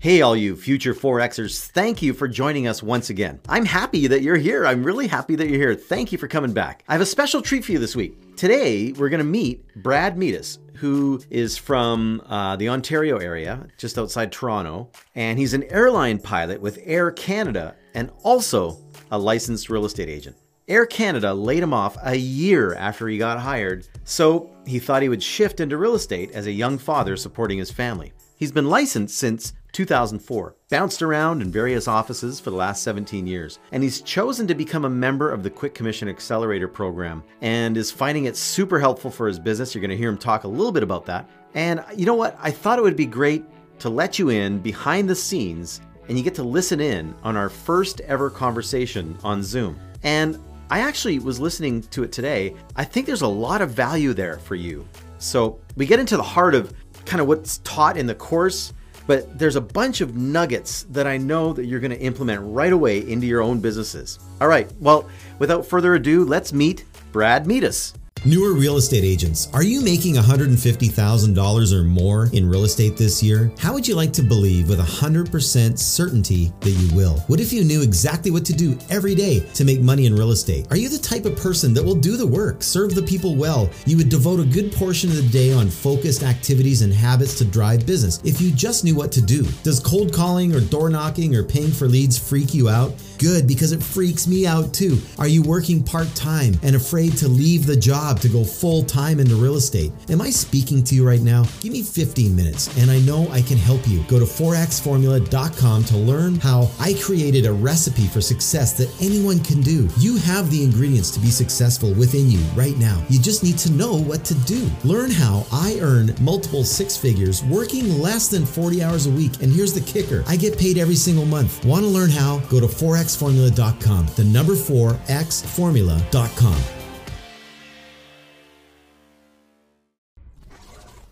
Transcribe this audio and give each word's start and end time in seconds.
Hey, 0.00 0.22
all 0.22 0.36
you 0.36 0.54
future 0.54 0.94
Forexers, 0.94 1.66
thank 1.70 2.02
you 2.02 2.14
for 2.14 2.28
joining 2.28 2.68
us 2.68 2.84
once 2.84 3.10
again. 3.10 3.40
I'm 3.48 3.64
happy 3.64 4.06
that 4.06 4.22
you're 4.22 4.36
here. 4.36 4.64
I'm 4.64 4.84
really 4.84 5.08
happy 5.08 5.34
that 5.34 5.48
you're 5.48 5.58
here. 5.58 5.74
Thank 5.74 6.12
you 6.12 6.18
for 6.18 6.28
coming 6.28 6.52
back. 6.52 6.84
I 6.86 6.92
have 6.92 7.00
a 7.00 7.06
special 7.06 7.42
treat 7.42 7.64
for 7.64 7.72
you 7.72 7.80
this 7.80 7.96
week. 7.96 8.36
Today, 8.36 8.92
we're 8.92 9.08
going 9.08 9.18
to 9.18 9.24
meet 9.24 9.66
Brad 9.82 10.16
Metis, 10.16 10.60
who 10.74 11.20
is 11.30 11.58
from 11.58 12.22
uh, 12.26 12.54
the 12.54 12.68
Ontario 12.68 13.16
area, 13.16 13.66
just 13.76 13.98
outside 13.98 14.30
Toronto, 14.30 14.88
and 15.16 15.36
he's 15.36 15.52
an 15.52 15.64
airline 15.64 16.20
pilot 16.20 16.60
with 16.60 16.78
Air 16.84 17.10
Canada 17.10 17.74
and 17.94 18.12
also 18.22 18.78
a 19.10 19.18
licensed 19.18 19.68
real 19.68 19.84
estate 19.84 20.08
agent. 20.08 20.36
Air 20.68 20.86
Canada 20.86 21.34
laid 21.34 21.64
him 21.64 21.74
off 21.74 21.96
a 22.04 22.14
year 22.14 22.74
after 22.74 23.08
he 23.08 23.18
got 23.18 23.40
hired, 23.40 23.88
so 24.04 24.48
he 24.64 24.78
thought 24.78 25.02
he 25.02 25.08
would 25.08 25.24
shift 25.24 25.58
into 25.58 25.76
real 25.76 25.96
estate 25.96 26.30
as 26.30 26.46
a 26.46 26.52
young 26.52 26.78
father 26.78 27.16
supporting 27.16 27.58
his 27.58 27.72
family. 27.72 28.12
He's 28.38 28.52
been 28.52 28.68
licensed 28.70 29.18
since 29.18 29.52
2004, 29.72 30.54
bounced 30.70 31.02
around 31.02 31.42
in 31.42 31.50
various 31.50 31.88
offices 31.88 32.38
for 32.38 32.50
the 32.50 32.56
last 32.56 32.84
17 32.84 33.26
years, 33.26 33.58
and 33.72 33.82
he's 33.82 34.00
chosen 34.00 34.46
to 34.46 34.54
become 34.54 34.84
a 34.84 34.90
member 34.90 35.32
of 35.32 35.42
the 35.42 35.50
Quick 35.50 35.74
Commission 35.74 36.08
Accelerator 36.08 36.68
program 36.68 37.24
and 37.42 37.76
is 37.76 37.90
finding 37.90 38.26
it 38.26 38.36
super 38.36 38.78
helpful 38.78 39.10
for 39.10 39.26
his 39.26 39.40
business. 39.40 39.74
You're 39.74 39.82
going 39.82 39.90
to 39.90 39.96
hear 39.96 40.08
him 40.08 40.16
talk 40.16 40.44
a 40.44 40.48
little 40.48 40.70
bit 40.70 40.84
about 40.84 41.04
that. 41.06 41.28
And 41.54 41.84
you 41.96 42.06
know 42.06 42.14
what? 42.14 42.38
I 42.40 42.52
thought 42.52 42.78
it 42.78 42.82
would 42.82 42.94
be 42.94 43.06
great 43.06 43.44
to 43.80 43.88
let 43.88 44.20
you 44.20 44.28
in 44.28 44.60
behind 44.60 45.10
the 45.10 45.16
scenes 45.16 45.80
and 46.08 46.16
you 46.16 46.22
get 46.22 46.36
to 46.36 46.44
listen 46.44 46.78
in 46.80 47.16
on 47.24 47.36
our 47.36 47.48
first 47.48 48.00
ever 48.02 48.30
conversation 48.30 49.18
on 49.24 49.42
Zoom. 49.42 49.76
And 50.04 50.38
I 50.70 50.78
actually 50.78 51.18
was 51.18 51.40
listening 51.40 51.82
to 51.82 52.04
it 52.04 52.12
today. 52.12 52.54
I 52.76 52.84
think 52.84 53.04
there's 53.06 53.22
a 53.22 53.26
lot 53.26 53.62
of 53.62 53.70
value 53.70 54.14
there 54.14 54.38
for 54.38 54.54
you. 54.54 54.86
So 55.18 55.58
we 55.76 55.86
get 55.86 55.98
into 55.98 56.16
the 56.16 56.22
heart 56.22 56.54
of 56.54 56.72
kind 57.08 57.20
of 57.22 57.26
what's 57.26 57.58
taught 57.58 57.96
in 57.96 58.06
the 58.06 58.14
course, 58.14 58.74
but 59.06 59.38
there's 59.38 59.56
a 59.56 59.60
bunch 59.60 60.02
of 60.02 60.14
nuggets 60.14 60.82
that 60.90 61.06
I 61.06 61.16
know 61.16 61.54
that 61.54 61.64
you're 61.64 61.80
going 61.80 61.90
to 61.90 62.00
implement 62.00 62.42
right 62.44 62.72
away 62.72 62.98
into 62.98 63.26
your 63.26 63.40
own 63.40 63.60
businesses. 63.60 64.18
All 64.42 64.48
right, 64.48 64.70
well, 64.78 65.08
without 65.38 65.64
further 65.64 65.94
ado, 65.94 66.24
let's 66.24 66.52
meet 66.52 66.84
Brad 67.10 67.46
Metis. 67.46 67.94
Newer 68.24 68.52
real 68.52 68.78
estate 68.78 69.04
agents, 69.04 69.48
are 69.54 69.62
you 69.62 69.80
making 69.80 70.16
$150,000 70.16 71.72
or 71.72 71.84
more 71.84 72.28
in 72.32 72.48
real 72.48 72.64
estate 72.64 72.96
this 72.96 73.22
year? 73.22 73.52
How 73.58 73.72
would 73.72 73.86
you 73.86 73.94
like 73.94 74.12
to 74.14 74.22
believe 74.22 74.68
with 74.68 74.80
100% 74.80 75.78
certainty 75.78 76.52
that 76.60 76.70
you 76.70 76.96
will? 76.96 77.20
What 77.28 77.38
if 77.38 77.52
you 77.52 77.62
knew 77.62 77.80
exactly 77.80 78.32
what 78.32 78.44
to 78.46 78.52
do 78.52 78.76
every 78.90 79.14
day 79.14 79.40
to 79.54 79.64
make 79.64 79.80
money 79.80 80.06
in 80.06 80.16
real 80.16 80.32
estate? 80.32 80.66
Are 80.70 80.76
you 80.76 80.88
the 80.88 80.98
type 80.98 81.26
of 81.26 81.36
person 81.36 81.72
that 81.74 81.84
will 81.84 81.94
do 81.94 82.16
the 82.16 82.26
work, 82.26 82.62
serve 82.62 82.96
the 82.96 83.02
people 83.02 83.36
well? 83.36 83.70
You 83.86 83.96
would 83.98 84.08
devote 84.08 84.40
a 84.40 84.44
good 84.44 84.72
portion 84.72 85.10
of 85.10 85.16
the 85.16 85.28
day 85.28 85.52
on 85.52 85.68
focused 85.68 86.24
activities 86.24 86.82
and 86.82 86.92
habits 86.92 87.38
to 87.38 87.44
drive 87.44 87.86
business 87.86 88.20
if 88.24 88.40
you 88.40 88.50
just 88.50 88.84
knew 88.84 88.96
what 88.96 89.12
to 89.12 89.22
do. 89.22 89.44
Does 89.62 89.78
cold 89.78 90.12
calling 90.12 90.54
or 90.54 90.60
door 90.60 90.90
knocking 90.90 91.36
or 91.36 91.44
paying 91.44 91.70
for 91.70 91.86
leads 91.86 92.18
freak 92.18 92.52
you 92.52 92.68
out? 92.68 92.92
Good, 93.18 93.48
because 93.48 93.72
it 93.72 93.82
freaks 93.82 94.28
me 94.28 94.46
out 94.46 94.72
too. 94.72 94.96
Are 95.18 95.26
you 95.26 95.42
working 95.42 95.82
part 95.82 96.06
time 96.14 96.54
and 96.62 96.76
afraid 96.76 97.16
to 97.16 97.26
leave 97.26 97.66
the 97.66 97.76
job 97.76 98.20
to 98.20 98.28
go 98.28 98.44
full 98.44 98.84
time 98.84 99.18
into 99.18 99.34
real 99.34 99.56
estate? 99.56 99.90
Am 100.08 100.20
I 100.20 100.30
speaking 100.30 100.84
to 100.84 100.94
you 100.94 101.06
right 101.06 101.20
now? 101.20 101.44
Give 101.60 101.72
me 101.72 101.82
15 101.82 102.34
minutes 102.34 102.76
and 102.78 102.92
I 102.92 103.00
know 103.00 103.28
I 103.30 103.42
can 103.42 103.56
help 103.56 103.88
you. 103.88 104.04
Go 104.04 104.20
to 104.20 104.24
4xformula.com 104.24 105.84
to 105.84 105.96
learn 105.96 106.36
how 106.36 106.70
I 106.78 106.94
created 107.02 107.46
a 107.46 107.52
recipe 107.52 108.06
for 108.06 108.20
success 108.20 108.74
that 108.78 108.94
anyone 109.02 109.40
can 109.40 109.62
do. 109.62 109.88
You 109.98 110.16
have 110.18 110.48
the 110.50 110.62
ingredients 110.62 111.10
to 111.12 111.20
be 111.20 111.30
successful 111.30 111.92
within 111.94 112.30
you 112.30 112.38
right 112.54 112.76
now. 112.78 113.04
You 113.08 113.18
just 113.18 113.42
need 113.42 113.58
to 113.58 113.72
know 113.72 113.96
what 113.96 114.24
to 114.26 114.34
do. 114.46 114.70
Learn 114.84 115.10
how 115.10 115.44
I 115.52 115.78
earn 115.80 116.14
multiple 116.20 116.62
six 116.62 116.96
figures 116.96 117.44
working 117.44 117.98
less 117.98 118.28
than 118.28 118.46
40 118.46 118.82
hours 118.82 119.06
a 119.06 119.10
week. 119.10 119.42
And 119.42 119.52
here's 119.52 119.74
the 119.74 119.80
kicker 119.80 120.22
I 120.28 120.36
get 120.36 120.56
paid 120.56 120.78
every 120.78 120.94
single 120.94 121.26
month. 121.26 121.64
Want 121.64 121.82
to 121.82 121.88
learn 121.88 122.10
how? 122.10 122.38
Go 122.48 122.60
to 122.60 122.66
forex 122.66 123.07
xformula.com. 123.08 124.06
The 124.16 124.24
number 124.24 124.54
4 124.54 124.90
xformula.com. 124.92 126.62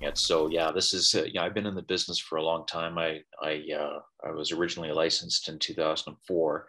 And 0.03 0.17
so, 0.17 0.49
yeah, 0.49 0.71
this 0.71 0.95
is, 0.95 1.15
uh, 1.15 1.25
yeah, 1.25 1.43
I've 1.43 1.55
been 1.55 1.67
in 1.67 1.75
the 1.75 1.83
business 1.83 2.19
for 2.19 2.37
a 2.37 2.43
long 2.43 2.65
time. 2.67 2.97
I, 2.97 3.23
I, 3.43 3.65
uh, 3.77 3.99
I 4.25 4.31
was 4.31 4.53
originally 4.53 4.93
licensed 4.93 5.49
in 5.49 5.59
2004 5.59 6.67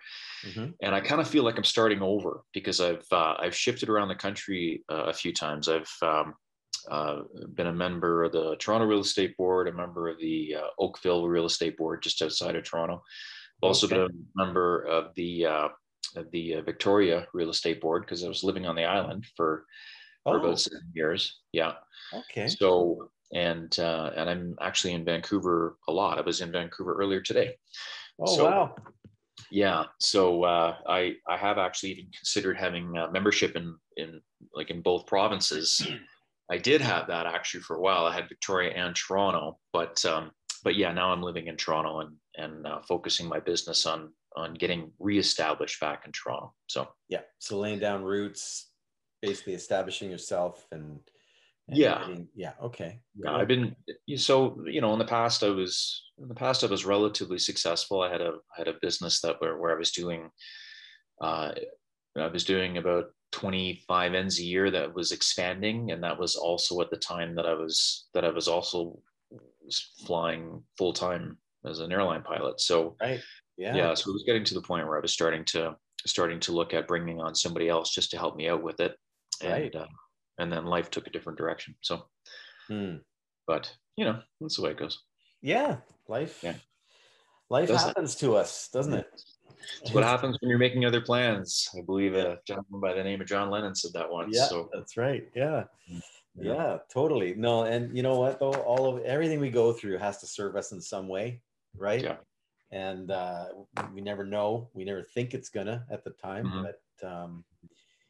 mm-hmm. 0.47 0.65
and 0.81 0.95
I 0.95 1.01
kind 1.01 1.21
of 1.21 1.27
feel 1.27 1.43
like 1.43 1.57
I'm 1.57 1.63
starting 1.63 2.01
over 2.01 2.41
because 2.53 2.81
I've, 2.81 3.05
uh, 3.11 3.35
I've 3.37 3.55
shifted 3.55 3.89
around 3.89 4.07
the 4.07 4.15
country 4.15 4.83
uh, 4.91 5.03
a 5.03 5.13
few 5.13 5.33
times. 5.33 5.69
I've, 5.69 5.91
um, 6.01 6.33
uh, 6.89 7.23
been 7.53 7.67
a 7.67 7.73
member 7.73 8.23
of 8.23 8.31
the 8.31 8.55
Toronto 8.57 8.85
Real 8.85 9.01
Estate 9.01 9.35
Board, 9.35 9.67
a 9.67 9.73
member 9.73 10.07
of 10.07 10.17
the 10.19 10.55
uh, 10.55 10.67
Oakville 10.79 11.27
Real 11.27 11.45
Estate 11.45 11.77
Board 11.77 12.01
just 12.01 12.21
outside 12.21 12.55
of 12.55 12.63
Toronto. 12.63 13.03
Also 13.61 13.87
okay. 13.87 13.95
been 13.95 14.05
a 14.05 14.45
member 14.45 14.83
of 14.83 15.13
the 15.15 15.45
uh, 15.45 15.67
of 16.15 16.29
the 16.31 16.55
uh, 16.55 16.61
Victoria 16.61 17.27
Real 17.33 17.49
Estate 17.49 17.81
Board 17.81 18.03
because 18.03 18.23
I 18.23 18.27
was 18.27 18.43
living 18.43 18.65
on 18.65 18.75
the 18.75 18.85
island 18.85 19.25
for 19.35 19.65
for 20.23 20.37
oh. 20.37 20.43
about 20.43 20.59
seven 20.59 20.91
years. 20.93 21.39
Yeah. 21.53 21.73
Okay. 22.13 22.47
So 22.47 23.09
and 23.33 23.77
uh, 23.79 24.11
and 24.15 24.29
I'm 24.29 24.55
actually 24.61 24.93
in 24.93 25.05
Vancouver 25.05 25.77
a 25.87 25.91
lot. 25.91 26.17
I 26.17 26.21
was 26.21 26.41
in 26.41 26.51
Vancouver 26.51 26.95
earlier 26.95 27.21
today. 27.21 27.55
Oh 28.19 28.35
so, 28.35 28.45
wow. 28.45 28.75
Yeah. 29.51 29.85
So 29.99 30.43
uh, 30.43 30.75
I 30.87 31.15
I 31.27 31.37
have 31.37 31.57
actually 31.57 31.91
even 31.93 32.11
considered 32.15 32.57
having 32.57 32.91
membership 33.11 33.55
in 33.55 33.75
in 33.97 34.21
like 34.53 34.69
in 34.69 34.81
both 34.81 35.07
provinces. 35.07 35.85
I 36.49 36.57
did 36.57 36.79
have 36.79 37.07
that 37.07 37.25
actually 37.25 37.61
for 37.61 37.75
a 37.75 37.81
while. 37.81 38.05
I 38.05 38.13
had 38.13 38.29
Victoria 38.29 38.71
and 38.71 38.95
Toronto, 38.95 39.59
but 39.73 40.03
um, 40.05 40.31
but 40.67 40.75
yeah, 40.75 40.91
now 40.91 41.13
I'm 41.13 41.23
living 41.23 41.47
in 41.47 41.55
Toronto 41.55 42.01
and 42.01 42.13
and 42.35 42.67
uh, 42.67 42.81
focusing 42.81 43.25
my 43.25 43.39
business 43.39 43.85
on 43.85 44.11
on 44.35 44.53
getting 44.53 44.91
reestablished 44.99 45.79
back 45.79 46.03
in 46.05 46.11
Toronto. 46.11 46.53
So 46.67 46.89
yeah, 47.07 47.21
so 47.39 47.57
laying 47.57 47.79
down 47.79 48.03
roots, 48.03 48.69
basically 49.21 49.53
establishing 49.53 50.11
yourself 50.11 50.67
and, 50.73 50.99
and 51.69 51.77
yeah, 51.77 51.99
getting, 51.99 52.27
yeah, 52.35 52.51
okay. 52.61 52.99
Yeah, 53.15 53.37
I've 53.37 53.47
been 53.47 53.77
so 54.17 54.61
you 54.65 54.81
know 54.81 54.91
in 54.91 54.99
the 54.99 55.05
past 55.05 55.41
I 55.41 55.51
was 55.51 56.03
in 56.21 56.27
the 56.27 56.35
past 56.35 56.65
I 56.65 56.67
was 56.67 56.83
relatively 56.83 57.39
successful. 57.39 58.01
I 58.01 58.11
had 58.11 58.19
a 58.19 58.33
I 58.53 58.57
had 58.57 58.67
a 58.67 58.81
business 58.81 59.21
that 59.21 59.39
where 59.39 59.57
where 59.57 59.73
I 59.73 59.79
was 59.79 59.91
doing 59.91 60.29
uh, 61.21 61.51
I 62.17 62.27
was 62.27 62.43
doing 62.43 62.77
about 62.77 63.05
25 63.31 64.13
ends 64.13 64.37
a 64.39 64.43
year 64.43 64.69
that 64.71 64.93
was 64.93 65.13
expanding 65.13 65.91
and 65.91 66.03
that 66.03 66.19
was 66.19 66.35
also 66.35 66.81
at 66.81 66.89
the 66.89 66.97
time 66.97 67.35
that 67.35 67.45
I 67.45 67.53
was 67.53 68.09
that 68.13 68.25
I 68.25 68.31
was 68.31 68.49
also 68.49 68.99
flying 70.05 70.63
full 70.77 70.93
time 70.93 71.37
as 71.65 71.79
an 71.79 71.91
airline 71.91 72.23
pilot. 72.23 72.59
So 72.61 72.95
right. 73.01 73.19
yeah, 73.57 73.75
yeah. 73.75 73.93
So 73.93 74.09
it 74.09 74.13
was 74.13 74.23
getting 74.25 74.43
to 74.45 74.53
the 74.53 74.61
point 74.61 74.87
where 74.87 74.97
I 74.97 75.01
was 75.01 75.13
starting 75.13 75.45
to 75.45 75.75
starting 76.05 76.39
to 76.41 76.51
look 76.51 76.73
at 76.73 76.87
bringing 76.87 77.19
on 77.19 77.35
somebody 77.35 77.69
else 77.69 77.93
just 77.93 78.11
to 78.11 78.17
help 78.17 78.35
me 78.35 78.47
out 78.47 78.63
with 78.63 78.79
it, 78.79 78.95
and 79.41 79.51
right. 79.51 79.75
uh, 79.75 79.87
and 80.37 80.51
then 80.51 80.65
life 80.65 80.89
took 80.89 81.07
a 81.07 81.11
different 81.11 81.37
direction. 81.37 81.75
So, 81.81 82.05
hmm. 82.67 82.95
but 83.45 83.71
you 83.95 84.05
know 84.05 84.19
that's 84.39 84.57
the 84.57 84.63
way 84.63 84.71
it 84.71 84.79
goes. 84.79 85.01
Yeah, 85.41 85.77
life. 86.07 86.39
Yeah, 86.43 86.55
life 87.49 87.67
does 87.67 87.83
happens 87.83 88.15
it? 88.15 88.19
to 88.19 88.35
us, 88.35 88.69
doesn't 88.73 88.93
it? 88.93 89.07
It's 89.81 89.91
what 89.91 90.03
happens 90.03 90.37
when 90.39 90.49
you're 90.49 90.59
making 90.59 90.85
other 90.85 91.01
plans. 91.01 91.69
I 91.77 91.81
believe 91.81 92.13
a 92.15 92.37
gentleman 92.47 92.79
by 92.79 92.93
the 92.93 93.03
name 93.03 93.21
of 93.21 93.27
John 93.27 93.49
Lennon 93.49 93.75
said 93.75 93.91
that 93.93 94.09
once. 94.09 94.35
Yeah, 94.35 94.45
so. 94.45 94.69
that's 94.73 94.97
right. 94.97 95.23
Yeah. 95.35 95.63
Yeah. 96.39 96.53
yeah 96.53 96.77
totally 96.91 97.33
no 97.35 97.63
and 97.63 97.95
you 97.95 98.03
know 98.03 98.19
what 98.19 98.39
though 98.39 98.53
all 98.53 98.85
of 98.95 99.03
everything 99.03 99.39
we 99.39 99.49
go 99.49 99.73
through 99.73 99.97
has 99.97 100.19
to 100.19 100.27
serve 100.27 100.55
us 100.55 100.71
in 100.71 100.79
some 100.79 101.07
way 101.07 101.41
right 101.75 102.03
yeah. 102.03 102.17
and 102.71 103.09
uh, 103.09 103.45
we 103.93 104.01
never 104.01 104.23
know 104.23 104.69
we 104.73 104.85
never 104.85 105.01
think 105.01 105.33
it's 105.33 105.49
gonna 105.49 105.85
at 105.89 106.03
the 106.03 106.11
time 106.11 106.45
mm-hmm. 106.45 106.63
but 106.63 107.07
um, 107.07 107.43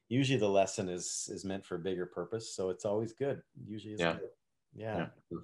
usually 0.10 0.40
the 0.40 0.48
lesson 0.48 0.90
is 0.90 1.30
is 1.32 1.46
meant 1.46 1.66
for 1.66 1.76
a 1.76 1.80
bigger 1.80 2.06
purpose 2.06 2.54
so 2.54 2.70
it's 2.70 2.86
always 2.86 3.14
good 3.14 3.42
usually 3.66 3.96
yeah. 3.98 4.14
Good. 4.14 4.30
yeah 4.76 4.98
yeah 5.32 5.38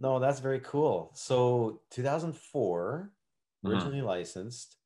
no 0.00 0.18
that's 0.18 0.40
very 0.40 0.60
cool 0.60 1.12
so 1.14 1.80
2004 1.90 3.10
mm-hmm. 3.64 3.72
originally 3.72 3.98
mm-hmm. 3.98 4.06
licensed 4.06 4.76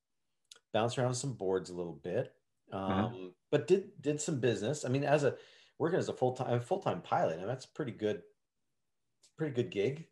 bounced 0.71 0.99
around 0.99 1.15
some 1.15 1.33
boards 1.33 1.71
a 1.71 1.75
little 1.75 1.99
bit 2.03 2.33
mm-hmm. 2.71 2.91
um, 2.91 3.13
mm-hmm. 3.13 3.27
but 3.49 3.67
did 3.67 3.89
did 4.01 4.21
some 4.21 4.39
business 4.39 4.85
i 4.85 4.87
mean 4.87 5.03
as 5.03 5.23
a 5.23 5.35
working 5.79 5.97
as 5.97 6.09
a 6.09 6.13
full 6.13 6.33
time 6.33 6.59
full 6.61 6.79
time 6.79 7.01
pilot, 7.01 7.39
and 7.39 7.49
that's 7.49 7.65
pretty 7.65 7.91
good. 7.91 8.21
Pretty 9.37 9.53
good 9.53 9.71
gig. 9.71 10.05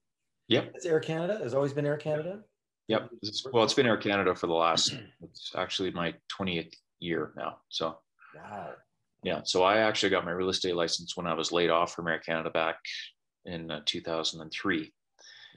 Yep. 0.47 0.71
It's 0.75 0.85
Air 0.85 1.01
Canada. 1.01 1.39
Has 1.43 1.53
always 1.53 1.73
been 1.73 1.85
Air 1.85 1.97
Canada. 1.97 2.39
Yep. 2.87 3.09
Well, 3.51 3.65
it's 3.65 3.73
been 3.73 3.85
Air 3.85 3.97
Canada 3.97 4.33
for 4.33 4.47
the 4.47 4.53
last. 4.53 4.95
It's 5.21 5.51
actually 5.55 5.91
my 5.91 6.13
twentieth 6.29 6.73
year 6.99 7.33
now. 7.35 7.57
So. 7.69 7.97
Wow. 8.35 8.73
Yeah. 9.23 9.41
So 9.43 9.63
I 9.63 9.79
actually 9.79 10.09
got 10.09 10.25
my 10.25 10.31
real 10.31 10.49
estate 10.49 10.75
license 10.75 11.17
when 11.17 11.27
I 11.27 11.33
was 11.33 11.51
laid 11.51 11.69
off 11.69 11.93
from 11.93 12.07
Air 12.07 12.19
Canada 12.19 12.49
back 12.49 12.77
in 13.45 13.71
uh, 13.71 13.81
2003. 13.85 14.93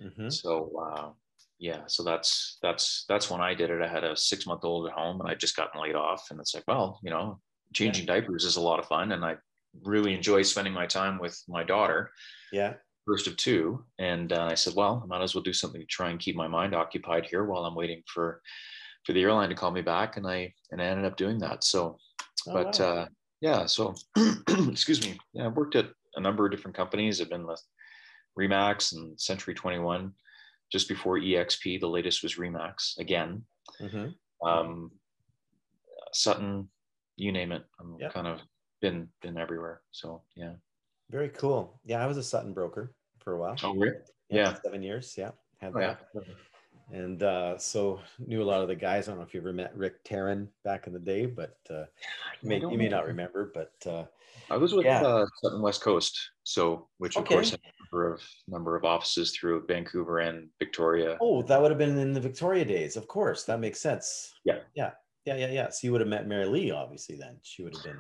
Mm-hmm. 0.03 0.29
So 0.31 0.73
uh, 0.83 1.11
yeah, 1.59 1.83
so 1.87 2.03
that's 2.03 2.59
that's 2.63 3.05
that's 3.07 3.31
when 3.31 3.43
I 3.43 3.55
did 3.55 3.71
it. 3.71 3.83
I 3.83 3.87
had 3.87 4.03
a 4.03 4.17
six 4.17 4.47
month 4.47 4.65
old 4.65 4.87
at 4.87 4.95
home, 4.95 5.21
and 5.21 5.29
I 5.29 5.35
just 5.35 5.57
gotten 5.57 5.81
laid 5.81 5.95
off, 5.95 6.29
and 6.31 6.41
it's 6.41 6.55
like, 6.55 6.65
well, 6.67 6.99
you 7.03 7.11
know, 7.11 7.39
changing 7.75 8.07
yeah. 8.07 8.15
diapers 8.15 8.45
is 8.45 8.57
a 8.57 8.61
lot 8.61 8.79
of 8.79 8.87
fun, 8.87 9.13
and 9.13 9.23
I 9.25 9.37
really 9.83 10.15
enjoy 10.15 10.43
spending 10.43 10.73
my 10.73 10.87
time 10.87 11.19
with 11.19 11.41
my 11.49 11.65
daughter. 11.65 12.11
Yeah. 12.53 12.75
first 13.07 13.27
of 13.27 13.37
two, 13.37 13.85
and 13.99 14.33
uh, 14.33 14.49
I 14.51 14.55
said, 14.55 14.75
"Well, 14.75 15.01
I 15.03 15.07
might 15.07 15.23
as 15.23 15.35
well 15.35 15.43
do 15.43 15.53
something 15.53 15.81
to 15.81 15.87
try 15.87 16.11
and 16.11 16.19
keep 16.19 16.37
my 16.37 16.49
mind 16.49 16.75
occupied 16.75 17.27
here 17.27 17.45
while 17.45 17.65
I'm 17.65 17.75
waiting 17.75 18.03
for 18.07 18.41
for 19.05 19.13
the 19.13 19.23
airline 19.23 19.49
to 19.49 19.55
call 19.55 19.71
me 19.71 19.83
back." 19.83 20.17
And 20.17 20.27
I 20.27 20.53
and 20.71 20.81
I 20.81 20.87
ended 20.87 21.07
up 21.07 21.17
doing 21.17 21.39
that. 21.39 21.65
So, 21.65 21.99
oh, 22.49 22.53
but 22.53 22.79
wow. 22.79 22.87
uh, 22.87 23.07
yeah, 23.41 23.67
so 23.67 23.95
excuse 24.49 25.03
me. 25.03 25.19
Yeah, 25.33 25.45
I 25.45 25.49
worked 25.49 25.77
at 25.77 25.91
a 26.17 26.21
number 26.21 26.45
of 26.45 26.51
different 26.51 26.77
companies. 26.77 27.21
I've 27.21 27.31
been 27.31 27.47
with 27.47 27.63
Remax 28.39 28.93
and 28.93 29.21
Century 29.21 29.55
21. 29.55 30.13
Just 30.73 30.89
before 30.89 31.19
EXP, 31.19 31.81
the 31.81 31.89
latest 31.89 32.23
was 32.23 32.37
Remax 32.37 32.99
again. 32.99 33.43
Mm-hmm. 33.81 34.47
Um, 34.47 34.93
Sutton, 36.13 36.69
you 37.17 37.33
name 37.33 37.53
it. 37.53 37.65
I'm 37.81 37.97
yep. 37.99 38.13
kind 38.13 38.27
of 38.27 38.41
been 38.81 39.09
been 39.23 39.37
everywhere. 39.37 39.83
So 39.91 40.23
yeah. 40.37 40.53
Very 41.11 41.31
cool. 41.31 41.81
Yeah, 41.85 42.03
I 42.03 42.07
was 42.07 42.17
a 42.17 42.23
Sutton 42.23 42.53
broker 42.53 42.95
for 43.19 43.35
a 43.35 43.39
while. 43.39 43.57
Oh, 43.65 43.75
really? 43.75 43.97
Yeah, 44.29 44.51
yeah. 44.51 44.57
seven 44.63 44.83
years. 44.83 45.15
Yeah, 45.19 45.33
had 45.59 45.73
oh, 45.75 45.81
that. 45.81 46.07
Yeah. 46.15 46.21
And 46.93 47.23
uh, 47.23 47.57
so 47.59 48.01
knew 48.19 48.43
a 48.43 48.45
lot 48.45 48.63
of 48.63 48.69
the 48.69 48.75
guys. 48.75 49.07
I 49.07 49.13
don't 49.13 49.19
know 49.19 49.27
if 49.27 49.33
you 49.35 49.41
ever 49.41 49.53
met 49.53 49.77
Rick 49.77 50.05
Taryn 50.05 50.49
back 50.65 50.87
in 50.87 50.93
the 50.93 50.99
day, 50.99 51.27
but 51.27 51.57
uh, 51.69 51.85
you 52.43 52.49
may 52.49 52.59
you 52.59 52.77
may 52.77 52.89
not 52.89 53.07
remember. 53.07 53.53
But 53.55 53.73
uh, 53.91 54.05
I 54.51 54.57
was 54.57 54.73
with 54.73 54.87
yeah. 54.87 55.03
uh, 55.03 55.27
Sutton 55.43 55.63
West 55.63 55.83
Coast, 55.83 56.19
so 56.43 56.89
which 56.99 57.17
of 57.17 57.23
okay. 57.23 57.35
course 57.35 57.51
had 57.51 57.61
a 57.61 57.85
number 57.85 58.13
of 58.13 58.23
number 58.49 58.77
of 58.77 58.85
offices 58.85 59.37
through 59.37 59.67
Vancouver 59.67 60.19
and 60.19 60.49
Victoria. 60.59 61.17
Oh, 61.21 61.43
that 61.43 61.61
would 61.61 61.71
have 61.71 61.79
been 61.79 61.97
in 61.97 62.13
the 62.13 62.21
Victoria 62.21 62.65
days, 62.65 62.97
of 62.97 63.07
course. 63.07 63.45
That 63.45 63.61
makes 63.61 63.81
sense. 63.81 64.33
Yeah, 64.45 64.59
yeah, 64.75 64.91
yeah, 65.25 65.37
yeah, 65.37 65.51
yeah. 65.51 65.71
So 65.71 65.81
you 65.87 65.93
would 65.93 66.01
have 66.01 66.11
met 66.11 66.27
Mary 66.27 66.47
Lee, 66.47 66.71
obviously. 66.73 67.17
Then 67.17 67.39
she 67.43 67.63
would 67.63 67.75
have 67.75 67.85
been. 67.85 67.99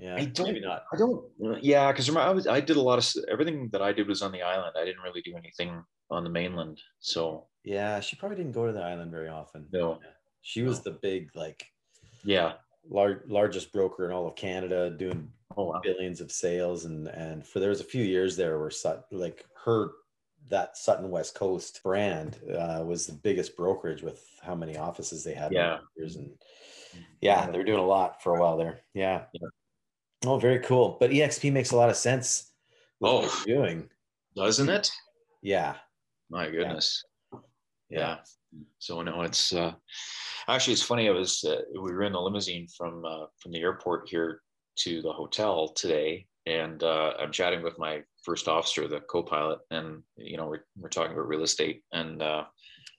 Yeah, 0.00 0.16
I 0.16 0.24
don't. 0.24 0.46
Maybe 0.46 0.60
not. 0.60 0.84
I 0.92 0.96
don't. 0.96 1.22
Yeah, 1.62 1.92
because 1.92 2.08
I 2.16 2.30
was. 2.30 2.46
I 2.46 2.60
did 2.60 2.76
a 2.76 2.80
lot 2.80 2.98
of 2.98 3.24
everything 3.30 3.68
that 3.72 3.82
I 3.82 3.92
did 3.92 4.08
was 4.08 4.22
on 4.22 4.32
the 4.32 4.42
island. 4.42 4.72
I 4.76 4.84
didn't 4.84 5.02
really 5.02 5.20
do 5.20 5.36
anything 5.36 5.84
on 6.10 6.24
the 6.24 6.30
mainland. 6.30 6.80
So 7.00 7.46
yeah, 7.64 8.00
she 8.00 8.16
probably 8.16 8.38
didn't 8.38 8.52
go 8.52 8.66
to 8.66 8.72
the 8.72 8.82
island 8.82 9.10
very 9.10 9.28
often. 9.28 9.66
No, 9.72 10.00
she 10.40 10.62
was 10.62 10.78
no. 10.78 10.92
the 10.92 10.98
big 11.02 11.30
like. 11.34 11.64
Yeah. 12.24 12.54
Large, 12.88 13.20
largest 13.28 13.72
broker 13.74 14.06
in 14.06 14.10
all 14.10 14.26
of 14.26 14.36
Canada, 14.36 14.88
doing 14.90 15.30
oh, 15.54 15.66
wow. 15.66 15.80
billions 15.82 16.22
of 16.22 16.32
sales, 16.32 16.86
and 16.86 17.08
and 17.08 17.46
for 17.46 17.60
there 17.60 17.68
was 17.68 17.82
a 17.82 17.84
few 17.84 18.02
years 18.02 18.36
there 18.36 18.58
where 18.58 18.70
Sut, 18.70 19.04
like 19.12 19.44
her 19.64 19.90
that 20.48 20.76
Sutton 20.76 21.10
West 21.10 21.34
Coast 21.34 21.80
brand 21.82 22.38
uh, 22.58 22.82
was 22.84 23.06
the 23.06 23.12
biggest 23.12 23.56
brokerage 23.56 24.02
with 24.02 24.24
how 24.42 24.54
many 24.54 24.76
offices 24.78 25.22
they 25.22 25.34
had. 25.34 25.52
Yeah. 25.52 25.78
And 25.98 26.30
yeah, 27.20 27.50
they 27.50 27.58
were 27.58 27.64
doing 27.64 27.78
a 27.78 27.86
lot 27.86 28.22
for 28.22 28.34
a 28.34 28.40
while 28.40 28.56
there. 28.56 28.80
Yeah. 28.94 29.24
yeah. 29.32 29.48
Oh, 30.26 30.38
very 30.38 30.58
cool. 30.60 30.96
But 31.00 31.10
EXP 31.10 31.52
makes 31.52 31.70
a 31.70 31.76
lot 31.76 31.90
of 31.90 31.96
sense. 31.96 32.52
oh, 33.02 33.42
doing 33.46 33.88
doesn't 34.36 34.68
it? 34.68 34.90
Yeah. 35.42 35.74
My 36.30 36.50
goodness. 36.50 37.04
Yeah. 37.32 37.38
yeah. 37.90 38.16
So 38.78 39.02
no, 39.02 39.22
it's 39.22 39.52
uh, 39.52 39.72
actually 40.48 40.74
it's 40.74 40.82
funny. 40.82 41.08
I 41.08 41.12
was 41.12 41.44
uh, 41.44 41.62
we 41.72 41.92
were 41.92 42.02
in 42.02 42.12
the 42.12 42.20
limousine 42.20 42.66
from 42.76 43.04
uh, 43.04 43.26
from 43.38 43.52
the 43.52 43.60
airport 43.60 44.08
here 44.08 44.40
to 44.80 45.02
the 45.02 45.12
hotel 45.12 45.68
today, 45.68 46.26
and 46.46 46.82
uh, 46.82 47.14
I'm 47.18 47.32
chatting 47.32 47.62
with 47.62 47.78
my 47.78 48.02
first 48.24 48.48
officer, 48.48 48.86
the 48.88 49.00
co-pilot, 49.00 49.60
and 49.70 50.02
you 50.16 50.36
know 50.36 50.46
we're 50.46 50.64
we're 50.76 50.88
talking 50.88 51.12
about 51.12 51.28
real 51.28 51.42
estate, 51.42 51.82
and 51.92 52.18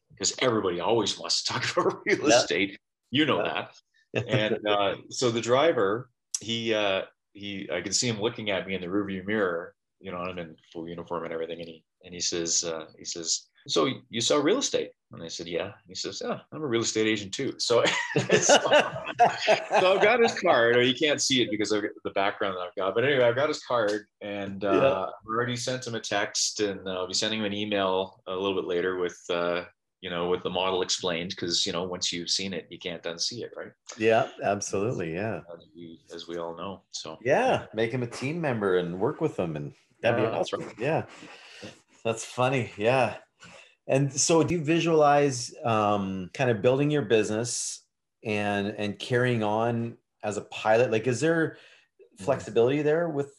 because 0.09 0.31
uh, 0.33 0.35
everybody 0.39 0.79
always 0.79 1.17
wants 1.19 1.43
to 1.43 1.53
talk 1.53 1.71
about 1.77 2.01
real 2.05 2.29
yeah. 2.29 2.37
estate, 2.37 2.79
you 3.11 3.25
know 3.25 3.43
yeah. 3.43 3.67
that, 4.13 4.27
and 4.27 4.67
uh, 4.67 4.95
so 5.09 5.31
the 5.31 5.41
driver 5.41 6.09
he 6.41 6.73
uh, 6.73 7.03
he 7.33 7.69
I 7.71 7.81
can 7.81 7.93
see 7.93 8.07
him 8.07 8.19
looking 8.19 8.49
at 8.49 8.67
me 8.67 8.75
in 8.75 8.81
the 8.81 8.87
rearview 8.87 9.25
mirror. 9.25 9.73
You 9.99 10.11
know, 10.11 10.17
I'm 10.17 10.37
in 10.39 10.55
full 10.73 10.89
uniform 10.89 11.23
and 11.23 11.33
everything, 11.33 11.59
and 11.59 11.69
he 11.69 11.83
and 12.03 12.13
he 12.13 12.19
says 12.19 12.63
uh, 12.63 12.85
he 12.97 13.05
says, 13.05 13.47
"So 13.67 13.87
you 14.09 14.19
sell 14.19 14.41
real 14.41 14.57
estate?" 14.57 14.91
And 15.11 15.21
I 15.21 15.27
said, 15.27 15.47
"Yeah." 15.47 15.73
He 15.87 15.93
says, 15.93 16.21
"Yeah, 16.25 16.39
I'm 16.51 16.63
a 16.63 16.67
real 16.67 16.81
estate 16.81 17.07
agent 17.07 17.33
too." 17.33 17.53
So, 17.59 17.83
so, 18.17 18.57
so, 18.57 18.57
I've 19.69 20.01
got 20.01 20.19
his 20.21 20.39
card. 20.39 20.75
Or 20.75 20.81
you 20.81 20.95
can't 20.95 21.21
see 21.21 21.43
it 21.43 21.51
because 21.51 21.71
of 21.71 21.83
the 22.03 22.09
background 22.11 22.55
that 22.55 22.61
I've 22.61 22.75
got. 22.75 22.95
But 22.95 23.05
anyway, 23.05 23.25
I've 23.25 23.35
got 23.35 23.49
his 23.49 23.63
card, 23.63 24.07
and 24.21 24.65
uh, 24.65 24.71
yeah. 24.71 25.03
I've 25.03 25.27
already 25.27 25.55
sent 25.55 25.85
him 25.85 25.95
a 25.95 25.99
text, 25.99 26.61
and 26.61 26.89
I'll 26.89 27.07
be 27.07 27.13
sending 27.13 27.39
him 27.39 27.45
an 27.45 27.53
email 27.53 28.21
a 28.27 28.33
little 28.33 28.55
bit 28.55 28.65
later 28.65 28.97
with 28.97 29.19
uh, 29.29 29.65
you 30.01 30.09
know, 30.09 30.27
with 30.27 30.41
the 30.41 30.49
model 30.49 30.81
explained, 30.81 31.29
because 31.29 31.65
you 31.65 31.71
know, 31.71 31.83
once 31.83 32.11
you've 32.11 32.29
seen 32.29 32.53
it, 32.53 32.67
you 32.69 32.79
can't 32.79 33.03
unsee 33.03 33.43
it, 33.43 33.51
right? 33.55 33.71
Yeah, 33.97 34.27
absolutely. 34.43 35.13
Yeah. 35.13 35.41
As 35.53 35.67
we, 35.75 35.99
as 36.13 36.27
we 36.27 36.37
all 36.37 36.57
know. 36.57 36.81
So 36.89 37.19
yeah, 37.23 37.65
make 37.73 37.91
him 37.91 38.01
a 38.01 38.07
team 38.07 38.41
member 38.41 38.77
and 38.77 38.99
work 38.99 39.21
with 39.21 39.35
them, 39.35 39.55
and 39.55 39.73
that'd 40.01 40.19
be 40.19 40.25
awesome. 40.25 40.61
Right. 40.61 40.75
Yeah, 40.79 41.05
that's 42.03 42.25
funny. 42.25 42.71
Yeah. 42.77 43.17
And 43.87 44.11
so, 44.11 44.43
do 44.43 44.55
you 44.55 44.63
visualize 44.63 45.53
um, 45.63 46.31
kind 46.33 46.49
of 46.49 46.61
building 46.61 46.89
your 46.89 47.03
business 47.03 47.83
and 48.23 48.67
and 48.67 48.97
carrying 48.97 49.43
on 49.43 49.97
as 50.23 50.37
a 50.37 50.41
pilot? 50.41 50.91
Like, 50.91 51.05
is 51.05 51.19
there 51.19 51.57
mm-hmm. 52.01 52.23
flexibility 52.23 52.81
there 52.81 53.09
with 53.09 53.35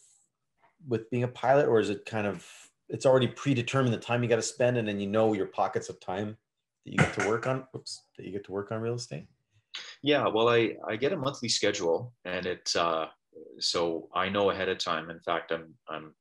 with 0.87 1.11
being 1.11 1.25
a 1.25 1.29
pilot, 1.29 1.67
or 1.67 1.81
is 1.81 1.91
it 1.91 2.07
kind 2.07 2.27
of 2.27 2.47
it's 2.89 3.07
already 3.07 3.29
predetermined 3.29 3.95
the 3.95 3.99
time 3.99 4.23
you 4.23 4.29
got 4.29 4.37
to 4.37 4.43
spend, 4.43 4.77
and 4.77 4.87
then 4.87 5.01
you 5.01 5.09
know 5.09 5.33
your 5.33 5.47
pockets 5.47 5.89
of 5.89 5.99
time 5.99 6.37
that 6.85 6.93
you 6.93 6.99
get 6.99 7.15
to 7.15 7.29
work 7.29 7.47
on 7.47 7.65
oops, 7.75 8.05
that 8.17 8.27
you 8.27 8.33
get 8.33 8.45
to 8.45 8.53
work 8.53 8.73
on 8.73 8.81
real 8.81 8.95
estate? 8.95 9.27
Yeah, 10.03 10.27
well, 10.29 10.49
I 10.49 10.77
I 10.87 10.97
get 10.97 11.13
a 11.13 11.17
monthly 11.17 11.49
schedule, 11.49 12.13
and 12.25 12.47
it 12.47 12.73
uh, 12.77 13.07
so 13.59 14.09
I 14.15 14.29
know 14.29 14.51
ahead 14.51 14.69
of 14.69 14.79
time. 14.79 15.11
In 15.11 15.21
fact, 15.21 15.53
I'm 15.53 15.75
I'm 15.89 16.15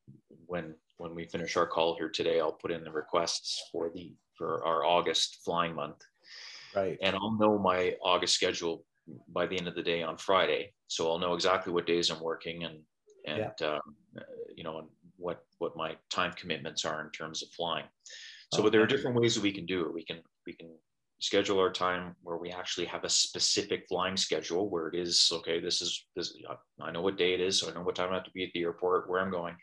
when 0.46 0.75
when 0.98 1.16
we 1.16 1.25
finish 1.25 1.58
our 1.58 1.66
call 1.66 1.98
here 1.98 2.10
today, 2.10 2.40
I'll 2.40 2.52
put 2.52 2.72
in 2.72 2.84
the 2.84 2.92
requests 2.92 3.69
for 3.72 3.90
the 3.90 4.13
for 4.38 4.63
our 4.66 4.86
August 4.86 5.40
flying 5.44 5.75
month. 5.75 5.98
Right. 6.75 6.98
And 7.02 7.16
I'll 7.16 7.38
know 7.38 7.58
my 7.58 7.96
August 8.02 8.36
schedule 8.36 8.86
by 9.34 9.46
the 9.46 9.58
end 9.58 9.68
of 9.68 9.75
the 9.75 9.84
day 9.84 10.04
on 10.04 10.18
Friday, 10.18 10.74
so 10.88 11.10
I'll 11.10 11.19
know 11.19 11.34
exactly 11.34 11.74
what 11.74 11.88
days 11.88 12.10
I'm 12.10 12.22
working 12.22 12.63
and 12.63 12.80
and 13.28 13.52
yeah. 13.60 13.68
um, 13.68 13.81
you 14.56 14.63
know 14.63 14.90
what 15.18 15.44
what 15.60 15.75
my 15.75 15.96
time 16.10 16.34
commitments 16.34 16.86
are 16.86 17.04
in 17.04 17.12
terms 17.12 17.44
of 17.44 17.50
flying. 17.50 17.86
So, 18.54 18.60
okay. 18.60 18.63
but 18.63 18.72
there 18.72 18.81
are 18.81 18.88
different 18.88 19.19
ways 19.19 19.36
that 19.36 19.44
we 19.44 19.52
can 19.52 19.66
do 19.66 19.86
it. 19.86 19.94
We 19.94 20.04
can 20.04 20.19
we 20.45 20.53
can 20.53 20.69
schedule 21.19 21.59
our 21.59 21.71
time 21.71 22.15
where 22.23 22.38
we 22.38 22.51
actually 22.51 22.88
have 22.88 23.03
a 23.03 23.09
specific 23.09 23.85
flying 23.88 24.17
schedule 24.17 24.69
where 24.69 24.88
it 24.88 24.95
is 24.95 25.29
okay. 25.31 25.59
This 25.59 25.81
is 25.81 26.05
this. 26.15 26.35
I 26.81 26.91
know 26.91 27.01
what 27.01 27.17
day 27.17 27.33
it 27.33 27.41
is, 27.41 27.59
so 27.59 27.69
I 27.69 27.73
know 27.73 27.81
what 27.81 27.95
time 27.95 28.11
I 28.11 28.15
have 28.15 28.23
to 28.23 28.31
be 28.31 28.43
at 28.43 28.49
the 28.53 28.63
airport, 28.63 29.09
where 29.09 29.21
I'm 29.21 29.31
going. 29.31 29.55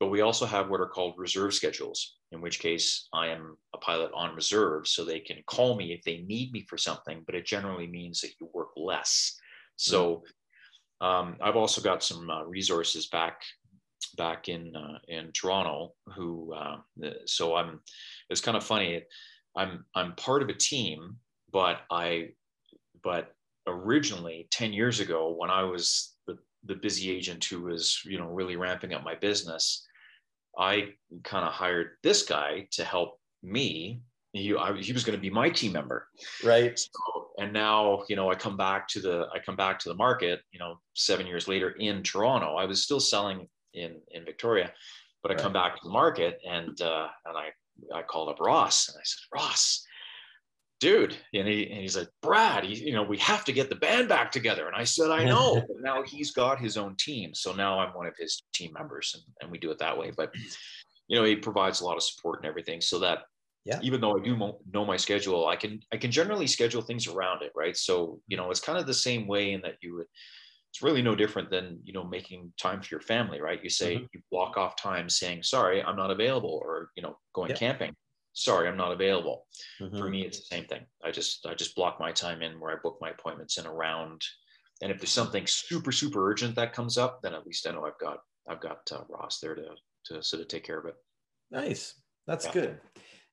But 0.00 0.08
we 0.08 0.22
also 0.22 0.46
have 0.46 0.70
what 0.70 0.80
are 0.80 0.88
called 0.88 1.14
reserve 1.16 1.54
schedules, 1.54 2.16
in 2.32 2.40
which 2.40 2.58
case 2.58 3.08
I 3.12 3.28
am 3.28 3.56
a 3.74 3.78
pilot 3.78 4.10
on 4.14 4.34
reserve, 4.34 4.86
so 4.86 5.04
they 5.04 5.20
can 5.20 5.38
call 5.46 5.76
me 5.76 5.92
if 5.92 6.02
they 6.04 6.18
need 6.18 6.52
me 6.52 6.64
for 6.68 6.76
something. 6.76 7.22
But 7.26 7.34
it 7.34 7.46
generally 7.46 7.86
means 7.86 8.20
that 8.20 8.32
you 8.40 8.48
work 8.52 8.70
less. 8.76 9.36
So 9.76 10.22
um, 11.00 11.36
I've 11.40 11.56
also 11.56 11.80
got 11.80 12.02
some 12.02 12.30
uh, 12.30 12.44
resources 12.44 13.08
back 13.08 13.42
back 14.16 14.48
in 14.48 14.74
uh, 14.76 14.98
in 15.08 15.32
Toronto 15.32 15.94
who 16.14 16.52
uh, 16.54 16.76
so 17.26 17.56
I'm 17.56 17.80
it's 18.30 18.40
kind 18.40 18.56
of 18.56 18.62
funny 18.62 19.02
I'm 19.56 19.84
I'm 19.94 20.14
part 20.14 20.42
of 20.42 20.48
a 20.48 20.54
team 20.54 21.16
but 21.52 21.80
I 21.90 22.30
but 23.02 23.32
originally 23.66 24.48
10 24.50 24.72
years 24.72 25.00
ago 25.00 25.34
when 25.36 25.50
I 25.50 25.62
was 25.62 26.14
the, 26.26 26.36
the 26.64 26.74
busy 26.74 27.10
agent 27.10 27.44
who 27.44 27.62
was 27.62 28.00
you 28.04 28.18
know 28.18 28.26
really 28.26 28.56
ramping 28.56 28.92
up 28.92 29.04
my 29.04 29.14
business 29.14 29.86
I 30.58 30.90
kind 31.24 31.44
of 31.46 31.52
hired 31.52 31.92
this 32.02 32.22
guy 32.22 32.68
to 32.72 32.84
help 32.84 33.18
me. 33.42 34.02
He, 34.32 34.54
I, 34.54 34.72
he 34.76 34.92
was 34.92 35.04
going 35.04 35.16
to 35.16 35.20
be 35.20 35.30
my 35.30 35.50
team 35.50 35.72
member. 35.72 36.08
Right. 36.44 36.78
So, 36.78 37.28
and 37.38 37.52
now 37.52 38.04
you 38.08 38.14
know 38.14 38.30
i 38.30 38.34
come 38.36 38.56
back 38.56 38.86
to 38.86 39.00
the 39.00 39.26
i 39.34 39.40
come 39.40 39.56
back 39.56 39.76
to 39.80 39.88
the 39.88 39.94
market 39.96 40.40
you 40.52 40.60
know 40.60 40.78
seven 40.94 41.26
years 41.26 41.48
later 41.48 41.70
in 41.70 42.02
toronto. 42.02 42.54
I 42.54 42.64
was 42.64 42.82
still 42.82 43.00
selling 43.00 43.48
in 43.74 44.00
in 44.12 44.24
Victoria. 44.24 44.72
But 45.22 45.32
I 45.32 45.36
come 45.36 45.54
back 45.54 45.74
to 45.76 45.80
the 45.82 45.90
market 45.90 46.38
and 46.46 46.78
uh, 46.82 47.08
and 47.24 47.36
I 47.36 47.48
I 47.94 48.02
called 48.02 48.28
up 48.28 48.40
Ross 48.40 48.88
and 48.88 48.96
I 48.98 49.04
said, 49.04 49.20
Ross, 49.32 49.86
dude, 50.80 51.16
and, 51.32 51.48
he, 51.48 51.70
and 51.70 51.80
he's 51.80 51.96
like, 51.96 52.08
Brad, 52.22 52.64
he, 52.64 52.74
you 52.74 52.92
know, 52.92 53.02
we 53.02 53.18
have 53.18 53.44
to 53.46 53.52
get 53.52 53.68
the 53.68 53.76
band 53.76 54.08
back 54.08 54.30
together. 54.30 54.66
And 54.66 54.76
I 54.76 54.84
said, 54.84 55.10
I 55.10 55.24
know. 55.24 55.54
but 55.68 55.80
now 55.80 56.02
he's 56.02 56.32
got 56.32 56.58
his 56.58 56.76
own 56.76 56.96
team, 56.96 57.34
so 57.34 57.52
now 57.54 57.78
I'm 57.78 57.94
one 57.94 58.06
of 58.06 58.16
his 58.18 58.42
team 58.52 58.72
members, 58.72 59.12
and, 59.14 59.24
and 59.40 59.50
we 59.50 59.58
do 59.58 59.70
it 59.70 59.78
that 59.78 59.96
way. 59.96 60.12
But 60.16 60.32
you 61.08 61.18
know, 61.18 61.24
he 61.24 61.36
provides 61.36 61.80
a 61.80 61.84
lot 61.84 61.96
of 61.96 62.02
support 62.02 62.40
and 62.40 62.46
everything, 62.46 62.80
so 62.80 62.98
that 63.00 63.20
yeah. 63.64 63.78
even 63.82 64.00
though 64.00 64.16
I 64.18 64.22
do 64.22 64.36
mo- 64.36 64.60
know 64.72 64.84
my 64.84 64.96
schedule, 64.96 65.46
I 65.46 65.56
can 65.56 65.80
I 65.92 65.96
can 65.96 66.10
generally 66.10 66.46
schedule 66.46 66.82
things 66.82 67.06
around 67.06 67.42
it, 67.42 67.52
right? 67.54 67.76
So 67.76 68.20
you 68.28 68.36
know, 68.36 68.50
it's 68.50 68.60
kind 68.60 68.78
of 68.78 68.86
the 68.86 68.94
same 68.94 69.26
way 69.26 69.52
in 69.52 69.62
that 69.62 69.76
you 69.80 69.94
would 69.96 70.06
it's 70.74 70.82
really 70.82 71.02
no 71.02 71.14
different 71.14 71.50
than 71.50 71.78
you 71.84 71.92
know 71.92 72.02
making 72.02 72.52
time 72.60 72.82
for 72.82 72.88
your 72.90 73.00
family 73.00 73.40
right 73.40 73.62
you 73.62 73.70
say 73.70 73.94
mm-hmm. 73.94 74.06
you 74.12 74.20
block 74.30 74.56
off 74.56 74.76
time 74.76 75.08
saying 75.08 75.42
sorry 75.42 75.82
i'm 75.82 75.96
not 75.96 76.10
available 76.10 76.60
or 76.64 76.90
you 76.96 77.02
know 77.02 77.16
going 77.32 77.50
yeah. 77.50 77.56
camping 77.56 77.94
sorry 78.32 78.68
i'm 78.68 78.76
not 78.76 78.90
available 78.90 79.46
mm-hmm. 79.80 79.96
for 79.96 80.10
me 80.10 80.22
it's 80.22 80.40
the 80.40 80.56
same 80.56 80.64
thing 80.64 80.82
i 81.04 81.10
just 81.10 81.46
i 81.46 81.54
just 81.54 81.76
block 81.76 82.00
my 82.00 82.10
time 82.10 82.42
in 82.42 82.58
where 82.58 82.72
i 82.72 82.80
book 82.82 82.98
my 83.00 83.10
appointments 83.10 83.56
in 83.56 83.66
around 83.66 84.20
and 84.82 84.90
if 84.90 84.98
there's 84.98 85.10
something 85.10 85.46
super 85.46 85.92
super 85.92 86.28
urgent 86.28 86.56
that 86.56 86.72
comes 86.72 86.98
up 86.98 87.22
then 87.22 87.34
at 87.34 87.46
least 87.46 87.68
i 87.68 87.70
know 87.70 87.84
i've 87.84 87.98
got 88.00 88.18
i've 88.48 88.60
got 88.60 88.80
uh, 88.90 89.02
ross 89.08 89.38
there 89.38 89.54
to 89.54 89.68
to 90.04 90.20
sort 90.22 90.42
of 90.42 90.48
take 90.48 90.64
care 90.64 90.78
of 90.78 90.86
it 90.86 90.96
Nice. 91.54 91.94
That's 92.26 92.46
yeah. 92.46 92.52
good. 92.52 92.80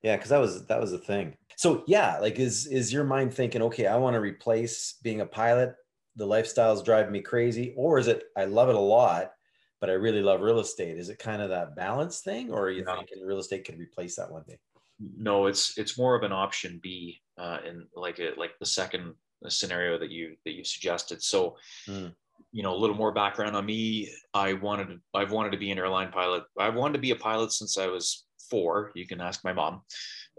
Yeah, 0.04 0.16
because 0.16 0.30
that 0.30 0.40
was 0.40 0.66
that 0.68 0.82
was 0.82 0.92
the 0.92 0.98
thing. 0.98 1.36
So 1.58 1.84
yeah, 1.88 2.18
like 2.20 2.40
is 2.40 2.66
is 2.68 2.92
your 2.92 3.04
mind 3.04 3.34
thinking, 3.34 3.62
okay, 3.64 3.88
I 3.88 3.98
want 3.98 4.16
to 4.16 4.20
replace 4.20 4.96
being 5.04 5.22
a 5.22 5.26
pilot? 5.26 5.76
The 6.16 6.26
lifestyle's 6.26 6.84
drive 6.84 7.12
me 7.12 7.22
crazy, 7.22 7.74
or 7.76 7.98
is 7.98 8.08
it 8.08 8.24
I 8.38 8.46
love 8.46 8.70
it 8.70 8.76
a 8.76 8.80
lot, 8.80 9.32
but 9.80 9.90
I 9.90 9.94
really 9.94 10.22
love 10.22 10.42
real 10.42 10.60
estate? 10.60 10.98
Is 10.98 11.10
it 11.10 11.20
kind 11.20 11.42
of 11.42 11.50
that 11.50 11.76
balance 11.76 12.20
thing, 12.20 12.52
or 12.52 12.66
are 12.66 12.72
you 12.72 12.84
thinking 12.86 13.26
real 13.26 13.40
estate 13.40 13.66
could 13.66 13.80
replace 13.80 14.16
that 14.18 14.32
one 14.32 14.44
day? 14.48 14.60
No, 15.00 15.48
it's 15.48 15.78
it's 15.78 15.98
more 15.98 16.16
of 16.16 16.24
an 16.24 16.32
option 16.32 16.80
B, 16.84 17.22
uh, 17.38 17.60
in 17.68 17.88
like 17.96 18.20
a 18.20 18.32
like 18.38 18.60
the 18.60 18.66
second 18.66 19.16
scenario 19.48 19.98
that 19.98 20.12
you 20.12 20.36
that 20.46 20.54
you 20.54 20.64
suggested. 20.64 21.24
So. 21.24 21.58
Mm 21.88 22.14
you 22.52 22.64
know 22.64 22.74
a 22.74 22.78
little 22.78 22.96
more 22.96 23.12
background 23.12 23.56
on 23.56 23.66
me 23.66 24.10
i 24.34 24.54
wanted 24.54 24.88
to, 24.88 25.00
i've 25.14 25.32
wanted 25.32 25.52
to 25.52 25.58
be 25.58 25.72
an 25.72 25.78
airline 25.78 26.12
pilot 26.12 26.44
i've 26.60 26.76
wanted 26.76 26.94
to 26.94 27.00
be 27.00 27.12
a 27.12 27.16
pilot 27.16 27.52
since 27.52 27.78
i 27.78 27.88
was 27.88 28.26
four 28.50 28.92
you 28.96 29.08
can 29.08 29.22
ask 29.22 29.44
my 29.44 29.54
mom 29.54 29.82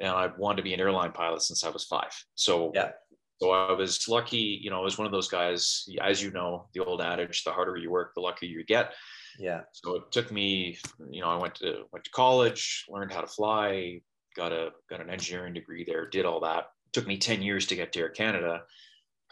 and 0.00 0.10
i 0.10 0.28
wanted 0.36 0.56
to 0.56 0.62
be 0.62 0.74
an 0.74 0.80
airline 0.80 1.12
pilot 1.12 1.42
since 1.42 1.64
i 1.64 1.70
was 1.70 1.84
five 1.84 2.12
so 2.34 2.70
yeah 2.74 2.90
so 3.42 3.50
i 3.50 3.72
was 3.72 4.08
lucky 4.08 4.60
you 4.62 4.70
know 4.70 4.78
i 4.78 4.84
was 4.84 4.98
one 4.98 5.06
of 5.06 5.12
those 5.12 5.28
guys 5.28 5.84
as 6.00 6.22
you 6.22 6.30
know 6.30 6.68
the 6.74 6.84
old 6.84 7.00
adage 7.00 7.42
the 7.42 7.50
harder 7.50 7.76
you 7.76 7.90
work 7.90 8.12
the 8.14 8.20
luckier 8.20 8.48
you 8.48 8.64
get. 8.64 8.92
Yeah. 9.38 9.62
So 9.72 9.96
it 9.96 10.12
took 10.12 10.30
me 10.30 10.78
you 11.10 11.22
know 11.22 11.28
i 11.28 11.36
went 11.36 11.56
to 11.56 11.84
went 11.92 12.04
to 12.04 12.10
college 12.10 12.84
learned 12.88 13.12
how 13.12 13.22
to 13.22 13.26
fly 13.26 14.00
got 14.36 14.52
a 14.52 14.70
got 14.88 15.00
an 15.00 15.10
engineering 15.10 15.54
degree 15.54 15.84
there 15.84 16.08
did 16.08 16.24
all 16.24 16.40
that. 16.40 16.66
It 16.86 16.92
took 16.92 17.06
me 17.06 17.18
10 17.18 17.42
years 17.42 17.66
to 17.66 17.76
get 17.76 17.92
to 17.92 18.00
air 18.00 18.10
canada. 18.10 18.62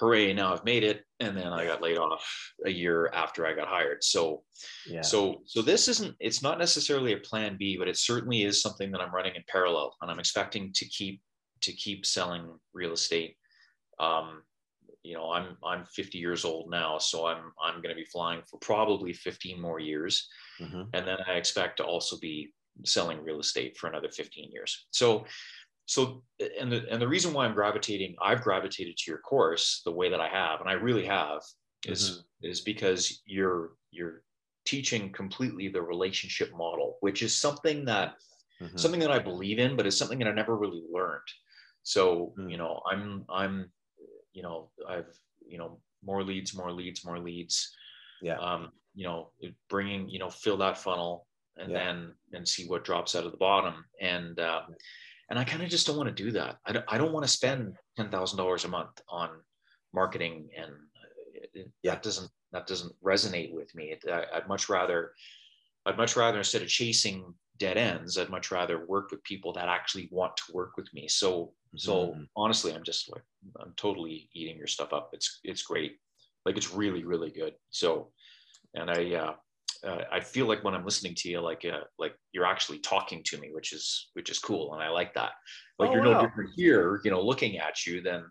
Hooray 0.00 0.33
now 0.33 0.52
i've 0.52 0.64
made 0.64 0.83
it. 0.83 1.05
And 1.21 1.37
then 1.37 1.52
i 1.52 1.64
got 1.64 1.83
laid 1.83 1.99
off 1.99 2.25
a 2.67 2.71
year 2.71 3.11
after 3.14 3.47
i 3.47 3.52
got 3.52 3.69
hired. 3.69 4.02
So 4.02 4.43
yeah. 4.88 5.02
so 5.02 5.43
so 5.47 5.62
this 5.62 5.87
isn't 5.87 6.17
it's 6.19 6.43
not 6.43 6.59
necessarily 6.59 7.12
a 7.12 7.19
plan 7.19 7.57
b 7.59 7.76
but 7.79 7.87
it 7.88 7.97
certainly 7.97 8.43
is 8.43 8.61
something 8.61 8.90
that 8.90 9.00
i'm 9.00 9.14
running 9.14 9.37
in 9.37 9.45
parallel. 9.47 9.95
And 10.00 10.11
i'm 10.11 10.19
expecting 10.19 10.73
to 10.73 10.85
keep 10.87 11.21
to 11.61 11.73
keep 11.73 12.07
selling 12.07 12.49
real 12.73 12.95
estate 12.95 13.37
um, 14.00 14.42
you 15.02 15.14
know 15.14 15.30
i'm 15.30 15.57
i'm 15.64 15.85
50 15.85 16.19
years 16.19 16.45
old 16.45 16.71
now 16.71 16.99
so 16.99 17.26
i'm 17.26 17.52
i'm 17.62 17.76
going 17.76 17.95
to 17.95 18.00
be 18.00 18.04
flying 18.04 18.42
for 18.49 18.59
probably 18.59 19.12
15 19.12 19.61
more 19.61 19.80
years 19.80 20.28
mm-hmm. 20.61 20.83
and 20.92 21.07
then 21.07 21.19
i 21.26 21.33
expect 21.33 21.78
to 21.78 21.85
also 21.85 22.19
be 22.19 22.52
selling 22.85 23.23
real 23.23 23.40
estate 23.40 23.76
for 23.76 23.88
another 23.88 24.11
15 24.11 24.50
years 24.50 24.87
so 24.90 25.25
so 25.87 26.23
and 26.61 26.71
the 26.71 26.87
and 26.90 27.00
the 27.00 27.09
reason 27.09 27.33
why 27.33 27.45
i'm 27.45 27.54
gravitating 27.54 28.14
i've 28.23 28.42
gravitated 28.42 28.97
to 28.97 29.11
your 29.11 29.21
course 29.21 29.83
the 29.85 29.92
way 29.92 30.11
that 30.11 30.21
i 30.21 30.28
have 30.28 30.61
and 30.61 30.69
i 30.69 30.75
really 30.75 31.04
have 31.04 31.40
is 31.87 32.11
mm-hmm. 32.11 32.50
is 32.50 32.61
because 32.61 33.23
you're 33.25 33.73
you're 33.90 34.23
teaching 34.66 35.11
completely 35.11 35.69
the 35.69 35.80
relationship 35.80 36.52
model 36.52 36.97
which 37.00 37.23
is 37.23 37.35
something 37.35 37.85
that 37.87 38.14
mm-hmm. 38.62 38.76
something 38.76 39.00
that 39.00 39.11
i 39.11 39.19
believe 39.19 39.59
in 39.59 39.76
but 39.76 39.87
it's 39.87 39.97
something 39.97 40.19
that 40.19 40.28
i 40.28 40.33
never 40.33 40.57
really 40.57 40.83
learned 40.92 41.26
so 41.83 42.35
mm-hmm. 42.38 42.50
you 42.50 42.59
know 42.59 42.83
i'm 42.90 43.25
i'm 43.30 43.71
you 44.33 44.43
know 44.43 44.71
i've 44.89 45.09
you 45.47 45.59
know 45.59 45.79
more 46.05 46.23
leads 46.23 46.55
more 46.55 46.73
leads 46.73 47.05
more 47.05 47.19
leads 47.19 47.75
yeah 48.23 48.39
um 48.39 48.71
you 48.95 49.05
know 49.05 49.31
bringing 49.69 50.09
you 50.09 50.19
know 50.19 50.31
fill 50.31 50.57
that 50.57 50.79
funnel 50.79 51.27
and 51.57 51.71
yeah. 51.71 51.79
then 51.79 52.13
and 52.33 52.47
see 52.47 52.67
what 52.67 52.85
drops 52.85 53.15
out 53.15 53.27
of 53.27 53.33
the 53.33 53.39
bottom 53.39 53.85
and 54.01 54.41
uh, 54.41 54.63
and 55.31 55.39
I 55.39 55.45
kind 55.45 55.63
of 55.63 55.69
just 55.69 55.87
don't 55.87 55.97
want 55.97 56.15
to 56.15 56.25
do 56.25 56.33
that. 56.33 56.57
I 56.67 56.73
don't, 56.73 56.85
I 56.89 56.99
don't 56.99 57.13
want 57.13 57.25
to 57.25 57.31
spend 57.31 57.77
ten 57.97 58.11
thousand 58.11 58.37
dollars 58.37 58.65
a 58.65 58.69
month 58.69 59.01
on 59.09 59.31
marketing, 59.95 60.49
and 60.57 60.73
it, 61.55 61.71
yeah. 61.83 61.93
that 61.93 62.03
doesn't 62.03 62.29
that 62.53 62.67
doesn't 62.67 62.93
resonate 63.03 63.55
with 63.55 63.73
me. 63.75 63.93
It, 63.93 64.05
I, 64.11 64.25
I'd 64.37 64.49
much 64.49 64.69
rather 64.69 65.13
I'd 65.87 65.97
much 65.97 66.17
rather 66.17 66.39
instead 66.39 66.63
of 66.63 66.69
chasing 66.69 67.33
dead 67.61 67.76
ends, 67.76 68.19
I'd 68.19 68.31
much 68.31 68.50
rather 68.50 68.87
work 68.87 69.12
with 69.12 69.23
people 69.23 69.52
that 69.52 69.69
actually 69.69 70.09
want 70.11 70.37
to 70.38 70.52
work 70.52 70.76
with 70.76 70.93
me. 70.93 71.07
So 71.07 71.52
so 71.76 72.09
mm-hmm. 72.09 72.23
honestly, 72.35 72.75
I'm 72.75 72.83
just 72.83 73.12
like 73.12 73.23
I'm 73.61 73.73
totally 73.76 74.29
eating 74.35 74.57
your 74.57 74.67
stuff 74.67 74.93
up. 74.93 75.11
It's 75.12 75.38
it's 75.45 75.62
great. 75.62 75.99
Like 76.45 76.57
it's 76.57 76.75
really 76.75 77.05
really 77.05 77.31
good. 77.31 77.55
So 77.71 78.11
and 78.75 78.90
I 78.90 79.14
uh, 79.14 79.35
uh, 79.87 80.05
I 80.12 80.21
feel 80.21 80.47
like 80.47 80.64
when 80.64 80.75
I'm 80.75 80.85
listening 80.85 81.14
to 81.17 81.29
you, 81.29 81.40
like 81.40 81.64
uh, 81.64 81.85
like 81.99 82.14
you're 82.33 82.45
actually 82.45 82.79
talking 82.81 83.23
to 83.26 83.38
me, 83.38 83.50
which 83.52 83.73
is 83.73 84.11
which 84.14 84.31
is 84.31 84.38
cool, 84.38 84.75
and 84.75 84.83
I 84.83 84.88
like 84.88 85.14
that. 85.14 85.33
Like 85.79 85.90
oh, 85.90 85.93
you're 85.95 86.05
wow. 86.05 86.21
no 86.21 86.26
different 86.26 86.50
here, 86.57 87.00
you 87.05 87.11
know, 87.11 87.23
looking 87.23 87.59
at 87.59 87.87
you 87.87 88.02
than 88.02 88.25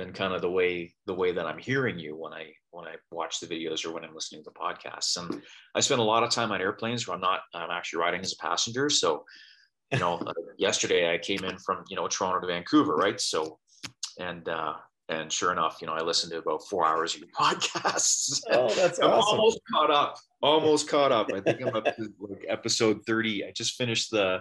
than 0.00 0.12
kind 0.12 0.32
of 0.32 0.40
the 0.40 0.50
way 0.50 0.94
the 1.06 1.14
way 1.14 1.32
that 1.32 1.46
I'm 1.46 1.58
hearing 1.58 1.98
you 1.98 2.16
when 2.16 2.32
I 2.32 2.46
when 2.70 2.86
I 2.86 2.94
watch 3.12 3.40
the 3.40 3.46
videos 3.46 3.84
or 3.84 3.92
when 3.92 4.04
I'm 4.04 4.14
listening 4.14 4.42
to 4.42 4.50
the 4.50 4.58
podcasts. 4.58 5.16
And 5.16 5.42
I 5.74 5.80
spend 5.80 6.00
a 6.00 6.04
lot 6.04 6.22
of 6.22 6.30
time 6.30 6.52
on 6.52 6.60
airplanes 6.60 7.06
where 7.06 7.14
I'm 7.14 7.20
not 7.20 7.40
I'm 7.54 7.70
actually 7.70 8.00
riding 8.00 8.20
as 8.20 8.32
a 8.32 8.42
passenger. 8.42 8.88
So, 8.88 9.24
you 9.92 9.98
know, 9.98 10.14
uh, 10.26 10.32
yesterday 10.58 11.12
I 11.12 11.18
came 11.18 11.44
in 11.44 11.58
from 11.58 11.84
you 11.88 11.96
know 11.96 12.08
Toronto 12.08 12.40
to 12.40 12.46
Vancouver, 12.46 12.96
right? 12.96 13.20
So, 13.20 13.58
and 14.18 14.48
uh, 14.48 14.74
and 15.10 15.30
sure 15.30 15.52
enough, 15.52 15.78
you 15.80 15.86
know, 15.86 15.92
I 15.92 16.02
listened 16.02 16.32
to 16.32 16.38
about 16.38 16.66
four 16.68 16.86
hours 16.86 17.14
of 17.14 17.20
your 17.20 17.28
podcasts. 17.38 18.40
Oh, 18.50 18.72
that's 18.74 18.98
I'm 19.00 19.10
awesome. 19.10 19.38
almost 19.38 19.60
caught 19.70 19.90
up. 19.90 20.16
Almost 20.42 20.88
caught 20.88 21.12
up. 21.12 21.30
I 21.34 21.40
think 21.40 21.60
I'm 21.60 21.76
up 21.76 21.84
to 21.84 22.08
like 22.20 22.44
episode 22.48 23.00
30. 23.06 23.44
I 23.44 23.52
just 23.52 23.74
finished 23.74 24.10
the 24.10 24.38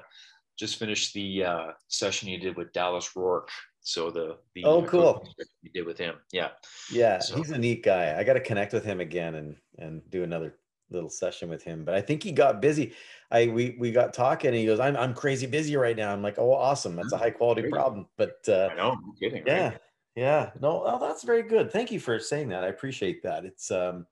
just 0.58 0.78
finished 0.78 1.14
the 1.14 1.44
uh, 1.44 1.68
session 1.88 2.30
you 2.30 2.38
did 2.38 2.56
with 2.58 2.72
Dallas 2.72 3.16
Rourke. 3.16 3.50
So 3.90 4.12
the, 4.12 4.38
the 4.54 4.66
oh 4.66 4.84
cool 4.84 5.28
you 5.64 5.72
did 5.74 5.86
with 5.86 5.98
him. 5.98 6.16
Yeah. 6.32 6.50
Yeah, 6.92 7.20
so. 7.20 7.36
he's 7.36 7.50
a 7.50 7.58
neat 7.58 7.84
guy. 7.84 8.20
I 8.20 8.24
got 8.24 8.34
to 8.34 8.40
connect 8.40 8.72
with 8.72 8.86
him 8.86 9.00
again 9.00 9.36
and 9.36 9.56
and 9.80 10.02
do 10.12 10.24
another 10.24 10.56
little 10.92 11.10
session 11.10 11.50
with 11.50 11.64
him. 11.64 11.86
But 11.86 11.96
I 11.96 12.02
think 12.02 12.22
he 12.22 12.32
got 12.32 12.62
busy. 12.62 12.94
I 13.32 13.48
we 13.48 13.76
we 13.80 13.92
got 13.92 14.14
talking 14.14 14.50
and 14.50 14.58
he 14.58 14.68
goes, 14.68 14.80
I'm 14.80 14.96
I'm 14.96 15.16
crazy 15.16 15.48
busy 15.48 15.76
right 15.76 15.98
now. 15.98 16.14
I'm 16.14 16.22
like, 16.22 16.38
oh 16.38 16.54
awesome. 16.54 16.96
That's 16.96 17.14
a 17.14 17.18
high 17.18 17.32
quality 17.32 17.68
problem. 17.68 18.06
But 18.16 18.38
uh 18.48 18.70
I 18.72 18.76
know, 18.76 18.92
I'm 18.92 19.16
kidding. 19.20 19.44
Yeah. 19.46 19.70
Right? 19.70 19.80
Yeah, 20.16 20.52
no, 20.60 20.84
oh, 20.86 21.00
that's 21.00 21.24
very 21.24 21.44
good. 21.44 21.72
Thank 21.72 21.92
you 21.92 22.00
for 22.00 22.20
saying 22.20 22.50
that. 22.50 22.66
I 22.66 22.68
appreciate 22.68 23.24
that. 23.24 23.46
It's 23.46 23.72
um, 23.72 24.06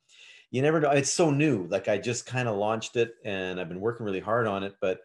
you 0.51 0.61
never 0.61 0.79
know. 0.79 0.91
It's 0.91 1.11
so 1.11 1.31
new. 1.31 1.67
Like 1.67 1.89
I 1.89 1.97
just 1.97 2.25
kind 2.25 2.47
of 2.47 2.55
launched 2.55 2.95
it, 2.95 3.15
and 3.25 3.59
I've 3.59 3.67
been 3.67 3.81
working 3.81 4.05
really 4.05 4.21
hard 4.21 4.47
on 4.47 4.63
it. 4.63 4.75
But 4.79 5.01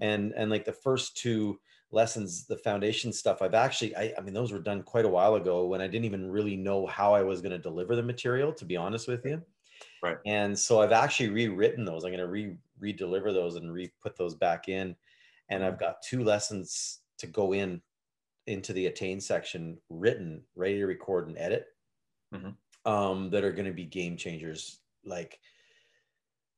and 0.00 0.32
and 0.34 0.50
like 0.50 0.64
the 0.64 0.72
first 0.72 1.16
two 1.16 1.60
lessons, 1.90 2.46
the 2.46 2.56
foundation 2.56 3.12
stuff, 3.12 3.42
I've 3.42 3.54
actually, 3.54 3.96
I, 3.96 4.12
I 4.18 4.20
mean, 4.20 4.34
those 4.34 4.52
were 4.52 4.58
done 4.58 4.82
quite 4.82 5.04
a 5.04 5.08
while 5.08 5.36
ago 5.36 5.66
when 5.66 5.80
I 5.80 5.86
didn't 5.86 6.04
even 6.04 6.30
really 6.30 6.56
know 6.56 6.86
how 6.86 7.14
I 7.14 7.22
was 7.22 7.40
going 7.40 7.52
to 7.52 7.58
deliver 7.58 7.96
the 7.96 8.02
material. 8.02 8.52
To 8.52 8.64
be 8.64 8.76
honest 8.76 9.08
with 9.08 9.24
you, 9.24 9.42
right. 10.02 10.18
And 10.26 10.58
so 10.58 10.80
I've 10.80 10.92
actually 10.92 11.30
rewritten 11.30 11.84
those. 11.84 12.04
I'm 12.04 12.10
going 12.10 12.20
to 12.20 12.28
re 12.28 12.56
re-deliver 12.78 13.32
those 13.32 13.56
and 13.56 13.72
re-put 13.72 14.16
those 14.16 14.34
back 14.34 14.68
in, 14.68 14.94
and 15.48 15.64
I've 15.64 15.74
mm-hmm. 15.74 15.84
got 15.84 16.02
two 16.02 16.24
lessons 16.24 17.00
to 17.18 17.26
go 17.26 17.52
in 17.52 17.80
into 18.46 18.72
the 18.72 18.86
attain 18.86 19.20
section 19.20 19.78
written, 19.88 20.42
ready 20.54 20.78
to 20.78 20.86
record 20.86 21.28
and 21.28 21.38
edit 21.38 21.66
mm-hmm. 22.34 22.90
um, 22.90 23.30
that 23.30 23.44
are 23.44 23.52
going 23.52 23.66
to 23.66 23.72
be 23.72 23.84
game 23.84 24.16
changers. 24.16 24.80
Like 25.04 25.40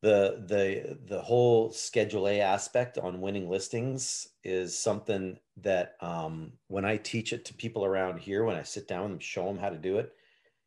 the 0.02 0.44
the 0.46 0.98
the 1.06 1.20
whole 1.20 1.72
Schedule 1.72 2.28
A 2.28 2.40
aspect 2.40 2.98
on 2.98 3.20
winning 3.20 3.48
listings 3.48 4.28
is 4.44 4.78
something 4.78 5.38
that 5.58 5.96
um, 6.00 6.52
when 6.68 6.84
I 6.84 6.96
teach 6.96 7.32
it 7.32 7.44
to 7.46 7.54
people 7.54 7.84
around 7.84 8.18
here, 8.18 8.44
when 8.44 8.56
I 8.56 8.62
sit 8.62 8.86
down 8.86 9.10
and 9.10 9.22
show 9.22 9.46
them 9.46 9.58
how 9.58 9.70
to 9.70 9.78
do 9.78 9.98
it, 9.98 10.12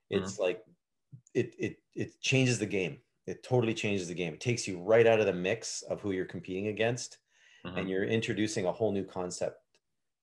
it's 0.10 0.34
mm-hmm. 0.34 0.44
like 0.44 0.64
it 1.34 1.56
it 1.58 1.78
it 1.96 2.20
changes 2.22 2.60
the 2.60 2.66
game. 2.66 2.98
It 3.28 3.44
totally 3.44 3.74
changes 3.74 4.08
the 4.08 4.14
game. 4.14 4.34
It 4.34 4.42
takes 4.42 4.68
you 4.68 4.82
right 4.82 5.08
out 5.08 5.20
of 5.20 5.26
the 5.26 5.34
mix 5.34 5.84
of 5.84 6.02
who 6.02 6.12
you're 6.12 6.26
competing 6.26 6.68
against, 6.68 7.18
mm-hmm. 7.66 7.78
and 7.78 7.90
you're 7.90 8.04
introducing 8.04 8.66
a 8.66 8.72
whole 8.72 8.92
new 8.92 9.06
concept 9.06 9.60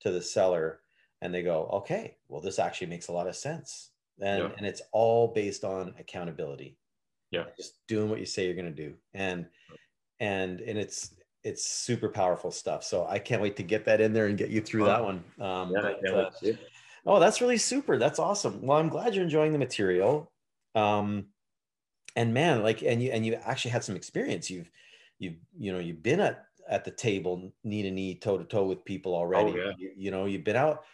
to 0.01 0.11
the 0.11 0.23
seller 0.23 0.81
and 1.21 1.35
they 1.35 1.43
go, 1.43 1.69
okay, 1.73 2.17
well, 2.29 2.41
this 2.41 2.59
actually 2.59 2.87
makes 2.87 3.09
a 3.09 3.13
lot 3.13 3.27
of 3.27 3.37
sense. 3.37 3.91
And, 4.21 4.45
yeah. 4.45 4.51
and 4.57 4.67
it's 4.67 4.83
all 4.93 5.29
based 5.29 5.65
on 5.65 5.95
accountability. 5.99 6.77
Yeah. 7.31 7.45
Just 7.57 7.75
doing 7.87 8.09
what 8.09 8.21
you 8.21 8.27
say 8.27 8.47
you're 8.47 8.55
going 8.55 8.75
to 8.75 8.89
do. 8.89 8.95
And, 9.15 9.47
and, 10.21 10.61
and 10.61 10.79
it's, 10.79 11.15
it's 11.45 11.65
super 11.65 12.09
powerful 12.09 12.51
stuff. 12.51 12.83
So 12.83 13.07
I 13.07 13.19
can't 13.19 13.41
wait 13.41 13.57
to 13.57 13.63
get 13.63 13.85
that 13.85 14.01
in 14.01 14.13
there 14.13 14.27
and 14.27 14.37
get 14.37 14.51
you 14.51 14.61
through 14.61 14.87
that 14.87 15.05
one. 15.05 15.23
Um, 15.41 15.73
yeah, 15.73 15.93
but, 16.03 16.45
uh, 16.45 16.53
oh, 17.07 17.21
that's 17.21 17.41
really 17.41 17.59
super. 17.59 17.99
That's 17.99 18.19
awesome. 18.19 18.61
Well, 18.63 18.79
I'm 18.79 18.89
glad 18.89 19.15
you're 19.15 19.25
enjoying 19.25 19.53
the 19.53 19.59
material. 19.59 20.33
Um, 20.75 21.27
and 22.17 22.35
man, 22.35 22.63
like, 22.63 22.83
and 22.83 23.03
you, 23.03 23.13
and 23.13 23.25
you 23.25 23.35
actually 23.35 23.71
had 23.71 23.85
some 23.85 23.95
experience. 23.95 24.51
You've, 24.51 24.71
you've, 25.19 25.37
you 25.57 25.73
know, 25.73 25.79
you've 25.79 26.03
been 26.03 26.21
at, 26.21 26.45
at 26.69 26.85
the 26.85 26.91
table 26.91 27.53
knee 27.65 27.83
to 27.83 27.91
knee, 27.91 28.15
toe 28.17 28.37
to 28.37 28.45
toe 28.45 28.65
with 28.65 28.85
people 28.85 29.15
already. 29.15 29.53
Oh, 29.53 29.57
yeah. 29.57 29.73
you, 29.79 29.93
you 29.97 30.11
know, 30.11 30.27
you've 30.27 30.45
been 30.45 30.57
out, 30.57 30.85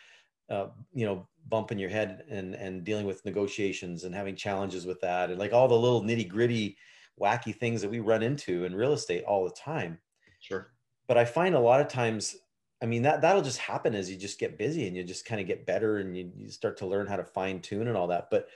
uh, 0.50 0.68
you 0.92 1.06
know, 1.06 1.26
bumping 1.48 1.78
your 1.78 1.90
head 1.90 2.24
and 2.30 2.54
and 2.54 2.84
dealing 2.84 3.06
with 3.06 3.24
negotiations 3.24 4.04
and 4.04 4.14
having 4.14 4.34
challenges 4.34 4.86
with 4.86 5.00
that 5.00 5.30
and 5.30 5.38
like 5.38 5.52
all 5.52 5.68
the 5.68 5.74
little 5.74 6.02
nitty 6.02 6.28
gritty 6.28 6.76
wacky 7.20 7.54
things 7.54 7.82
that 7.82 7.90
we 7.90 8.00
run 8.00 8.22
into 8.22 8.64
in 8.64 8.74
real 8.74 8.92
estate 8.92 9.24
all 9.24 9.44
the 9.44 9.54
time. 9.54 9.98
Sure. 10.40 10.72
But 11.06 11.18
I 11.18 11.24
find 11.24 11.54
a 11.54 11.60
lot 11.60 11.80
of 11.80 11.88
times, 11.88 12.36
I 12.82 12.86
mean, 12.86 13.02
that 13.02 13.20
that'll 13.20 13.42
just 13.42 13.58
happen 13.58 13.94
as 13.94 14.10
you 14.10 14.16
just 14.16 14.38
get 14.38 14.58
busy 14.58 14.86
and 14.86 14.96
you 14.96 15.04
just 15.04 15.24
kind 15.24 15.40
of 15.40 15.46
get 15.46 15.66
better 15.66 15.98
and 15.98 16.16
you, 16.16 16.32
you 16.36 16.48
start 16.48 16.76
to 16.78 16.86
learn 16.86 17.06
how 17.06 17.16
to 17.16 17.24
fine 17.24 17.60
tune 17.60 17.88
and 17.88 17.96
all 17.96 18.08
that. 18.08 18.28
But 18.30 18.48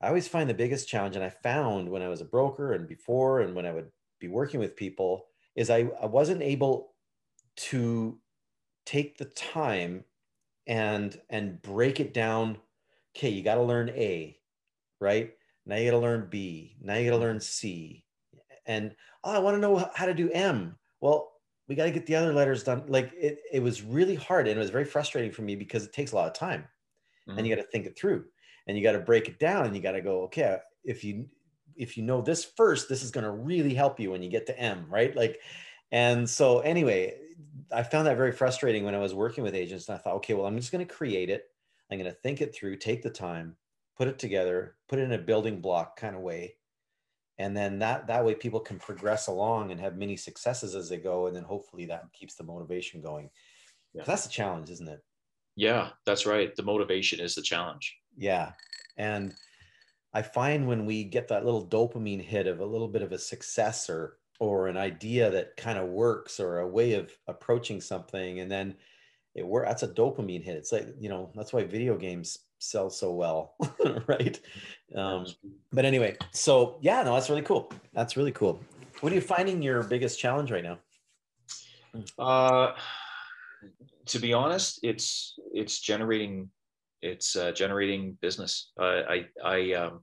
I 0.00 0.08
always 0.08 0.28
find 0.28 0.50
the 0.50 0.54
biggest 0.54 0.86
challenge, 0.86 1.16
and 1.16 1.24
I 1.24 1.30
found 1.30 1.88
when 1.88 2.02
I 2.02 2.08
was 2.08 2.20
a 2.20 2.26
broker 2.26 2.74
and 2.74 2.86
before, 2.86 3.40
and 3.40 3.54
when 3.54 3.64
I 3.64 3.72
would 3.72 3.90
be 4.18 4.28
working 4.28 4.60
with 4.60 4.76
people, 4.76 5.26
is 5.56 5.70
I, 5.70 5.88
I 6.00 6.06
wasn't 6.06 6.42
able 6.42 6.94
to 7.56 8.18
take 8.84 9.16
the 9.16 9.24
time 9.24 10.04
and 10.66 11.20
and 11.30 11.60
break 11.62 12.00
it 12.00 12.14
down. 12.14 12.58
Okay 13.16 13.30
you 13.30 13.42
got 13.42 13.56
to 13.56 13.62
learn 13.62 13.90
a 13.90 14.36
right? 15.00 15.32
Now 15.66 15.76
you 15.76 15.90
got 15.90 15.96
to 15.96 16.02
learn 16.02 16.28
b. 16.30 16.76
Now 16.80 16.96
you 16.96 17.10
got 17.10 17.16
to 17.16 17.22
learn 17.22 17.40
c. 17.40 18.04
And 18.66 18.94
oh, 19.24 19.32
i 19.32 19.38
want 19.38 19.56
to 19.56 19.60
know 19.60 19.90
how 19.94 20.06
to 20.06 20.14
do 20.14 20.30
m. 20.30 20.76
Well 21.00 21.32
we 21.66 21.74
got 21.74 21.84
to 21.84 21.90
get 21.90 22.06
the 22.06 22.16
other 22.16 22.32
letters 22.32 22.62
done. 22.62 22.84
Like 22.88 23.12
it, 23.16 23.38
it 23.50 23.62
was 23.62 23.82
really 23.82 24.14
hard 24.14 24.48
and 24.48 24.56
it 24.56 24.60
was 24.60 24.70
very 24.70 24.84
frustrating 24.84 25.32
for 25.32 25.42
me 25.42 25.56
because 25.56 25.84
it 25.84 25.92
takes 25.92 26.12
a 26.12 26.16
lot 26.16 26.26
of 26.26 26.34
time. 26.34 26.66
Mm-hmm. 27.28 27.38
and 27.38 27.46
you 27.46 27.56
got 27.56 27.62
to 27.62 27.68
think 27.68 27.86
it 27.86 27.96
through 27.96 28.24
and 28.66 28.76
you 28.76 28.82
got 28.82 28.92
to 28.92 28.98
break 28.98 29.28
it 29.28 29.38
down 29.38 29.64
and 29.64 29.74
you 29.74 29.80
got 29.80 29.92
to 29.92 30.02
go 30.02 30.24
okay 30.24 30.58
if 30.84 31.02
you 31.02 31.26
if 31.74 31.96
you 31.96 32.02
know 32.02 32.20
this 32.20 32.44
first 32.44 32.86
this 32.86 33.02
is 33.02 33.10
going 33.10 33.24
to 33.24 33.30
really 33.30 33.72
help 33.72 33.98
you 33.98 34.10
when 34.10 34.22
you 34.22 34.28
get 34.28 34.46
to 34.46 34.58
m 34.58 34.84
right? 34.90 35.16
Like 35.16 35.40
and 35.94 36.28
so 36.28 36.58
anyway 36.60 37.14
I 37.72 37.82
found 37.82 38.06
that 38.06 38.16
very 38.16 38.32
frustrating 38.32 38.84
when 38.84 38.94
I 38.94 38.98
was 38.98 39.14
working 39.14 39.44
with 39.44 39.54
agents. 39.54 39.88
And 39.88 39.96
I 39.96 39.98
thought, 39.98 40.16
okay, 40.16 40.34
well, 40.34 40.46
I'm 40.46 40.56
just 40.56 40.72
going 40.72 40.86
to 40.86 40.94
create 40.94 41.30
it. 41.30 41.44
I'm 41.90 41.98
going 41.98 42.10
to 42.10 42.16
think 42.16 42.40
it 42.40 42.54
through, 42.54 42.76
take 42.76 43.02
the 43.02 43.10
time, 43.10 43.56
put 43.96 44.08
it 44.08 44.18
together, 44.18 44.76
put 44.88 44.98
it 44.98 45.02
in 45.02 45.12
a 45.12 45.18
building 45.18 45.60
block 45.60 45.96
kind 45.98 46.16
of 46.16 46.22
way. 46.22 46.56
And 47.38 47.56
then 47.56 47.80
that, 47.80 48.06
that 48.06 48.24
way 48.24 48.34
people 48.34 48.60
can 48.60 48.78
progress 48.78 49.26
along 49.26 49.72
and 49.72 49.80
have 49.80 49.96
many 49.96 50.16
successes 50.16 50.74
as 50.74 50.88
they 50.88 50.98
go. 50.98 51.26
And 51.26 51.34
then 51.34 51.42
hopefully 51.42 51.84
that 51.86 52.04
keeps 52.12 52.36
the 52.36 52.44
motivation 52.44 53.00
going. 53.00 53.28
Yeah. 53.92 54.04
That's 54.06 54.24
the 54.24 54.30
challenge, 54.30 54.70
isn't 54.70 54.88
it? 54.88 55.00
Yeah, 55.56 55.90
that's 56.06 56.26
right. 56.26 56.54
The 56.54 56.62
motivation 56.62 57.20
is 57.20 57.34
the 57.34 57.42
challenge. 57.42 57.96
Yeah. 58.16 58.52
And 58.96 59.34
I 60.12 60.22
find 60.22 60.66
when 60.66 60.86
we 60.86 61.04
get 61.04 61.28
that 61.28 61.44
little 61.44 61.66
dopamine 61.66 62.22
hit 62.22 62.46
of 62.46 62.60
a 62.60 62.66
little 62.66 62.88
bit 62.88 63.02
of 63.02 63.12
a 63.12 63.18
success 63.18 63.90
or 63.90 64.18
or 64.40 64.68
an 64.68 64.76
idea 64.76 65.30
that 65.30 65.56
kind 65.56 65.78
of 65.78 65.88
works 65.88 66.40
or 66.40 66.58
a 66.58 66.68
way 66.68 66.94
of 66.94 67.12
approaching 67.28 67.80
something 67.80 68.40
and 68.40 68.50
then 68.50 68.74
it 69.34 69.46
works 69.46 69.68
that's 69.68 69.82
a 69.82 69.88
dopamine 69.88 70.42
hit. 70.42 70.56
It's 70.56 70.72
like 70.72 70.88
you 70.98 71.08
know 71.08 71.30
that's 71.34 71.52
why 71.52 71.64
video 71.64 71.96
games 71.96 72.38
sell 72.58 72.88
so 72.90 73.12
well 73.12 73.54
right? 74.06 74.40
Um, 74.94 75.26
but 75.72 75.84
anyway 75.84 76.16
so 76.32 76.78
yeah 76.80 77.02
no 77.02 77.14
that's 77.14 77.30
really 77.30 77.42
cool. 77.42 77.72
That's 77.92 78.16
really 78.16 78.32
cool. 78.32 78.60
What 79.00 79.12
are 79.12 79.14
you 79.16 79.20
finding 79.20 79.62
your 79.62 79.82
biggest 79.82 80.18
challenge 80.18 80.50
right 80.50 80.64
now? 80.64 80.78
Uh 82.18 82.72
to 84.06 84.18
be 84.18 84.32
honest 84.32 84.80
it's 84.82 85.34
it's 85.52 85.80
generating 85.80 86.50
it's 87.02 87.36
uh, 87.36 87.52
generating 87.52 88.16
business. 88.22 88.72
Uh, 88.80 89.02
i 89.08 89.26
i 89.44 89.72
um 89.74 90.00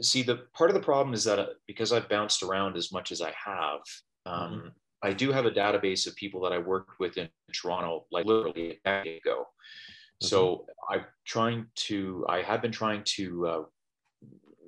see 0.00 0.22
the 0.22 0.46
part 0.54 0.70
of 0.70 0.74
the 0.74 0.82
problem 0.82 1.14
is 1.14 1.24
that 1.24 1.38
uh, 1.38 1.46
because 1.66 1.92
I've 1.92 2.08
bounced 2.08 2.42
around 2.42 2.76
as 2.76 2.92
much 2.92 3.12
as 3.12 3.20
I 3.20 3.32
have, 3.44 3.80
um, 4.26 4.52
mm-hmm. 4.52 4.68
I 5.02 5.12
do 5.12 5.32
have 5.32 5.46
a 5.46 5.50
database 5.50 6.06
of 6.06 6.14
people 6.16 6.40
that 6.42 6.52
I 6.52 6.58
worked 6.58 7.00
with 7.00 7.16
in 7.16 7.28
Toronto, 7.52 8.06
like 8.10 8.26
literally 8.26 8.72
a 8.72 8.78
decade 8.84 9.18
ago. 9.18 9.42
Mm-hmm. 9.42 10.26
So 10.26 10.66
I'm 10.90 11.04
trying 11.24 11.66
to, 11.76 12.26
I 12.28 12.42
have 12.42 12.60
been 12.60 12.72
trying 12.72 13.02
to 13.16 13.46
uh, 13.46 13.62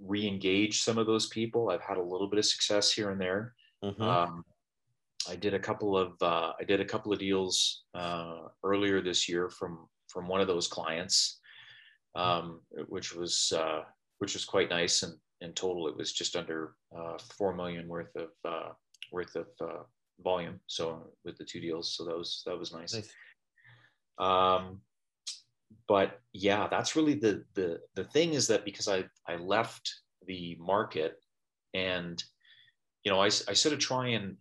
re-engage 0.00 0.82
some 0.82 0.98
of 0.98 1.06
those 1.06 1.26
people. 1.28 1.70
I've 1.70 1.82
had 1.82 1.98
a 1.98 2.02
little 2.02 2.28
bit 2.28 2.38
of 2.38 2.46
success 2.46 2.90
here 2.90 3.10
and 3.10 3.20
there. 3.20 3.54
Mm-hmm. 3.84 4.02
Um, 4.02 4.44
I 5.28 5.36
did 5.36 5.54
a 5.54 5.58
couple 5.58 5.96
of, 5.96 6.14
uh, 6.22 6.52
I 6.58 6.64
did 6.64 6.80
a 6.80 6.84
couple 6.84 7.12
of 7.12 7.18
deals 7.18 7.84
uh, 7.94 8.38
earlier 8.64 9.00
this 9.00 9.28
year 9.28 9.50
from 9.50 9.88
from 10.08 10.28
one 10.28 10.42
of 10.42 10.46
those 10.46 10.68
clients, 10.68 11.40
um, 12.14 12.60
which 12.88 13.14
was 13.14 13.52
uh, 13.56 13.80
which 14.22 14.34
was 14.34 14.44
quite 14.44 14.70
nice. 14.70 15.02
And 15.02 15.14
in 15.40 15.52
total, 15.52 15.88
it 15.88 15.96
was 15.96 16.12
just 16.12 16.36
under 16.36 16.76
uh, 16.96 17.18
four 17.36 17.56
million 17.56 17.88
worth 17.88 18.14
of 18.14 18.28
uh, 18.44 18.68
worth 19.10 19.34
of 19.34 19.48
uh, 19.60 19.82
volume. 20.22 20.60
So 20.68 21.10
with 21.24 21.36
the 21.38 21.44
two 21.44 21.60
deals, 21.60 21.96
so 21.96 22.04
that 22.04 22.16
was 22.16 22.44
that 22.46 22.56
was 22.56 22.72
nice. 22.72 22.94
nice. 22.94 23.10
Um, 24.18 24.80
but 25.88 26.20
yeah, 26.32 26.68
that's 26.70 26.94
really 26.94 27.14
the 27.14 27.42
the 27.54 27.80
the 27.96 28.04
thing 28.04 28.34
is 28.34 28.46
that 28.46 28.64
because 28.64 28.86
I 28.86 29.02
I 29.26 29.34
left 29.34 29.92
the 30.28 30.56
market 30.60 31.16
and 31.74 32.22
you 33.02 33.10
know 33.10 33.20
I, 33.20 33.26
I 33.26 33.54
sort 33.54 33.72
of 33.72 33.80
try 33.80 34.10
and 34.10 34.36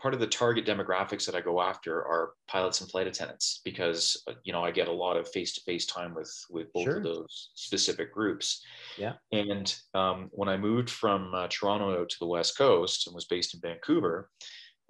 part 0.00 0.14
of 0.14 0.20
the 0.20 0.26
target 0.26 0.66
demographics 0.66 1.26
that 1.26 1.34
I 1.34 1.40
go 1.40 1.60
after 1.60 1.98
are 1.98 2.32
pilots 2.48 2.80
and 2.80 2.90
flight 2.90 3.06
attendants 3.06 3.60
because 3.64 4.20
uh, 4.28 4.32
you 4.42 4.52
know 4.52 4.64
I 4.64 4.70
get 4.70 4.88
a 4.88 4.92
lot 4.92 5.16
of 5.16 5.28
face-to-face 5.28 5.86
time 5.86 6.14
with 6.14 6.32
with 6.50 6.72
both 6.72 6.84
sure. 6.84 6.96
of 6.96 7.04
those 7.04 7.50
specific 7.54 8.12
groups. 8.12 8.64
Yeah. 8.96 9.14
And 9.32 9.74
um, 9.94 10.28
when 10.32 10.48
I 10.48 10.56
moved 10.56 10.90
from 10.90 11.34
uh, 11.34 11.48
Toronto 11.48 12.04
to 12.04 12.16
the 12.18 12.26
West 12.26 12.56
Coast 12.56 13.06
and 13.06 13.14
was 13.14 13.26
based 13.26 13.54
in 13.54 13.60
Vancouver, 13.60 14.30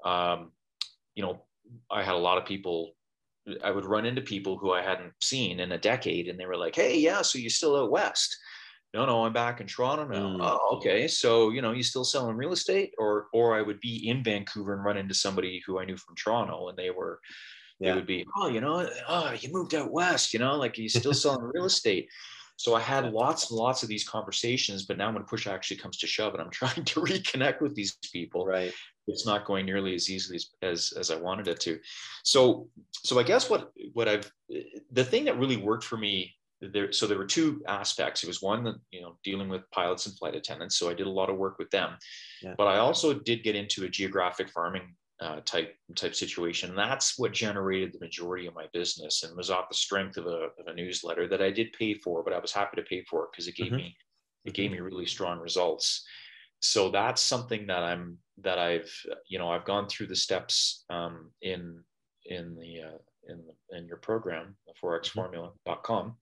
um, 0.04 0.52
you 1.14 1.22
know, 1.22 1.44
I 1.90 2.02
had 2.02 2.14
a 2.14 2.18
lot 2.18 2.38
of 2.38 2.46
people. 2.46 2.92
I 3.64 3.70
would 3.70 3.86
run 3.86 4.04
into 4.04 4.20
people 4.20 4.58
who 4.58 4.72
I 4.72 4.82
hadn't 4.82 5.12
seen 5.20 5.60
in 5.60 5.72
a 5.72 5.78
decade, 5.78 6.28
and 6.28 6.38
they 6.38 6.46
were 6.46 6.58
like, 6.58 6.76
"Hey, 6.76 6.98
yeah, 6.98 7.22
so 7.22 7.38
you're 7.38 7.50
still 7.50 7.76
out 7.76 7.90
west?" 7.90 8.36
No 8.94 9.06
no 9.06 9.24
i'm 9.24 9.32
back 9.32 9.60
in 9.60 9.66
toronto 9.66 10.06
now. 10.06 10.36
Mm. 10.36 10.38
oh 10.40 10.76
okay 10.76 11.06
so 11.06 11.50
you 11.50 11.62
know 11.62 11.72
you 11.72 11.82
still 11.82 12.04
selling 12.04 12.36
real 12.36 12.52
estate? 12.52 12.92
Or 12.98 13.28
or 13.32 13.56
i 13.56 13.62
would 13.62 13.80
be 13.80 14.08
in 14.08 14.22
vancouver 14.22 14.74
and 14.74 14.84
run 14.84 14.96
into 14.96 15.14
somebody 15.14 15.62
who 15.66 15.78
i 15.78 15.84
knew 15.84 15.96
from 15.96 16.16
toronto 16.16 16.68
and 16.68 16.78
they 16.78 16.90
were 16.90 17.20
yeah. 17.78 17.90
they 17.90 17.96
would 17.96 18.06
be 18.06 18.26
oh 18.36 18.48
you 18.48 18.60
know 18.60 18.88
oh 19.08 19.32
you 19.38 19.52
moved 19.52 19.74
out 19.74 19.90
west 19.90 20.32
you 20.32 20.38
know 20.38 20.56
like 20.56 20.78
you 20.78 20.88
still 20.88 21.14
selling 21.24 21.50
real 21.54 21.64
estate. 21.64 22.08
So 22.56 22.74
i 22.74 22.80
had 22.80 23.10
lots 23.12 23.50
and 23.50 23.58
lots 23.58 23.82
of 23.82 23.88
these 23.88 24.06
conversations 24.06 24.84
but 24.84 24.98
now 24.98 25.10
when 25.12 25.24
push 25.24 25.46
actually 25.46 25.78
comes 25.78 25.96
to 25.98 26.06
shove 26.06 26.34
and 26.34 26.42
i'm 26.42 26.50
trying 26.60 26.84
to 26.84 27.00
reconnect 27.00 27.60
with 27.60 27.74
these 27.74 27.96
people 28.12 28.44
right. 28.46 28.72
it's 29.06 29.24
not 29.24 29.46
going 29.46 29.64
nearly 29.64 29.94
as 29.94 30.10
easily 30.10 30.36
as, 30.36 30.50
as 30.62 30.92
as 30.98 31.10
i 31.10 31.16
wanted 31.16 31.48
it 31.48 31.60
to. 31.60 31.78
So 32.22 32.68
so 32.92 33.18
i 33.18 33.22
guess 33.22 33.48
what 33.48 33.72
what 33.94 34.08
i've 34.08 34.30
the 34.92 35.04
thing 35.04 35.24
that 35.24 35.38
really 35.38 35.56
worked 35.56 35.84
for 35.84 35.96
me 35.96 36.34
there, 36.60 36.92
so 36.92 37.06
there 37.06 37.18
were 37.18 37.26
two 37.26 37.62
aspects. 37.66 38.22
It 38.22 38.26
was 38.26 38.42
one 38.42 38.64
that 38.64 38.76
you 38.90 39.00
know 39.00 39.16
dealing 39.24 39.48
with 39.48 39.70
pilots 39.70 40.06
and 40.06 40.16
flight 40.16 40.34
attendants. 40.34 40.76
So 40.76 40.90
I 40.90 40.94
did 40.94 41.06
a 41.06 41.10
lot 41.10 41.30
of 41.30 41.36
work 41.36 41.58
with 41.58 41.70
them, 41.70 41.96
yeah. 42.42 42.54
but 42.56 42.66
I 42.66 42.78
also 42.78 43.14
did 43.14 43.42
get 43.42 43.56
into 43.56 43.84
a 43.84 43.88
geographic 43.88 44.50
farming 44.50 44.94
uh, 45.20 45.40
type 45.44 45.74
type 45.96 46.14
situation. 46.14 46.70
And 46.70 46.78
that's 46.78 47.18
what 47.18 47.32
generated 47.32 47.92
the 47.92 48.04
majority 48.04 48.46
of 48.46 48.54
my 48.54 48.66
business, 48.72 49.22
and 49.22 49.36
was 49.36 49.50
off 49.50 49.68
the 49.68 49.74
strength 49.74 50.16
of 50.16 50.26
a, 50.26 50.48
of 50.58 50.66
a 50.66 50.74
newsletter 50.74 51.26
that 51.28 51.42
I 51.42 51.50
did 51.50 51.72
pay 51.72 51.94
for, 51.94 52.22
but 52.22 52.32
I 52.32 52.38
was 52.38 52.52
happy 52.52 52.76
to 52.76 52.82
pay 52.82 53.04
for 53.04 53.24
it 53.24 53.30
because 53.32 53.48
it 53.48 53.56
gave 53.56 53.68
mm-hmm. 53.68 53.76
me 53.76 53.96
it 54.44 54.54
gave 54.54 54.70
me 54.70 54.80
really 54.80 55.06
strong 55.06 55.38
results. 55.38 56.04
So 56.60 56.90
that's 56.90 57.22
something 57.22 57.66
that 57.66 57.82
I'm 57.82 58.18
that 58.42 58.58
I've 58.58 58.92
you 59.28 59.38
know 59.38 59.50
I've 59.50 59.64
gone 59.64 59.88
through 59.88 60.08
the 60.08 60.16
steps 60.16 60.84
um, 60.90 61.30
in 61.42 61.82
in 62.26 62.56
the 62.56 62.82
uh, 62.82 62.98
in 63.28 63.42
in 63.78 63.86
your 63.86 63.98
program, 63.98 64.56
the 64.66 64.74
4xformula.com. 64.82 66.16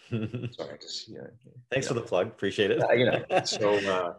Sorry, 0.10 0.78
just 0.80 1.08
yeah. 1.08 1.20
Thanks 1.70 1.88
for 1.88 1.94
the 1.94 2.00
plug. 2.00 2.28
Appreciate 2.28 2.70
it. 2.70 2.82
you 2.96 3.06
know, 3.06 3.24
so 3.44 3.74
uh, 3.90 4.14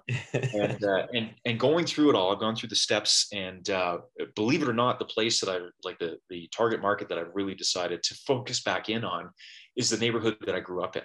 and 0.54 0.84
uh, 0.84 1.08
and 1.14 1.32
and 1.46 1.60
going 1.60 1.86
through 1.86 2.10
it 2.10 2.16
all, 2.16 2.34
I've 2.34 2.40
gone 2.40 2.56
through 2.56 2.70
the 2.70 2.76
steps, 2.76 3.28
and 3.34 3.70
uh, 3.70 4.00
believe 4.36 4.62
it 4.62 4.70
or 4.70 4.74
not, 4.74 5.00
the 5.00 5.06
place 5.06 5.40
that 5.42 5.50
I 5.50 5.60
like 5.84 6.00
the 6.00 6.18
the 6.30 6.50
target 6.56 6.82
market 6.82 7.10
that 7.10 7.18
I've 7.18 7.34
really 7.34 7.56
decided 7.56 8.04
to 8.04 8.16
focus 8.28 8.62
back 8.62 8.90
in 8.90 9.04
on 9.04 9.30
is 9.76 9.90
the 9.90 9.98
neighborhood 9.98 10.38
that 10.46 10.56
I 10.56 10.60
grew 10.60 10.84
up 10.84 10.96
in. 10.96 11.04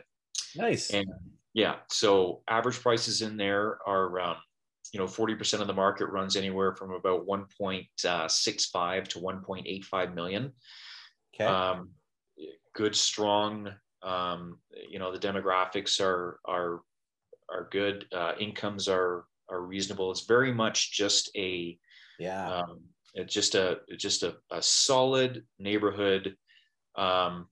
Nice. 0.56 0.90
And 0.90 1.06
yeah, 1.54 1.76
so 1.90 2.42
average 2.48 2.80
prices 2.80 3.22
in 3.22 3.36
there 3.36 3.78
are 3.86 4.20
um, 4.20 4.36
you 4.92 5.00
know 5.00 5.06
40% 5.06 5.60
of 5.60 5.66
the 5.66 5.74
market 5.74 6.06
runs 6.06 6.36
anywhere 6.36 6.74
from 6.74 6.92
about 6.92 7.26
1.65 7.26 9.08
to 9.08 9.18
1.85 9.18 10.14
million 10.14 10.52
okay. 11.34 11.44
Um, 11.44 11.90
good 12.74 12.94
strong 12.94 13.70
um, 14.02 14.58
you 14.88 14.98
know 14.98 15.12
the 15.12 15.18
demographics 15.18 16.00
are 16.00 16.38
are 16.44 16.80
are 17.50 17.68
good 17.70 18.06
uh, 18.12 18.32
incomes 18.38 18.88
are 18.88 19.24
are 19.50 19.62
reasonable 19.62 20.10
it's 20.10 20.26
very 20.26 20.52
much 20.52 20.92
just 20.92 21.30
a 21.36 21.78
yeah 22.18 22.50
um, 22.50 22.80
it's 23.14 23.32
just 23.32 23.54
a 23.54 23.78
just 23.96 24.22
a, 24.22 24.36
a 24.50 24.60
solid 24.60 25.44
neighborhood 25.58 26.36
um, 26.96 27.46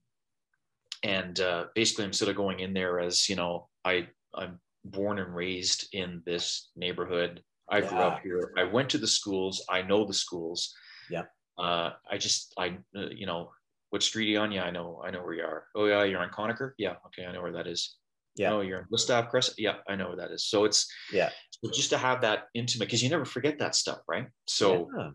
and 1.03 1.39
uh, 1.39 1.65
basically 1.75 2.05
i'm 2.05 2.13
sort 2.13 2.29
of 2.29 2.35
going 2.35 2.59
in 2.59 2.73
there 2.73 2.99
as 2.99 3.27
you 3.29 3.35
know 3.35 3.67
i 3.83 4.07
i'm 4.35 4.59
born 4.91 5.19
and 5.19 5.33
raised 5.33 5.87
in 5.93 6.21
this 6.25 6.69
neighborhood. 6.75 7.41
I 7.69 7.79
yeah. 7.79 7.89
grew 7.89 7.99
up 7.99 8.21
here. 8.21 8.53
I 8.57 8.63
went 8.63 8.89
to 8.91 8.97
the 8.97 9.07
schools. 9.07 9.63
I 9.69 9.81
know 9.81 10.05
the 10.05 10.13
schools. 10.13 10.73
Yeah. 11.09 11.23
Uh, 11.57 11.91
I 12.09 12.17
just, 12.17 12.53
I, 12.57 12.77
uh, 12.95 13.09
you 13.11 13.25
know, 13.25 13.51
what 13.89 14.03
street 14.03 14.27
are 14.27 14.31
you 14.31 14.39
on? 14.39 14.51
Yeah, 14.51 14.63
I 14.63 14.71
know, 14.71 15.01
I 15.05 15.11
know 15.11 15.21
where 15.21 15.33
you 15.33 15.43
are. 15.43 15.65
Oh 15.75 15.85
yeah, 15.85 16.03
you're 16.03 16.19
on 16.19 16.29
Conacher. 16.29 16.71
Yeah, 16.77 16.95
okay, 17.07 17.25
I 17.25 17.31
know 17.31 17.41
where 17.41 17.53
that 17.53 17.67
is. 17.67 17.95
Yeah. 18.35 18.53
Oh, 18.53 18.61
you're 18.61 18.79
in 18.79 18.85
Gustav 18.91 19.29
Crescent. 19.29 19.57
Yeah, 19.57 19.77
I 19.89 19.95
know 19.95 20.09
where 20.09 20.17
that 20.17 20.31
is. 20.31 20.45
So 20.45 20.65
it's 20.65 20.87
yeah, 21.11 21.29
so 21.49 21.71
just 21.71 21.89
to 21.89 21.97
have 21.97 22.21
that 22.21 22.45
intimate 22.53 22.85
because 22.85 23.01
you 23.01 23.09
never 23.09 23.25
forget 23.25 23.57
that 23.59 23.75
stuff, 23.75 23.99
right? 24.07 24.27
So, 24.45 24.89
yeah. 24.95 25.09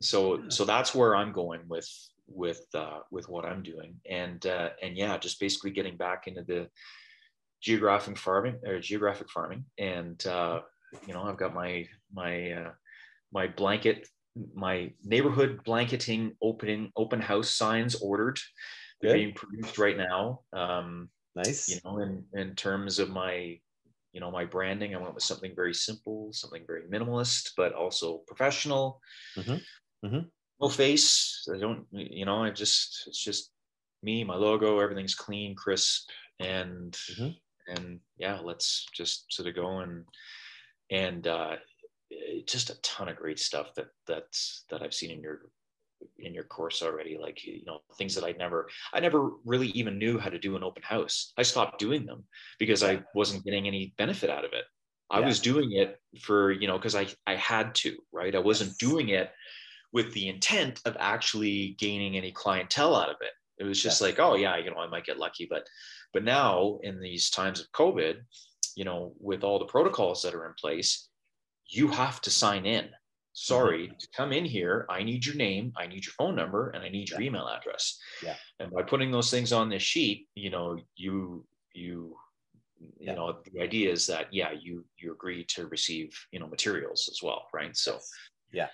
so, 0.00 0.36
yeah. 0.36 0.44
so 0.48 0.64
that's 0.64 0.94
where 0.94 1.16
I'm 1.16 1.32
going 1.32 1.62
with 1.66 1.88
with 2.28 2.64
uh, 2.74 3.00
with 3.10 3.28
what 3.28 3.44
I'm 3.44 3.62
doing, 3.62 3.96
and 4.08 4.44
uh, 4.46 4.70
and 4.82 4.96
yeah, 4.96 5.18
just 5.18 5.40
basically 5.40 5.72
getting 5.72 5.96
back 5.96 6.28
into 6.28 6.44
the 6.44 6.68
geographic 7.60 8.16
farming 8.16 8.58
or 8.66 8.80
geographic 8.80 9.30
farming 9.30 9.64
and 9.78 10.26
uh, 10.26 10.60
you 11.06 11.12
know 11.12 11.22
i've 11.22 11.36
got 11.36 11.54
my 11.54 11.86
my 12.12 12.52
uh, 12.52 12.70
my 13.32 13.46
blanket 13.46 14.08
my 14.54 14.92
neighborhood 15.04 15.60
blanketing 15.64 16.36
opening 16.42 16.92
open 16.96 17.20
house 17.20 17.50
signs 17.50 17.94
ordered. 17.96 18.38
They're 19.00 19.12
Good. 19.12 19.18
being 19.18 19.34
produced 19.34 19.78
right 19.78 19.96
now. 19.96 20.40
Um, 20.52 21.08
nice. 21.34 21.68
You 21.68 21.80
know, 21.84 21.98
in 21.98 22.24
in 22.34 22.54
terms 22.54 22.98
of 22.98 23.10
my 23.10 23.58
you 24.12 24.20
know 24.20 24.30
my 24.30 24.44
branding, 24.44 24.94
I 24.94 24.98
went 24.98 25.14
with 25.14 25.24
something 25.24 25.54
very 25.54 25.74
simple, 25.74 26.32
something 26.32 26.64
very 26.66 26.82
minimalist, 26.82 27.52
but 27.56 27.72
also 27.72 28.18
professional. 28.26 29.00
Mm-hmm. 29.36 30.06
Mm-hmm. 30.06 30.28
No 30.60 30.68
face. 30.68 31.48
I 31.52 31.58
don't. 31.58 31.86
You 31.92 32.24
know, 32.24 32.42
I 32.42 32.50
just 32.50 33.04
it's 33.06 33.22
just 33.22 33.50
me, 34.02 34.24
my 34.24 34.36
logo. 34.36 34.78
Everything's 34.78 35.14
clean, 35.14 35.54
crisp, 35.54 36.08
and 36.38 36.92
mm-hmm. 36.92 37.74
and 37.74 38.00
yeah, 38.18 38.38
let's 38.42 38.86
just 38.94 39.32
sort 39.32 39.48
of 39.48 39.54
go 39.54 39.78
and 39.80 40.04
and 40.90 41.26
uh, 41.26 41.56
Eh, 42.12 42.40
just 42.46 42.70
a 42.70 42.80
ton 42.82 43.08
of 43.08 43.16
great 43.16 43.38
stuff 43.38 43.74
that 43.74 43.86
that's 44.06 44.64
that 44.70 44.82
I've 44.82 44.94
seen 44.94 45.10
in 45.10 45.20
your 45.20 45.42
in 46.18 46.34
your 46.34 46.44
course 46.44 46.82
already 46.82 47.18
like 47.20 47.44
you 47.44 47.62
know 47.66 47.78
things 47.98 48.14
that 48.14 48.24
i 48.24 48.32
never 48.32 48.70
i 48.94 49.00
never 49.00 49.32
really 49.44 49.68
even 49.68 49.98
knew 49.98 50.18
how 50.18 50.30
to 50.30 50.38
do 50.38 50.56
an 50.56 50.64
open 50.64 50.82
house. 50.82 51.32
I 51.36 51.42
stopped 51.42 51.78
doing 51.78 52.06
them 52.06 52.24
because 52.58 52.82
i 52.82 53.02
wasn't 53.14 53.44
getting 53.44 53.66
any 53.66 53.94
benefit 53.98 54.30
out 54.30 54.44
of 54.44 54.52
it. 54.52 54.64
I 55.10 55.20
yeah. 55.20 55.26
was 55.26 55.40
doing 55.40 55.72
it 55.72 56.00
for 56.20 56.52
you 56.52 56.68
know 56.68 56.78
because 56.78 56.96
i 56.96 57.06
i 57.26 57.34
had 57.36 57.74
to 57.76 57.96
right? 58.12 58.34
I 58.34 58.38
wasn't 58.38 58.78
doing 58.78 59.10
it 59.10 59.30
with 59.92 60.12
the 60.14 60.28
intent 60.28 60.80
of 60.84 60.96
actually 61.00 61.76
gaining 61.78 62.16
any 62.16 62.32
clientele 62.32 62.96
out 62.96 63.10
of 63.10 63.16
it. 63.20 63.32
It 63.58 63.64
was 63.64 63.82
just 63.82 64.00
like 64.00 64.18
oh 64.18 64.36
yeah 64.36 64.56
you 64.56 64.70
know 64.70 64.78
i 64.78 64.88
might 64.88 65.04
get 65.04 65.18
lucky. 65.18 65.46
But 65.50 65.64
but 66.14 66.24
now 66.24 66.78
in 66.82 66.98
these 66.98 67.30
times 67.30 67.60
of 67.60 67.70
covid 67.72 68.16
you 68.74 68.84
know 68.84 69.12
with 69.20 69.44
all 69.44 69.58
the 69.58 69.66
protocols 69.66 70.22
that 70.22 70.34
are 70.34 70.46
in 70.46 70.54
place 70.58 71.09
you 71.70 71.88
have 71.88 72.20
to 72.22 72.30
sign 72.30 72.66
in. 72.66 72.88
Sorry, 73.32 73.86
mm-hmm. 73.86 73.96
to 73.98 74.08
come 74.14 74.32
in 74.32 74.44
here, 74.44 74.86
I 74.90 75.02
need 75.02 75.24
your 75.24 75.36
name, 75.36 75.72
I 75.76 75.86
need 75.86 76.04
your 76.04 76.12
phone 76.18 76.34
number, 76.34 76.70
and 76.70 76.84
I 76.84 76.88
need 76.88 77.08
your 77.08 77.20
yeah. 77.20 77.28
email 77.28 77.48
address. 77.48 77.98
Yeah. 78.22 78.34
And 78.58 78.70
by 78.72 78.82
putting 78.82 79.10
those 79.10 79.30
things 79.30 79.52
on 79.52 79.70
this 79.70 79.82
sheet, 79.82 80.26
you 80.34 80.50
know, 80.50 80.78
you 80.96 81.46
you 81.72 82.16
you 82.98 83.14
know 83.14 83.38
the 83.52 83.60
idea 83.60 83.90
is 83.90 84.06
that 84.06 84.26
yeah 84.32 84.50
you 84.58 84.84
you 84.98 85.12
agree 85.12 85.44
to 85.44 85.66
receive 85.66 86.18
you 86.32 86.40
know 86.40 86.46
materials 86.46 87.08
as 87.10 87.22
well 87.22 87.46
right 87.52 87.76
so 87.76 87.98
yeah 88.52 88.68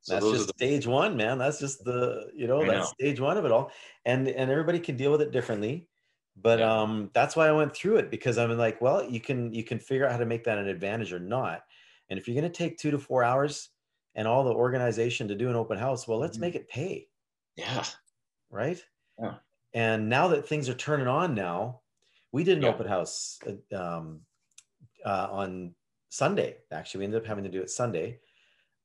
so 0.00 0.14
that's 0.14 0.30
just 0.30 0.46
the, 0.46 0.52
stage 0.54 0.86
one 0.86 1.16
man 1.16 1.38
that's 1.38 1.58
just 1.58 1.84
the 1.84 2.30
you 2.34 2.46
know 2.46 2.62
I 2.62 2.66
that's 2.66 2.90
know. 2.90 2.94
stage 3.00 3.20
one 3.20 3.36
of 3.36 3.44
it 3.44 3.52
all 3.52 3.72
and 4.04 4.28
and 4.28 4.50
everybody 4.50 4.78
can 4.78 4.96
deal 4.96 5.10
with 5.10 5.22
it 5.22 5.32
differently 5.32 5.88
but 6.36 6.60
yeah. 6.60 6.82
um 6.82 7.10
that's 7.14 7.36
why 7.36 7.48
i 7.48 7.52
went 7.52 7.74
through 7.74 7.96
it 7.96 8.10
because 8.10 8.38
i'm 8.38 8.56
like 8.56 8.80
well 8.80 9.04
you 9.04 9.20
can 9.20 9.52
you 9.52 9.64
can 9.64 9.78
figure 9.78 10.06
out 10.06 10.12
how 10.12 10.18
to 10.18 10.26
make 10.26 10.44
that 10.44 10.58
an 10.58 10.68
advantage 10.68 11.12
or 11.12 11.20
not 11.20 11.62
and 12.10 12.18
if 12.18 12.28
you're 12.28 12.40
going 12.40 12.50
to 12.50 12.56
take 12.56 12.78
two 12.78 12.90
to 12.90 12.98
four 12.98 13.24
hours 13.24 13.70
and 14.14 14.28
all 14.28 14.44
the 14.44 14.52
organization 14.52 15.28
to 15.28 15.34
do 15.34 15.48
an 15.48 15.56
open 15.56 15.78
house, 15.78 16.06
well, 16.06 16.18
let's 16.18 16.36
mm-hmm. 16.36 16.42
make 16.42 16.54
it 16.54 16.68
pay. 16.68 17.08
Yeah. 17.56 17.84
Right. 18.50 18.82
Yeah. 19.20 19.34
And 19.74 20.08
now 20.08 20.28
that 20.28 20.46
things 20.46 20.68
are 20.68 20.74
turning 20.74 21.06
on 21.06 21.34
now, 21.34 21.80
we 22.32 22.44
did 22.44 22.58
an 22.58 22.64
yeah. 22.64 22.68
open 22.70 22.86
house 22.86 23.38
uh, 23.46 23.76
um, 23.76 24.20
uh, 25.04 25.28
on 25.30 25.74
Sunday. 26.08 26.56
Actually, 26.70 27.00
we 27.00 27.04
ended 27.06 27.22
up 27.22 27.26
having 27.26 27.44
to 27.44 27.50
do 27.50 27.62
it 27.62 27.70
Sunday, 27.70 28.18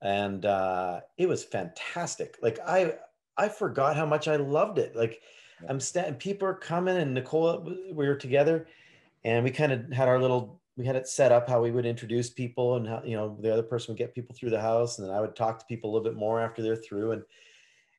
and 0.01 0.45
uh, 0.45 1.01
it 1.17 1.27
was 1.27 1.43
fantastic. 1.43 2.37
Like 2.41 2.59
I, 2.65 2.95
I 3.37 3.49
forgot 3.49 3.95
how 3.95 4.05
much 4.05 4.27
I 4.27 4.37
loved 4.37 4.79
it. 4.79 4.95
Like 4.95 5.21
yeah. 5.61 5.69
I'm 5.69 5.79
standing, 5.79 6.15
people 6.15 6.47
are 6.47 6.53
coming, 6.53 6.97
and 6.97 7.13
Nicole, 7.13 7.65
we 7.91 8.07
were 8.07 8.15
together, 8.15 8.67
and 9.23 9.43
we 9.43 9.51
kind 9.51 9.71
of 9.71 9.91
had 9.91 10.07
our 10.07 10.21
little 10.21 10.61
we 10.77 10.85
had 10.85 10.95
it 10.95 11.07
set 11.07 11.31
up 11.31 11.49
how 11.49 11.61
we 11.61 11.71
would 11.71 11.85
introduce 11.85 12.29
people 12.29 12.75
and 12.75 12.87
how 12.87 13.01
you 13.03 13.17
know 13.17 13.35
the 13.41 13.51
other 13.51 13.63
person 13.63 13.91
would 13.91 13.97
get 13.97 14.13
people 14.13 14.35
through 14.35 14.51
the 14.51 14.61
house 14.61 14.99
and 14.99 15.07
then 15.07 15.15
i 15.15 15.19
would 15.19 15.35
talk 15.35 15.59
to 15.59 15.65
people 15.65 15.89
a 15.89 15.91
little 15.91 16.09
bit 16.09 16.17
more 16.17 16.39
after 16.39 16.61
they're 16.61 16.75
through 16.75 17.11
and 17.11 17.23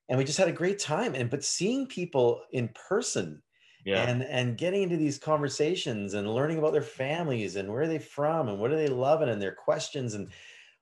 and 0.08 0.16
we 0.16 0.24
just 0.24 0.38
had 0.38 0.48
a 0.48 0.52
great 0.52 0.78
time 0.78 1.14
and 1.14 1.28
but 1.28 1.44
seeing 1.44 1.86
people 1.86 2.42
in 2.52 2.68
person 2.88 3.42
yeah. 3.84 4.08
and 4.08 4.22
and 4.22 4.56
getting 4.56 4.82
into 4.82 4.96
these 4.96 5.18
conversations 5.18 6.14
and 6.14 6.32
learning 6.32 6.58
about 6.58 6.72
their 6.72 6.82
families 6.82 7.56
and 7.56 7.68
where 7.68 7.82
are 7.82 7.88
they 7.88 7.98
from 7.98 8.48
and 8.48 8.58
what 8.58 8.70
are 8.70 8.76
they 8.76 8.88
loving 8.88 9.28
and 9.28 9.42
their 9.42 9.52
questions 9.52 10.14
and 10.14 10.28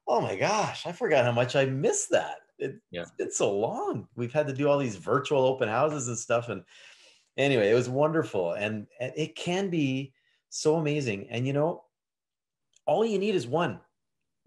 oh 0.06 0.20
my 0.20 0.36
gosh 0.36 0.86
i 0.86 0.92
forgot 0.92 1.24
how 1.24 1.32
much 1.32 1.56
i 1.56 1.64
missed 1.64 2.10
that 2.10 2.36
it, 2.58 2.76
yeah. 2.90 3.02
it's 3.02 3.10
been 3.12 3.30
so 3.30 3.52
long 3.56 4.06
we've 4.16 4.32
had 4.32 4.46
to 4.46 4.52
do 4.52 4.68
all 4.68 4.78
these 4.78 4.96
virtual 4.96 5.42
open 5.42 5.68
houses 5.68 6.08
and 6.08 6.18
stuff 6.18 6.48
and 6.48 6.62
anyway 7.36 7.70
it 7.70 7.74
was 7.74 7.88
wonderful 7.88 8.52
and, 8.52 8.86
and 9.00 9.12
it 9.16 9.36
can 9.36 9.68
be 9.68 10.12
so 10.48 10.76
amazing 10.76 11.26
and 11.30 11.46
you 11.46 11.52
know 11.52 11.82
all 12.86 13.04
you 13.04 13.18
need 13.18 13.34
is 13.34 13.46
one. 13.46 13.80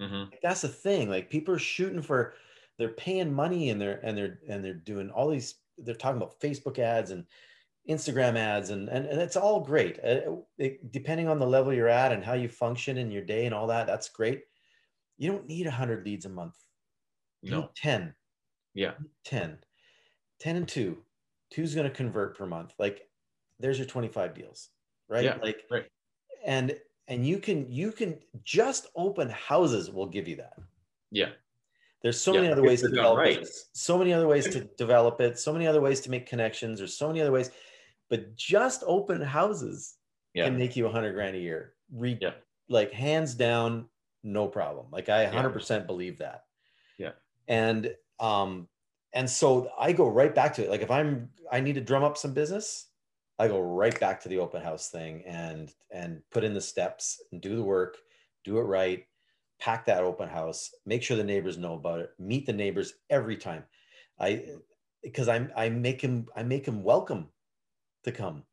Mm-hmm. 0.01 0.35
That's 0.41 0.61
the 0.61 0.67
thing. 0.67 1.09
Like 1.09 1.29
people 1.29 1.53
are 1.53 1.59
shooting 1.59 2.01
for, 2.01 2.33
they're 2.77 2.89
paying 2.89 3.33
money 3.33 3.69
and 3.69 3.79
they're 3.81 3.99
and 4.03 4.17
they're 4.17 4.39
and 4.47 4.63
they're 4.63 4.73
doing 4.73 5.09
all 5.09 5.29
these. 5.29 5.55
They're 5.77 5.95
talking 5.95 6.17
about 6.17 6.39
Facebook 6.39 6.79
ads 6.79 7.11
and 7.11 7.25
Instagram 7.89 8.37
ads 8.37 8.69
and 8.69 8.87
and, 8.89 9.05
and 9.05 9.19
it's 9.19 9.35
all 9.35 9.59
great. 9.59 9.99
Uh, 10.03 10.37
it, 10.57 10.91
depending 10.91 11.27
on 11.27 11.39
the 11.39 11.47
level 11.47 11.73
you're 11.73 11.89
at 11.89 12.13
and 12.13 12.23
how 12.23 12.33
you 12.33 12.47
function 12.47 12.97
in 12.97 13.11
your 13.11 13.23
day 13.23 13.45
and 13.45 13.53
all 13.53 13.67
that, 13.67 13.87
that's 13.87 14.09
great. 14.09 14.43
You 15.17 15.31
don't 15.31 15.47
need 15.47 15.67
hundred 15.67 16.05
leads 16.05 16.25
a 16.25 16.29
month. 16.29 16.55
You 17.41 17.51
no. 17.51 17.69
ten. 17.75 18.13
Yeah. 18.73 18.93
10. 19.25 19.57
10 20.39 20.55
and 20.55 20.67
two. 20.67 20.97
Two's 21.51 21.75
going 21.75 21.89
to 21.89 21.93
convert 21.93 22.37
per 22.37 22.45
month. 22.45 22.73
Like 22.79 23.09
there's 23.59 23.77
your 23.77 23.87
25 23.87 24.33
deals, 24.33 24.69
right? 25.09 25.25
Yeah, 25.25 25.37
like, 25.41 25.63
right. 25.69 25.85
and 26.45 26.77
and 27.09 27.25
you 27.25 27.39
can 27.39 27.69
you 27.69 27.91
can 27.91 28.17
just 28.43 28.87
open 28.95 29.29
houses 29.29 29.91
will 29.91 30.05
give 30.05 30.27
you 30.27 30.37
that. 30.37 30.53
Yeah. 31.11 31.29
There's 32.01 32.21
so 32.21 32.33
yeah, 32.33 32.41
many 32.41 32.53
other 32.53 32.63
ways 32.63 32.81
to 32.81 32.87
develop 32.87 33.17
right. 33.17 33.39
it. 33.39 33.49
So 33.73 33.97
many 33.97 34.13
other 34.13 34.27
ways 34.27 34.47
to 34.49 34.61
develop 34.77 35.19
it. 35.19 35.37
So 35.37 35.51
many 35.51 35.67
other 35.67 35.81
ways 35.81 35.99
to 36.01 36.09
make 36.09 36.27
connections. 36.27 36.79
There's 36.79 36.95
so 36.95 37.07
many 37.07 37.19
other 37.19 37.31
ways. 37.31 37.51
But 38.09 38.37
just 38.37 38.83
open 38.87 39.19
houses 39.21 39.95
yeah. 40.33 40.45
can 40.45 40.57
make 40.57 40.77
you 40.77 40.85
100 40.85 41.11
grand 41.11 41.35
a 41.35 41.39
year. 41.39 41.73
Re- 41.91 42.17
yeah. 42.21 42.31
like 42.69 42.93
hands 42.93 43.33
down 43.33 43.89
no 44.23 44.47
problem. 44.47 44.85
Like 44.91 45.09
i 45.09 45.25
100% 45.25 45.69
yeah. 45.69 45.79
believe 45.79 46.19
that. 46.19 46.43
Yeah. 46.97 47.11
And 47.47 47.93
um 48.19 48.67
and 49.13 49.27
so 49.29 49.69
i 49.79 49.91
go 49.91 50.07
right 50.07 50.33
back 50.33 50.53
to 50.53 50.63
it. 50.63 50.69
Like 50.69 50.81
if 50.81 50.91
i'm 50.91 51.29
i 51.51 51.59
need 51.59 51.75
to 51.75 51.81
drum 51.81 52.03
up 52.03 52.17
some 52.17 52.33
business 52.33 52.88
I 53.39 53.47
go 53.47 53.61
right 53.61 53.97
back 53.99 54.21
to 54.21 54.29
the 54.29 54.39
open 54.39 54.61
house 54.61 54.89
thing 54.89 55.23
and 55.25 55.71
and 55.91 56.21
put 56.29 56.43
in 56.43 56.53
the 56.53 56.61
steps 56.61 57.23
and 57.31 57.41
do 57.41 57.55
the 57.55 57.63
work, 57.63 57.97
do 58.43 58.57
it 58.57 58.63
right, 58.63 59.05
pack 59.59 59.85
that 59.85 60.03
open 60.03 60.27
house, 60.27 60.71
make 60.85 61.01
sure 61.01 61.15
the 61.15 61.23
neighbors 61.23 61.57
know 61.57 61.75
about 61.75 62.01
it, 62.01 62.11
meet 62.19 62.45
the 62.45 62.53
neighbors 62.53 62.93
every 63.09 63.37
time. 63.37 63.63
I 64.19 64.45
because 65.01 65.29
I'm 65.29 65.51
I 65.55 65.69
make 65.69 66.01
him 66.01 66.27
I 66.35 66.43
make 66.43 66.65
him 66.65 66.83
welcome 66.83 67.29
to 68.03 68.11
come, 68.11 68.43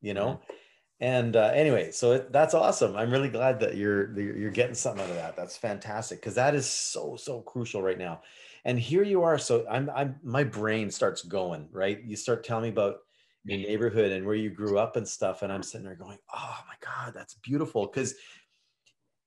you 0.00 0.14
know. 0.14 0.34
Mm-hmm. 0.34 0.52
And 1.00 1.36
uh, 1.36 1.52
anyway, 1.54 1.92
so 1.92 2.12
it, 2.12 2.32
that's 2.32 2.54
awesome. 2.54 2.96
I'm 2.96 3.10
really 3.10 3.28
glad 3.28 3.60
that 3.60 3.76
you're 3.76 4.18
you're 4.18 4.50
getting 4.50 4.74
something 4.74 5.02
out 5.02 5.10
of 5.10 5.16
that. 5.16 5.36
That's 5.36 5.56
fantastic 5.56 6.20
because 6.20 6.34
that 6.34 6.54
is 6.54 6.66
so 6.66 7.16
so 7.16 7.40
crucial 7.40 7.82
right 7.82 7.98
now. 7.98 8.22
And 8.64 8.78
here 8.78 9.04
you 9.04 9.22
are. 9.22 9.38
So 9.38 9.64
I'm 9.70 9.90
I'm 9.90 10.16
my 10.22 10.44
brain 10.44 10.90
starts 10.90 11.22
going 11.22 11.68
right. 11.72 12.02
You 12.04 12.16
start 12.16 12.44
telling 12.44 12.64
me 12.64 12.68
about 12.70 12.98
your 13.44 13.58
neighborhood 13.58 14.12
and 14.12 14.26
where 14.26 14.34
you 14.34 14.50
grew 14.50 14.78
up 14.78 14.96
and 14.96 15.06
stuff. 15.06 15.42
And 15.42 15.52
I'm 15.52 15.62
sitting 15.62 15.86
there 15.86 15.94
going, 15.94 16.18
oh 16.34 16.58
my 16.66 16.74
God, 16.80 17.14
that's 17.14 17.34
beautiful. 17.34 17.86
Because 17.86 18.14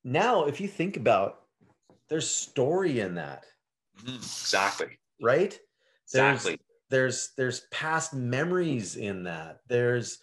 now, 0.04 0.45
if 0.45 0.60
you 0.60 0.67
think 0.67 0.97
about, 0.97 1.43
there's 2.10 2.30
story 2.30 3.00
in 3.00 3.15
that. 3.15 3.45
Mm-hmm. 4.00 4.15
Exactly. 4.15 5.00
Right. 5.21 5.60
Exactly. 6.08 6.60
There's, 6.89 6.89
there's 6.89 7.30
there's 7.38 7.60
past 7.71 8.13
memories 8.13 8.97
in 8.97 9.24
that. 9.24 9.60
There's 9.67 10.19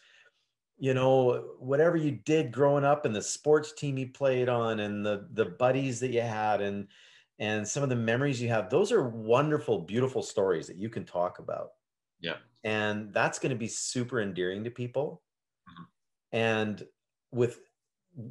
you 0.79 0.95
know 0.95 1.45
whatever 1.59 1.97
you 1.97 2.13
did 2.13 2.53
growing 2.53 2.85
up 2.85 3.05
and 3.05 3.15
the 3.15 3.23
sports 3.23 3.73
team 3.73 3.99
you 3.99 4.09
played 4.09 4.49
on 4.49 4.81
and 4.81 5.05
the 5.05 5.27
the 5.33 5.45
buddies 5.45 6.01
that 6.01 6.11
you 6.11 6.21
had 6.21 6.61
and 6.61 6.87
and 7.41 7.67
some 7.67 7.83
of 7.83 7.89
the 7.89 7.97
memories 7.97 8.41
you 8.41 8.49
have 8.49 8.71
those 8.71 8.93
are 8.93 9.09
wonderful 9.09 9.81
beautiful 9.81 10.23
stories 10.23 10.67
that 10.69 10.77
you 10.77 10.89
can 10.89 11.05
talk 11.05 11.41
about 11.41 11.71
yeah 12.21 12.37
and 12.65 13.13
that's 13.13 13.39
going 13.39 13.51
to 13.51 13.57
be 13.57 13.69
super 13.69 14.21
endearing 14.21 14.65
to 14.65 14.71
people. 14.71 15.23
Mm-hmm. 15.69 16.37
and 16.39 16.87
with 17.31 17.61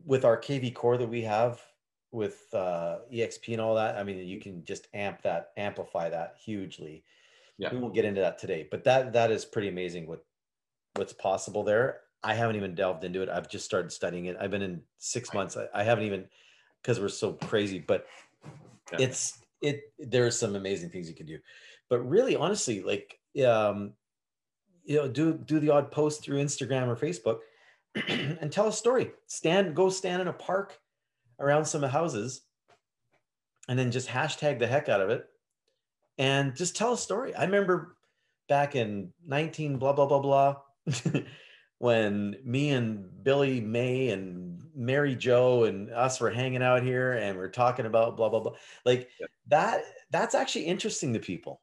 with 0.06 0.26
our 0.26 0.38
kvCORE 0.38 0.98
that 0.98 1.08
we 1.08 1.22
have 1.22 1.62
with 2.12 2.46
uh, 2.54 3.00
exp 3.14 3.48
and 3.52 3.62
all 3.62 3.76
that 3.76 3.98
i 3.98 4.04
mean 4.04 4.18
you 4.28 4.40
can 4.40 4.64
just 4.66 4.88
amp 4.94 5.22
that 5.22 5.52
amplify 5.58 6.10
that 6.10 6.36
hugely. 6.44 7.04
Yeah. 7.60 7.74
We 7.74 7.80
won't 7.80 7.96
get 7.96 8.06
into 8.06 8.22
that 8.22 8.38
today 8.38 8.68
but 8.70 8.84
that 8.86 9.14
that 9.14 9.32
is 9.32 9.46
pretty 9.46 9.68
amazing 9.68 10.08
what 10.08 10.24
what's 10.96 11.14
possible 11.14 11.64
there. 11.64 12.02
I 12.24 12.34
haven't 12.34 12.56
even 12.56 12.74
delved 12.74 13.04
into 13.04 13.22
it. 13.22 13.30
I've 13.30 13.48
just 13.48 13.66
started 13.66 13.92
studying 13.92 14.26
it. 14.26 14.38
I've 14.40 14.50
been 14.52 14.64
in 14.64 14.82
six 14.98 15.34
months. 15.34 15.56
I, 15.56 15.68
I 15.74 15.84
haven't 15.84 16.06
even 16.06 16.26
because 16.82 17.00
we're 17.00 17.10
so 17.10 17.34
crazy 17.34 17.80
but 17.80 18.08
yeah. 18.92 19.00
it's 19.02 19.40
it 19.62 19.82
there's 20.00 20.38
some 20.38 20.56
amazing 20.56 20.90
things 20.90 21.08
you 21.08 21.16
can 21.16 21.26
do. 21.28 21.40
But 21.90 22.00
really 22.00 22.36
honestly 22.36 22.82
like 22.82 23.20
um 23.46 23.94
you 24.88 24.98
know 24.98 25.08
do 25.08 25.34
do 25.34 25.60
the 25.60 25.70
odd 25.70 25.92
post 25.92 26.24
through 26.24 26.44
instagram 26.44 26.88
or 26.88 26.96
facebook 26.96 27.40
and 28.42 28.52
tell 28.52 28.68
a 28.68 28.74
story 28.74 29.12
stand 29.28 29.76
go 29.76 29.90
stand 29.90 30.22
in 30.22 30.28
a 30.28 30.34
park 30.34 30.80
around 31.40 31.66
some 31.66 31.84
houses 31.84 32.42
and 33.68 33.78
then 33.78 33.92
just 33.92 34.08
hashtag 34.08 34.60
the 34.60 34.68
heck 34.68 34.90
out 34.90 35.02
of 35.02 35.10
it 35.10 35.28
and 36.18 36.56
just 36.56 36.76
tell 36.76 36.94
a 36.94 36.98
story. 36.98 37.36
I 37.36 37.44
remember 37.44 37.96
back 38.50 38.76
in 38.76 39.14
19 39.26 39.78
blah 39.78 39.94
blah 39.94 40.06
blah 40.06 40.20
blah 40.20 40.56
when 41.80 42.38
me 42.44 42.70
and 42.70 43.24
Billy 43.24 43.62
May 43.62 44.10
and 44.10 44.62
Mary 44.74 45.16
Joe 45.16 45.66
and 45.66 45.92
us 45.92 46.20
were 46.20 46.30
hanging 46.30 46.64
out 46.64 46.82
here 46.82 47.14
and 47.14 47.38
we're 47.38 47.50
talking 47.50 47.86
about 47.86 48.18
blah 48.18 48.30
blah 48.30 48.40
blah. 48.40 48.54
Like 48.86 49.10
yeah. 49.20 49.28
that 49.48 49.84
that's 50.12 50.36
actually 50.36 50.66
interesting 50.66 51.14
to 51.14 51.20
people. 51.20 51.62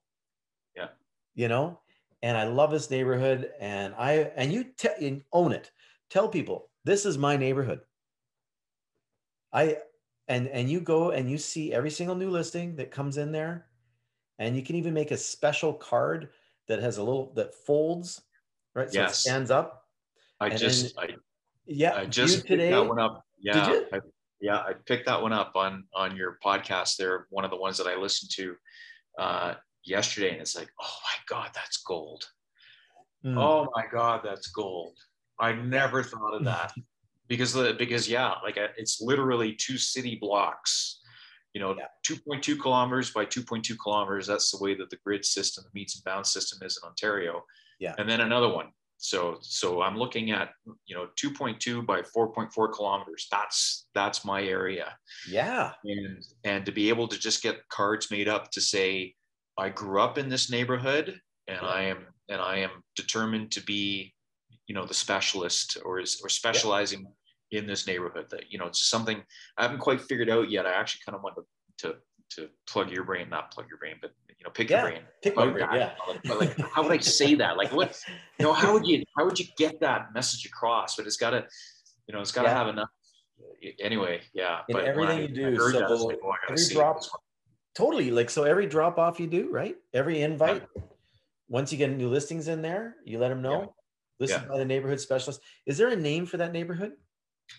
Yeah. 0.77 0.89
You 1.35 1.49
know, 1.49 1.81
and 2.25 2.39
I 2.39 2.45
love 2.45 2.71
this 2.71 2.91
neighborhood 2.91 3.51
and 3.61 3.95
I 3.99 4.31
and 4.35 4.51
you 4.51 4.65
te- 4.79 5.23
own 5.31 5.53
it. 5.53 5.71
Tell 6.09 6.27
people 6.27 6.71
this 6.83 7.05
is 7.05 7.19
my 7.19 7.37
neighborhood. 7.37 7.81
I 9.53 9.77
and 10.27 10.49
and 10.49 10.71
you 10.71 10.81
go 10.81 11.11
and 11.11 11.31
you 11.31 11.37
see 11.37 11.75
every 11.75 11.91
single 11.91 12.17
new 12.17 12.31
listing 12.31 12.77
that 12.77 12.91
comes 12.91 13.19
in 13.19 13.31
there 13.31 13.67
and 14.39 14.57
you 14.57 14.63
can 14.63 14.77
even 14.77 14.95
make 14.95 15.11
a 15.11 15.19
special 15.19 15.75
card 15.75 16.31
that 16.67 16.81
has 16.81 16.97
a 16.97 17.03
little 17.03 17.31
that 17.35 17.55
folds 17.55 18.23
right 18.75 18.91
so 18.91 19.01
yes. 19.01 19.13
it 19.13 19.17
stands 19.17 19.51
up 19.51 19.85
i 20.41 20.49
just 20.49 20.99
i 20.99 21.09
yeah 21.67 21.95
i 21.95 22.07
just 22.07 22.47
today 22.47 22.71
that 22.71 22.89
one 22.89 22.99
up 22.99 23.23
yeah 23.39 23.81
I, 23.93 24.01
yeah 24.41 24.57
i 24.57 24.73
picked 24.87 25.07
that 25.07 25.21
one 25.21 25.35
up 25.35 25.53
on 25.57 25.85
on 25.95 26.17
your 26.17 26.39
podcast 26.43 26.97
there 26.97 27.27
one 27.29 27.45
of 27.45 27.51
the 27.51 27.59
ones 27.59 27.77
that 27.77 27.87
i 27.87 27.95
listened 27.95 28.31
to 28.37 28.57
uh 29.19 29.55
yesterday 29.85 30.33
and 30.33 30.41
it's 30.41 30.57
like 30.57 30.71
oh 30.81 30.97
my 31.03 31.37
god 31.37 31.51
that's 31.55 31.79
gold. 31.79 32.25
Mm. 33.25 33.39
oh 33.39 33.69
my 33.75 33.85
god 33.91 34.21
that's 34.25 34.49
gold. 34.49 34.97
I 35.39 35.53
never 35.53 36.03
thought 36.03 36.35
of 36.35 36.45
that. 36.45 36.73
Because 37.27 37.55
the 37.55 37.75
because 37.79 38.09
yeah 38.09 38.35
like 38.43 38.59
uh, 38.59 38.69
it's 38.77 39.01
literally 39.01 39.55
two 39.55 39.79
city 39.79 40.19
blocks 40.21 41.01
you 41.55 41.61
know 41.61 41.75
yeah. 41.79 41.87
2.2 42.07 42.61
kilometers 42.61 43.11
by 43.11 43.25
2.2 43.25 43.79
kilometers. 43.83 44.27
That's 44.27 44.51
the 44.51 44.63
way 44.63 44.75
that 44.75 44.91
the 44.91 44.99
grid 45.05 45.25
system 45.25 45.65
the 45.65 45.71
metes 45.79 45.97
and 45.97 46.05
bounds 46.05 46.33
system 46.33 46.59
is 46.63 46.79
in 46.83 46.87
ontario. 46.87 47.43
Yeah. 47.79 47.95
And 47.97 48.09
then 48.09 48.21
another 48.21 48.49
one. 48.53 48.67
So 48.99 49.39
so 49.41 49.83
i'm 49.83 49.97
looking 49.97 50.31
at 50.31 50.51
you 50.87 50.95
know 50.95 51.09
2.2 51.23 51.87
by 51.87 52.03
4.4 52.03 52.73
kilometers. 52.73 53.29
That's 53.31 53.87
that's 53.95 54.25
my 54.25 54.43
area. 54.43 54.95
Yeah. 55.29 55.73
And 55.85 56.25
and 56.45 56.67
to 56.67 56.73
be 56.73 56.89
able 56.89 57.09
to 57.09 57.19
just 57.19 57.43
get 57.43 57.67
cards 57.69 58.11
made 58.11 58.29
up 58.29 58.51
to 58.51 58.61
say 58.61 59.15
i 59.59 59.69
grew 59.69 60.01
up 60.01 60.19
in 60.19 60.29
this 60.29 60.51
neighborhood 60.51 61.21
and 61.49 61.59
yeah. 61.63 61.69
i 61.69 61.83
am 61.83 61.99
and 62.29 62.41
i 62.41 62.57
am 62.57 62.71
determined 62.97 63.51
to 63.51 63.63
be 63.63 64.13
you 64.67 64.75
know 64.75 64.87
the 64.87 64.95
specialist 64.95 65.79
or 65.85 66.01
is 66.01 66.21
or 66.23 66.29
specializing 66.29 67.03
yeah 67.03 67.09
in 67.59 67.67
this 67.67 67.87
neighborhood 67.87 68.27
that 68.31 68.45
you 68.51 68.59
know 68.59 68.67
it's 68.67 68.89
something 68.89 69.23
i 69.59 69.63
haven't 69.63 69.79
quite 69.79 70.01
figured 70.01 70.31
out 70.31 70.51
yet. 70.51 70.67
I 70.67 70.73
actually 70.73 71.01
kind 71.05 71.17
of 71.17 71.23
want 71.23 71.37
to 71.37 71.45
to, 71.87 71.97
to 72.31 72.49
plug 72.67 72.91
your 72.91 73.05
brain 73.05 73.29
not 73.29 73.51
plug 73.51 73.67
your 73.69 73.79
brain 73.79 73.95
but 74.01 74.13
you 74.29 74.45
know 74.45 74.51
pick 74.51 74.71
yeah, 74.71 74.83
your 74.83 74.91
brain. 74.91 75.03
pick 75.23 75.37
my 75.37 75.47
brain, 75.47 75.67
yeah. 75.75 75.93
But 76.25 76.41
like 76.41 76.59
how 76.75 76.83
would 76.83 76.93
i 76.93 76.99
say 76.99 77.35
that? 77.37 77.57
Like 77.57 77.73
what 77.73 77.99
you 78.39 78.45
know 78.45 78.53
how 78.53 78.73
would 78.73 78.87
you 78.87 79.05
how 79.17 79.25
would 79.25 79.39
you 79.39 79.47
get 79.57 79.81
that 79.81 80.13
message 80.15 80.45
across? 80.47 80.97
But 80.97 81.07
it's 81.07 81.17
got 81.17 81.31
to 81.31 81.47
you 82.09 82.15
know 82.15 82.21
it's 82.21 82.33
got 82.33 82.43
to 82.43 82.49
yeah. 82.49 82.59
have 82.59 82.69
enough. 82.69 82.89
Anyway 83.81 84.21
yeah 84.33 84.61
in 84.69 84.75
but 84.75 84.85
everything 84.85 85.19
I, 85.19 85.23
you 85.23 85.29
do 85.29 85.57
so 85.57 85.79
like, 86.07 86.19
oh, 86.25 86.33
every 86.49 86.69
drop 86.71 87.01
totally 87.75 88.11
like 88.11 88.31
so 88.31 88.45
every 88.45 88.67
drop 88.67 88.99
off 88.99 89.19
you 89.21 89.27
do 89.27 89.51
right 89.51 89.77
every 89.93 90.23
invite 90.23 90.63
yeah. 90.77 90.83
once 91.49 91.73
you 91.73 91.79
get 91.79 91.91
new 91.91 92.09
listings 92.09 92.49
in 92.49 92.63
there 92.63 92.97
you 93.05 93.19
let 93.19 93.29
them 93.29 93.43
know 93.43 93.75
Listen 94.21 94.47
by 94.49 94.59
the 94.59 94.65
neighborhood 94.65 95.01
specialist 95.01 95.41
is 95.67 95.77
there 95.77 95.89
a 95.89 95.97
name 95.97 96.25
for 96.25 96.37
that 96.37 96.53
neighborhood 96.53 96.93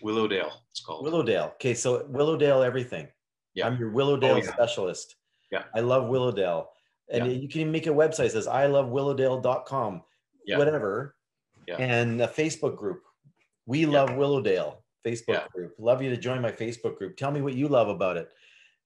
Willowdale, 0.02 0.52
it's 0.70 0.80
called. 0.80 1.04
Willowdale. 1.04 1.52
Okay, 1.54 1.74
so 1.74 2.06
Willowdale 2.08 2.62
everything. 2.62 3.08
Yeah. 3.54 3.66
I'm 3.66 3.78
your 3.78 3.90
oh, 3.90 3.94
Willowdale 3.94 4.34
oh, 4.34 4.36
yeah. 4.36 4.52
specialist. 4.52 5.16
Yeah. 5.50 5.64
I 5.74 5.80
love 5.80 6.08
Willowdale. 6.08 6.68
And 7.10 7.26
yeah. 7.26 7.38
you 7.38 7.48
can 7.48 7.62
even 7.62 7.72
make 7.72 7.86
a 7.86 7.90
website 7.90 8.16
that 8.16 8.32
says 8.32 8.46
I 8.46 8.66
love 8.66 8.86
willowdale.com, 8.86 10.02
yeah. 10.44 10.58
whatever. 10.58 11.14
Yeah. 11.66 11.76
And 11.76 12.20
a 12.20 12.28
Facebook 12.28 12.76
group. 12.76 13.02
We 13.66 13.80
yeah. 13.80 13.88
love 13.88 14.16
Willowdale 14.16 14.84
Facebook 15.04 15.24
yeah. 15.28 15.46
group. 15.52 15.74
Love 15.78 16.02
you 16.02 16.10
to 16.10 16.16
join 16.16 16.42
my 16.42 16.52
Facebook 16.52 16.98
group. 16.98 17.16
Tell 17.16 17.30
me 17.30 17.40
what 17.40 17.54
you 17.54 17.68
love 17.68 17.88
about 17.88 18.16
it. 18.16 18.30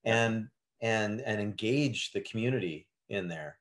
And 0.04 0.48
and 0.80 1.20
and 1.20 1.40
engage 1.40 2.12
the 2.12 2.20
community 2.20 2.86
in 3.08 3.28
there. 3.28 3.58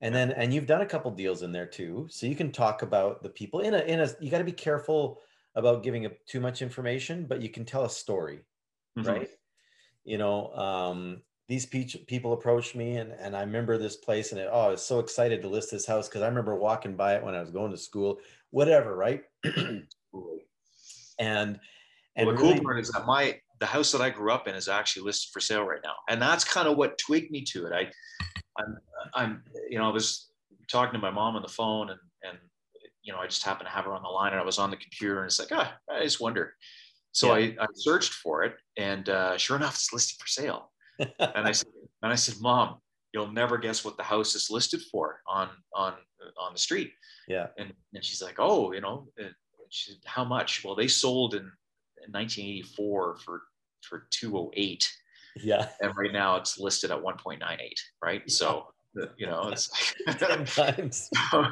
And 0.00 0.14
then 0.14 0.32
and 0.32 0.52
you've 0.52 0.66
done 0.66 0.80
a 0.80 0.86
couple 0.86 1.10
deals 1.10 1.42
in 1.42 1.52
there 1.52 1.66
too. 1.66 2.06
So 2.10 2.26
you 2.26 2.34
can 2.34 2.52
talk 2.52 2.82
about 2.82 3.22
the 3.22 3.28
people 3.28 3.60
in 3.60 3.74
a 3.74 3.80
in 3.80 4.00
a 4.00 4.08
you 4.20 4.30
got 4.30 4.38
to 4.38 4.44
be 4.44 4.52
careful 4.52 5.20
about 5.54 5.82
giving 5.82 6.06
up 6.06 6.12
too 6.26 6.40
much 6.40 6.62
information, 6.62 7.26
but 7.26 7.42
you 7.42 7.48
can 7.48 7.64
tell 7.64 7.84
a 7.84 7.90
story, 7.90 8.40
mm-hmm. 8.98 9.08
right? 9.08 9.28
You 10.04 10.18
know, 10.18 10.52
um, 10.54 11.22
these 11.48 11.66
pe- 11.66 12.04
people 12.06 12.32
approached 12.32 12.74
me, 12.74 12.96
and 12.96 13.12
and 13.12 13.36
I 13.36 13.40
remember 13.40 13.76
this 13.76 13.96
place, 13.96 14.32
and 14.32 14.40
it, 14.40 14.48
oh, 14.50 14.60
I 14.60 14.68
was 14.68 14.82
so 14.82 15.00
excited 15.00 15.42
to 15.42 15.48
list 15.48 15.70
this 15.70 15.86
house 15.86 16.08
because 16.08 16.22
I 16.22 16.28
remember 16.28 16.54
walking 16.54 16.96
by 16.96 17.14
it 17.16 17.24
when 17.24 17.34
I 17.34 17.40
was 17.40 17.50
going 17.50 17.72
to 17.72 17.76
school, 17.76 18.20
whatever, 18.50 18.96
right? 18.96 19.22
and 19.44 19.86
and 21.18 22.26
well, 22.26 22.36
the 22.36 22.42
really, 22.42 22.54
cool 22.54 22.64
part 22.64 22.80
is 22.80 22.90
that 22.90 23.04
my 23.06 23.38
the 23.60 23.66
house 23.66 23.92
that 23.92 24.00
I 24.00 24.10
grew 24.10 24.32
up 24.32 24.48
in 24.48 24.54
is 24.54 24.68
actually 24.68 25.04
listed 25.04 25.30
for 25.32 25.40
sale 25.40 25.64
right 25.64 25.80
now, 25.84 25.94
and 26.08 26.20
that's 26.20 26.44
kind 26.44 26.66
of 26.66 26.76
what 26.76 26.98
twigged 26.98 27.30
me 27.30 27.42
to 27.52 27.66
it. 27.66 27.72
I, 27.72 27.90
I'm, 28.58 28.78
I'm, 29.14 29.42
you 29.68 29.78
know, 29.78 29.88
I 29.88 29.92
was 29.92 30.30
talking 30.70 30.94
to 30.94 30.98
my 30.98 31.10
mom 31.10 31.36
on 31.36 31.42
the 31.42 31.48
phone, 31.48 31.90
and 31.90 32.00
and 32.22 32.38
you 33.02 33.12
know, 33.12 33.18
I 33.18 33.26
just 33.26 33.44
happened 33.44 33.66
to 33.66 33.72
have 33.72 33.84
her 33.84 33.94
on 33.94 34.02
the 34.02 34.08
line 34.08 34.32
and 34.32 34.40
I 34.40 34.44
was 34.44 34.58
on 34.58 34.70
the 34.70 34.76
computer 34.76 35.18
and 35.18 35.26
it's 35.26 35.38
like, 35.38 35.48
ah, 35.52 35.74
I 35.90 36.02
just 36.02 36.20
wonder. 36.20 36.54
So 37.12 37.34
yeah. 37.36 37.54
I, 37.60 37.64
I 37.64 37.66
searched 37.74 38.12
for 38.12 38.44
it 38.44 38.54
and 38.76 39.08
uh, 39.08 39.36
sure 39.36 39.56
enough, 39.56 39.74
it's 39.74 39.92
listed 39.92 40.20
for 40.20 40.28
sale. 40.28 40.70
and 40.98 41.10
I 41.18 41.52
said, 41.52 41.68
and 42.02 42.12
I 42.12 42.14
said, 42.14 42.36
mom, 42.40 42.76
you'll 43.12 43.32
never 43.32 43.58
guess 43.58 43.84
what 43.84 43.96
the 43.96 44.02
house 44.02 44.34
is 44.34 44.50
listed 44.50 44.80
for 44.92 45.20
on, 45.26 45.48
on, 45.74 45.94
on 46.38 46.52
the 46.52 46.58
street. 46.58 46.92
Yeah. 47.26 47.46
And, 47.58 47.72
and 47.94 48.04
she's 48.04 48.22
like, 48.22 48.36
oh, 48.38 48.72
you 48.72 48.80
know, 48.80 49.08
she 49.70 49.92
said, 49.92 50.00
how 50.04 50.24
much? 50.24 50.64
Well, 50.64 50.74
they 50.74 50.88
sold 50.88 51.34
in, 51.34 51.40
in 51.40 52.12
1984 52.12 53.16
for, 53.24 53.42
for 53.82 54.06
208. 54.10 54.90
Yeah. 55.42 55.68
And 55.80 55.92
right 55.96 56.12
now 56.12 56.36
it's 56.36 56.58
listed 56.58 56.90
at 56.90 57.02
1.98. 57.02 57.40
Right. 58.02 58.22
Yeah. 58.26 58.32
So, 58.32 58.66
you 59.16 59.26
know, 59.26 59.48
it's 59.48 59.70
like 60.58 60.92
so, 60.92 61.46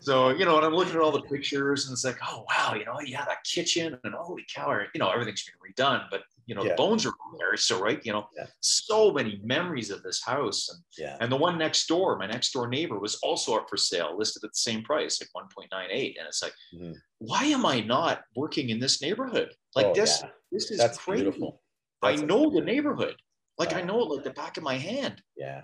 so, 0.00 0.30
you 0.30 0.44
know, 0.44 0.56
and 0.56 0.66
I'm 0.66 0.74
looking 0.74 0.94
at 0.94 1.00
all 1.00 1.12
the 1.12 1.22
pictures 1.22 1.86
and 1.86 1.92
it's 1.92 2.04
like, 2.04 2.18
oh, 2.26 2.44
wow, 2.48 2.74
you 2.74 2.84
know, 2.84 2.98
yeah, 3.04 3.24
that 3.24 3.44
kitchen 3.44 3.98
and 4.04 4.14
holy 4.14 4.44
cow, 4.52 4.80
you 4.94 4.98
know, 4.98 5.10
everything's 5.10 5.44
been 5.44 5.54
redone, 5.72 6.04
but, 6.10 6.22
you 6.46 6.54
know, 6.54 6.62
yeah. 6.62 6.70
the 6.70 6.76
bones 6.76 7.06
are 7.06 7.12
there. 7.38 7.56
So, 7.56 7.80
right, 7.80 8.00
you 8.04 8.12
know, 8.12 8.26
yeah. 8.36 8.46
so 8.60 9.12
many 9.12 9.40
memories 9.42 9.90
of 9.90 10.02
this 10.02 10.22
house. 10.22 10.68
And, 10.70 10.80
yeah. 10.98 11.16
and 11.20 11.30
the 11.30 11.36
one 11.36 11.58
next 11.58 11.86
door, 11.86 12.16
my 12.16 12.26
next 12.26 12.52
door 12.52 12.66
neighbor 12.66 12.98
was 12.98 13.16
also 13.16 13.56
up 13.56 13.68
for 13.68 13.76
sale, 13.76 14.16
listed 14.16 14.44
at 14.44 14.50
the 14.50 14.58
same 14.58 14.82
price, 14.82 15.20
like 15.20 15.30
1.98. 15.70 15.90
And 16.18 16.26
it's 16.26 16.42
like, 16.42 16.54
mm-hmm. 16.74 16.92
why 17.18 17.44
am 17.44 17.66
I 17.66 17.80
not 17.80 18.22
working 18.36 18.70
in 18.70 18.78
this 18.78 19.00
neighborhood? 19.00 19.50
Like 19.74 19.86
oh, 19.86 19.94
this, 19.94 20.22
this 20.54 20.70
is 20.70 20.78
That's 20.78 20.98
crazy. 20.98 21.24
Beautiful. 21.24 21.60
That's 22.00 22.22
I 22.22 22.24
know 22.24 22.50
the 22.50 22.60
neighborhood. 22.60 23.16
Like 23.58 23.74
I 23.74 23.82
know 23.82 24.00
it 24.00 24.08
like 24.08 24.24
the 24.24 24.30
back 24.30 24.56
of 24.56 24.62
my 24.62 24.76
hand. 24.76 25.22
Yeah. 25.36 25.62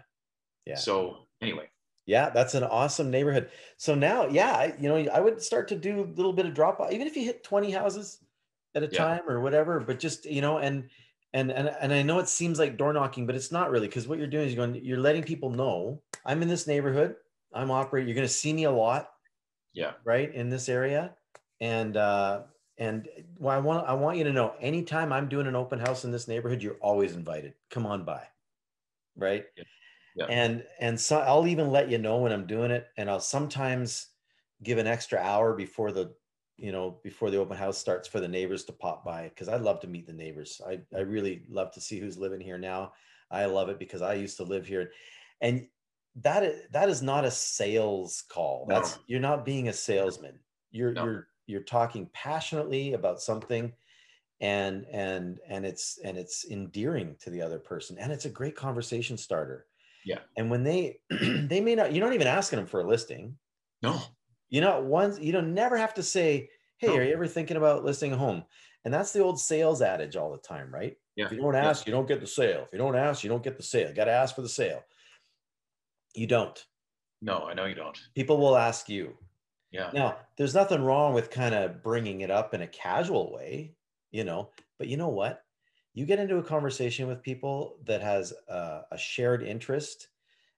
Yeah. 0.66 0.76
So 0.76 1.26
anyway, 1.40 1.68
yeah, 2.06 2.30
that's 2.30 2.54
an 2.54 2.64
awesome 2.64 3.10
neighborhood. 3.10 3.50
So 3.76 3.94
now, 3.94 4.26
yeah, 4.26 4.72
you 4.80 4.88
know, 4.88 4.96
I 5.12 5.20
would 5.20 5.40
start 5.40 5.68
to 5.68 5.76
do 5.76 6.00
a 6.00 6.10
little 6.16 6.32
bit 6.32 6.46
of 6.46 6.54
drop 6.54 6.80
off, 6.80 6.92
even 6.92 7.06
if 7.06 7.16
you 7.16 7.24
hit 7.24 7.44
20 7.44 7.70
houses 7.70 8.18
at 8.74 8.82
a 8.82 8.88
yeah. 8.90 8.98
time 8.98 9.20
or 9.28 9.40
whatever, 9.40 9.78
but 9.80 10.00
just, 10.00 10.24
you 10.24 10.40
know, 10.40 10.58
and, 10.58 10.88
and, 11.34 11.52
and, 11.52 11.70
and 11.80 11.92
I 11.92 12.02
know 12.02 12.18
it 12.18 12.28
seems 12.28 12.58
like 12.58 12.76
door 12.76 12.92
knocking, 12.92 13.26
but 13.26 13.36
it's 13.36 13.52
not 13.52 13.70
really 13.70 13.86
because 13.86 14.08
what 14.08 14.18
you're 14.18 14.26
doing 14.26 14.46
is 14.46 14.54
you're 14.54 14.66
going, 14.66 14.84
you're 14.84 14.98
letting 14.98 15.22
people 15.22 15.50
know 15.50 16.02
I'm 16.26 16.42
in 16.42 16.48
this 16.48 16.66
neighborhood. 16.66 17.14
I'm 17.54 17.70
operating. 17.70 18.08
You're 18.08 18.16
going 18.16 18.26
to 18.26 18.32
see 18.32 18.52
me 18.52 18.64
a 18.64 18.70
lot. 18.70 19.10
Yeah. 19.72 19.92
Right. 20.04 20.34
In 20.34 20.50
this 20.50 20.68
area. 20.68 21.14
And, 21.60 21.96
uh, 21.96 22.42
and 22.80 23.06
uh, 23.16 23.22
well, 23.38 23.56
I 23.56 23.60
want, 23.60 23.86
I 23.86 23.92
want 23.92 24.18
you 24.18 24.24
to 24.24 24.32
know 24.32 24.54
anytime 24.60 25.12
I'm 25.12 25.28
doing 25.28 25.46
an 25.46 25.54
open 25.54 25.78
house 25.78 26.04
in 26.04 26.10
this 26.10 26.26
neighborhood, 26.26 26.62
you're 26.62 26.78
always 26.80 27.14
invited. 27.14 27.54
Come 27.70 27.86
on 27.86 28.04
by. 28.04 28.22
Right. 29.16 29.44
Yeah. 29.56 29.64
Yeah. 30.16 30.26
And 30.28 30.64
and 30.80 30.98
so 30.98 31.20
I'll 31.20 31.46
even 31.46 31.70
let 31.70 31.88
you 31.88 31.98
know 31.98 32.18
when 32.18 32.32
I'm 32.32 32.46
doing 32.46 32.72
it, 32.72 32.88
and 32.96 33.08
I'll 33.08 33.20
sometimes 33.20 34.08
give 34.62 34.78
an 34.78 34.86
extra 34.86 35.18
hour 35.20 35.54
before 35.54 35.92
the 35.92 36.12
you 36.56 36.72
know 36.72 36.98
before 37.04 37.30
the 37.30 37.38
open 37.38 37.56
house 37.56 37.78
starts 37.78 38.08
for 38.08 38.18
the 38.18 38.28
neighbors 38.28 38.64
to 38.64 38.72
pop 38.72 39.04
by 39.04 39.28
because 39.28 39.48
I 39.48 39.56
love 39.56 39.80
to 39.80 39.86
meet 39.86 40.06
the 40.08 40.12
neighbors. 40.12 40.60
I 40.66 40.80
I 40.94 41.00
really 41.02 41.44
love 41.48 41.70
to 41.72 41.80
see 41.80 42.00
who's 42.00 42.18
living 42.18 42.40
here 42.40 42.58
now. 42.58 42.92
I 43.30 43.44
love 43.44 43.68
it 43.68 43.78
because 43.78 44.02
I 44.02 44.14
used 44.14 44.36
to 44.38 44.42
live 44.42 44.66
here, 44.66 44.90
and 45.40 45.66
that 46.16 46.42
is 46.42 46.62
that 46.72 46.88
is 46.88 47.02
not 47.02 47.24
a 47.24 47.30
sales 47.30 48.24
call. 48.28 48.66
No. 48.68 48.74
That's 48.74 48.98
you're 49.06 49.20
not 49.20 49.44
being 49.44 49.68
a 49.68 49.72
salesman. 49.72 50.40
You're 50.72 50.92
no. 50.92 51.04
you're 51.04 51.28
you're 51.46 51.62
talking 51.62 52.08
passionately 52.12 52.94
about 52.94 53.20
something 53.20 53.72
and 54.40 54.86
and 54.90 55.38
and 55.48 55.66
it's 55.66 55.98
and 56.04 56.16
it's 56.16 56.46
endearing 56.50 57.14
to 57.20 57.30
the 57.30 57.42
other 57.42 57.58
person 57.58 57.98
and 57.98 58.10
it's 58.10 58.24
a 58.24 58.30
great 58.30 58.56
conversation 58.56 59.16
starter 59.16 59.66
yeah. 60.04 60.18
And 60.36 60.50
when 60.50 60.64
they 60.64 60.98
they 61.10 61.60
may 61.60 61.74
not, 61.74 61.92
you're 61.92 62.04
not 62.04 62.14
even 62.14 62.26
asking 62.26 62.58
them 62.58 62.66
for 62.66 62.80
a 62.80 62.86
listing. 62.86 63.36
No. 63.82 64.00
You 64.48 64.60
know, 64.60 64.80
once 64.80 65.18
you 65.20 65.32
don't 65.32 65.54
never 65.54 65.76
have 65.76 65.94
to 65.94 66.02
say, 66.02 66.50
Hey, 66.78 66.88
no. 66.88 66.96
are 66.96 67.04
you 67.04 67.12
ever 67.12 67.26
thinking 67.26 67.56
about 67.56 67.84
listing 67.84 68.12
a 68.12 68.16
home? 68.16 68.44
And 68.84 68.92
that's 68.92 69.12
the 69.12 69.20
old 69.20 69.38
sales 69.38 69.82
adage 69.82 70.16
all 70.16 70.32
the 70.32 70.38
time, 70.38 70.72
right? 70.72 70.96
Yeah. 71.14 71.26
If 71.26 71.32
you 71.32 71.38
don't 71.38 71.54
ask, 71.54 71.84
yeah. 71.84 71.90
you 71.90 71.96
don't 71.96 72.08
get 72.08 72.20
the 72.20 72.26
sale. 72.26 72.62
If 72.62 72.72
you 72.72 72.78
don't 72.78 72.96
ask, 72.96 73.22
you 73.22 73.28
don't 73.28 73.42
get 73.42 73.58
the 73.58 73.62
sale. 73.62 73.88
You 73.88 73.94
got 73.94 74.06
to 74.06 74.12
ask 74.12 74.34
for 74.34 74.40
the 74.40 74.48
sale. 74.48 74.82
You 76.14 76.26
don't. 76.26 76.64
No, 77.20 77.44
I 77.44 77.52
know 77.52 77.66
you 77.66 77.74
don't. 77.74 77.98
People 78.14 78.38
will 78.38 78.56
ask 78.56 78.88
you. 78.88 79.12
Yeah. 79.70 79.90
Now, 79.92 80.16
there's 80.36 80.54
nothing 80.54 80.82
wrong 80.82 81.14
with 81.14 81.30
kind 81.30 81.54
of 81.54 81.82
bringing 81.82 82.22
it 82.22 82.30
up 82.30 82.54
in 82.54 82.62
a 82.62 82.66
casual 82.66 83.32
way, 83.32 83.74
you 84.10 84.24
know, 84.24 84.50
but 84.78 84.88
you 84.88 84.96
know 84.96 85.08
what? 85.08 85.42
You 85.94 86.06
get 86.06 86.18
into 86.18 86.38
a 86.38 86.42
conversation 86.42 87.06
with 87.06 87.22
people 87.22 87.76
that 87.84 88.00
has 88.00 88.32
a, 88.48 88.82
a 88.90 88.98
shared 88.98 89.42
interest 89.42 90.08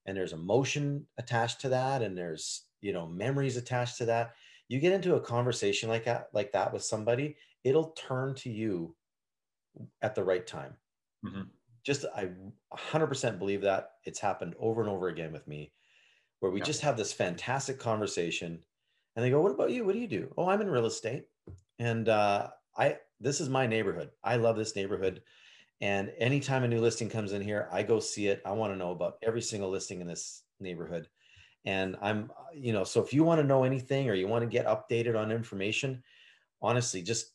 and 0.07 0.16
there's 0.16 0.33
emotion 0.33 1.07
attached 1.18 1.61
to 1.62 1.68
that 1.70 2.03
and 2.03 2.16
there's, 2.16 2.64
you 2.81 2.92
know, 2.92 3.07
memories 3.07 3.57
attached 3.57 3.98
to 3.98 4.07
that. 4.07 4.35
You 4.68 4.81
get 4.81 4.92
into 4.92 5.14
a 5.14 5.20
conversation 5.20 5.88
like 5.88 6.05
that 6.05 6.29
like 6.33 6.53
that 6.53 6.72
with 6.72 6.83
somebody, 6.83 7.37
it'll 7.64 7.90
turn 7.90 8.35
to 8.37 8.51
you 8.51 8.94
at 10.01 10.14
the 10.14 10.25
right 10.25 10.46
time. 10.46 10.75
Mm-hmm. 11.25 11.42
Just 11.85 12.05
I 12.14 12.29
100% 12.75 13.38
believe 13.38 13.62
that 13.62 13.92
it's 14.05 14.20
happened 14.20 14.55
over 14.59 14.81
and 14.81 14.90
over 14.90 15.09
again 15.09 15.33
with 15.33 15.46
me 15.46 15.72
where 16.40 16.53
we 16.53 16.59
yeah. 16.61 16.64
just 16.64 16.81
have 16.83 16.96
this 16.96 17.12
fantastic 17.12 17.79
conversation 17.79 18.61
and 19.14 19.25
they 19.25 19.31
go 19.31 19.40
what 19.40 19.53
about 19.53 19.70
you? 19.70 19.85
What 19.85 19.94
do 19.94 20.01
you 20.01 20.09
do? 20.09 20.33
Oh 20.37 20.48
i'm 20.48 20.61
in 20.61 20.70
real 20.70 20.87
estate. 20.87 21.25
And 21.79 22.09
uh, 22.09 22.48
i 22.77 22.98
this 23.20 23.40
is 23.40 23.48
my 23.48 23.66
neighborhood. 23.66 24.11
I 24.25 24.37
love 24.37 24.57
this 24.57 24.77
neighborhood. 24.77 25.22
And 25.81 26.12
anytime 26.18 26.64
a 26.64 26.68
new 26.68 26.81
listing 26.81 27.09
comes 27.09 27.33
in 27.33 27.42
here 27.42 27.68
i 27.72 27.83
go 27.83 28.01
see 28.01 28.29
it. 28.29 28.42
I 28.44 28.53
want 28.53 28.72
to 28.72 28.79
know 28.79 28.90
about 28.90 29.18
every 29.22 29.42
single 29.42 29.70
listing 29.70 30.01
in 30.01 30.07
this 30.07 30.42
neighborhood. 30.61 31.09
And 31.64 31.96
i'm 32.01 32.31
you 32.55 32.72
know 32.72 32.85
so 32.85 33.03
if 33.03 33.12
you 33.12 33.25
want 33.25 33.40
to 33.40 33.46
know 33.46 33.64
anything 33.64 34.09
or 34.09 34.14
you 34.14 34.29
want 34.29 34.42
to 34.42 34.48
get 34.48 34.66
updated 34.66 35.18
on 35.18 35.31
information 35.31 36.03
honestly 36.61 37.03
just 37.03 37.33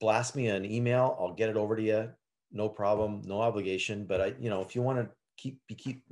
blast 0.00 0.34
me 0.34 0.48
an 0.48 0.64
email. 0.64 1.16
I'll 1.20 1.34
get 1.34 1.50
it 1.50 1.56
over 1.56 1.76
to 1.76 1.82
you. 1.82 2.08
No 2.52 2.68
problem. 2.68 3.22
No 3.24 3.40
obligation. 3.40 4.06
But 4.06 4.20
i 4.20 4.34
you 4.40 4.50
know 4.50 4.62
if 4.62 4.74
you 4.74 4.82
want 4.82 4.98
to 4.98 5.08
keep 5.36 5.60
be 5.68 5.74
keep 5.74 6.02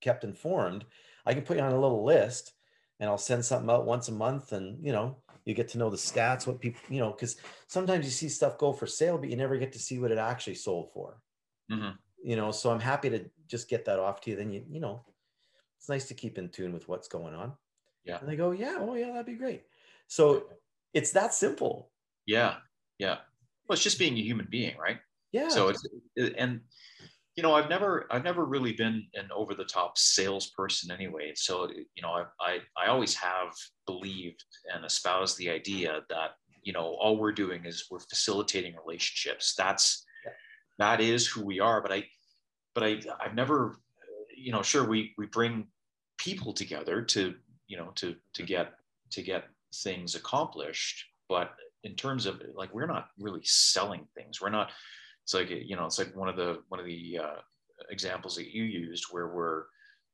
kept 0.00 0.24
informed 0.24 0.84
I 1.26 1.34
can 1.34 1.42
put 1.42 1.56
you 1.56 1.62
on 1.62 1.72
a 1.72 1.80
little 1.80 2.04
list 2.04 2.52
and 3.00 3.08
I'll 3.08 3.18
send 3.18 3.44
something 3.44 3.70
out 3.70 3.86
once 3.86 4.08
a 4.08 4.12
month 4.12 4.52
and, 4.52 4.84
you 4.84 4.92
know, 4.92 5.16
you 5.44 5.54
get 5.54 5.68
to 5.68 5.78
know 5.78 5.88
the 5.88 5.96
stats, 5.96 6.46
what 6.46 6.60
people, 6.60 6.80
you 6.90 7.00
know, 7.00 7.10
because 7.10 7.36
sometimes 7.68 8.04
you 8.04 8.10
see 8.10 8.28
stuff 8.28 8.58
go 8.58 8.72
for 8.72 8.86
sale, 8.86 9.16
but 9.16 9.30
you 9.30 9.36
never 9.36 9.56
get 9.56 9.72
to 9.72 9.78
see 9.78 9.98
what 9.98 10.10
it 10.10 10.18
actually 10.18 10.56
sold 10.56 10.92
for. 10.92 11.22
Mm-hmm. 11.72 11.90
You 12.22 12.36
know, 12.36 12.50
so 12.50 12.70
I'm 12.70 12.80
happy 12.80 13.08
to 13.10 13.24
just 13.46 13.70
get 13.70 13.84
that 13.86 13.98
off 13.98 14.20
to 14.22 14.30
you. 14.30 14.36
Then 14.36 14.52
you, 14.52 14.64
you 14.68 14.80
know, 14.80 15.04
it's 15.78 15.88
nice 15.88 16.06
to 16.08 16.14
keep 16.14 16.36
in 16.36 16.48
tune 16.48 16.72
with 16.72 16.88
what's 16.88 17.08
going 17.08 17.34
on. 17.34 17.52
Yeah. 18.04 18.18
And 18.18 18.28
they 18.28 18.36
go, 18.36 18.50
yeah, 18.50 18.76
oh 18.80 18.94
yeah, 18.94 19.08
that'd 19.08 19.26
be 19.26 19.34
great. 19.34 19.62
So 20.06 20.48
it's 20.92 21.12
that 21.12 21.32
simple. 21.32 21.90
Yeah. 22.26 22.56
Yeah. 22.98 23.18
Well, 23.68 23.74
it's 23.74 23.82
just 23.82 23.98
being 23.98 24.18
a 24.18 24.22
human 24.22 24.48
being, 24.50 24.76
right? 24.76 24.98
Yeah. 25.32 25.48
So 25.48 25.68
it's, 25.68 25.86
and 26.36 26.60
you 27.38 27.42
know 27.42 27.54
i've 27.54 27.68
never 27.68 28.04
i've 28.10 28.24
never 28.24 28.44
really 28.44 28.72
been 28.72 29.06
an 29.14 29.28
over 29.32 29.54
the 29.54 29.64
top 29.64 29.96
salesperson 29.96 30.90
anyway 30.90 31.30
so 31.36 31.68
you 31.70 32.02
know 32.02 32.10
I, 32.10 32.24
I 32.40 32.58
i 32.76 32.88
always 32.88 33.14
have 33.14 33.54
believed 33.86 34.42
and 34.74 34.84
espoused 34.84 35.38
the 35.38 35.48
idea 35.48 36.00
that 36.10 36.30
you 36.64 36.72
know 36.72 36.96
all 37.00 37.16
we're 37.16 37.30
doing 37.30 37.64
is 37.64 37.86
we're 37.92 38.00
facilitating 38.00 38.74
relationships. 38.84 39.54
That's 39.56 40.04
that 40.78 41.00
is 41.00 41.28
who 41.28 41.44
we 41.44 41.60
are 41.60 41.80
but 41.80 41.92
i 41.92 42.04
but 42.74 42.82
i 42.82 43.00
i've 43.20 43.34
never 43.36 43.78
you 44.36 44.50
know 44.50 44.62
sure 44.62 44.84
we 44.84 45.12
we 45.16 45.26
bring 45.26 45.68
people 46.18 46.52
together 46.52 47.02
to 47.02 47.34
you 47.68 47.76
know 47.76 47.92
to 47.94 48.16
to 48.34 48.42
mm-hmm. 48.42 48.46
get 48.46 48.72
to 49.12 49.22
get 49.22 49.44
things 49.72 50.16
accomplished 50.16 51.04
but 51.28 51.52
in 51.84 51.94
terms 51.94 52.26
of 52.26 52.42
like 52.54 52.74
we're 52.74 52.86
not 52.86 53.08
really 53.18 53.40
selling 53.44 54.06
things. 54.16 54.40
We're 54.40 54.50
not 54.50 54.70
it's 55.28 55.34
like 55.34 55.50
you 55.50 55.76
know 55.76 55.84
it's 55.84 55.98
like 55.98 56.16
one 56.16 56.30
of 56.30 56.36
the 56.36 56.62
one 56.68 56.80
of 56.80 56.86
the 56.86 57.18
uh, 57.22 57.40
examples 57.90 58.34
that 58.36 58.48
you 58.48 58.62
used 58.62 59.04
where 59.10 59.28
we're 59.28 59.64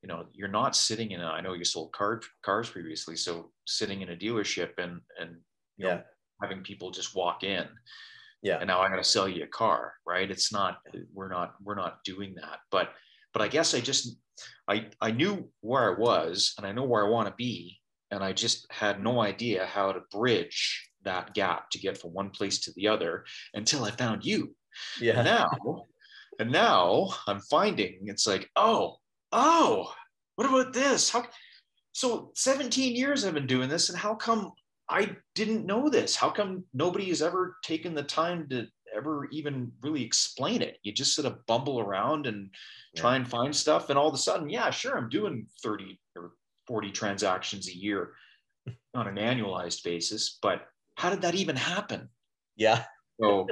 you 0.03 0.09
know 0.09 0.27
you're 0.33 0.49
not 0.49 0.75
sitting 0.75 1.13
in 1.13 1.21
a, 1.21 1.27
I 1.27 1.41
know 1.41 1.53
you 1.53 1.65
sold 1.65 1.93
car, 1.93 2.21
cars 2.43 2.69
previously 2.69 3.15
so 3.15 3.53
sitting 3.65 4.03
in 4.03 4.09
a 4.09 4.17
dealership 4.17 4.71
and 4.79 5.01
and 5.21 5.37
yeah 5.79 5.95
know, 5.95 6.03
having 6.43 6.65
people 6.65 6.91
just 6.91 7.15
walk 7.15 7.45
in. 7.45 7.65
Yeah. 8.43 8.59
And 8.59 8.67
now 8.67 8.83
i'm 8.83 8.91
going 8.91 9.01
to 9.03 9.09
sell 9.09 9.29
you 9.29 9.45
a 9.45 9.47
car 9.47 9.95
right? 10.05 10.29
It's 10.29 10.53
not 10.53 10.79
we're 11.13 11.29
not 11.29 11.55
we're 11.63 11.77
not 11.77 12.03
doing 12.05 12.35
that. 12.35 12.59
But 12.73 12.91
but 13.33 13.41
i 13.41 13.47
guess 13.47 13.73
i 13.73 13.79
just 13.79 14.17
i 14.67 14.87
i 15.01 15.13
knew 15.13 15.49
where 15.61 15.95
i 15.95 15.99
was 15.99 16.55
and 16.59 16.67
i 16.67 16.73
know 16.73 16.85
where 16.85 17.07
i 17.07 17.09
want 17.09 17.29
to 17.29 17.35
be 17.37 17.79
and 18.11 18.23
i 18.25 18.33
just 18.33 18.67
had 18.71 19.03
no 19.03 19.21
idea 19.21 19.65
how 19.65 19.93
to 19.93 20.01
bridge 20.11 20.91
that 21.05 21.35
gap 21.35 21.71
to 21.71 21.79
get 21.79 21.99
from 21.99 22.13
one 22.13 22.31
place 22.31 22.59
to 22.61 22.73
the 22.75 22.89
other 22.89 23.25
until 23.55 23.85
i 23.85 23.91
found 23.93 24.25
you 24.25 24.55
yeah. 25.01 25.19
And 25.19 25.25
now, 25.25 25.85
and 26.39 26.53
now 26.53 27.15
I'm 27.27 27.41
finding 27.41 27.99
it's 28.05 28.27
like, 28.27 28.51
oh, 28.57 28.97
oh, 29.33 29.93
what 30.37 30.49
about 30.49 30.73
this? 30.73 31.11
How? 31.11 31.25
So 31.93 32.33
17 32.35 32.97
years 32.97 33.25
I've 33.25 33.35
been 33.35 33.47
doing 33.47 33.69
this, 33.69 33.89
and 33.89 33.99
how 33.99 34.15
come 34.15 34.53
I 34.89 35.17
didn't 35.35 35.67
know 35.67 35.89
this? 35.89 36.17
How 36.17 36.31
come 36.31 36.65
nobody 36.75 37.09
has 37.09 37.23
ever 37.23 37.57
taken 37.63 37.95
the 37.95 38.03
time 38.03 38.49
to 38.51 38.67
ever 38.95 39.29
even 39.33 39.73
really 39.83 40.05
explain 40.05 40.61
it? 40.63 40.79
You 40.83 40.93
just 40.93 41.15
sort 41.15 41.27
of 41.27 41.45
bumble 41.47 41.81
around 41.81 42.27
and 42.27 42.51
yeah. 42.95 43.01
try 43.01 43.17
and 43.17 43.29
find 43.29 43.55
stuff, 43.55 43.91
and 43.91 43.99
all 43.99 44.09
of 44.09 44.15
a 44.15 44.19
sudden, 44.19 44.51
yeah, 44.51 44.71
sure, 44.71 44.97
I'm 44.97 45.09
doing 45.09 45.47
30 45.63 45.99
or 46.17 46.33
40 46.67 46.91
transactions 46.91 47.69
a 47.69 47.77
year 47.77 48.15
on 48.95 49.07
an 49.07 49.17
annualized 49.17 49.85
basis, 49.85 50.39
but 50.43 50.67
how 50.97 51.11
did 51.11 51.23
that 51.23 51.35
even 51.35 51.57
happen? 51.57 52.09
Yeah. 52.57 52.85
So, 53.21 53.47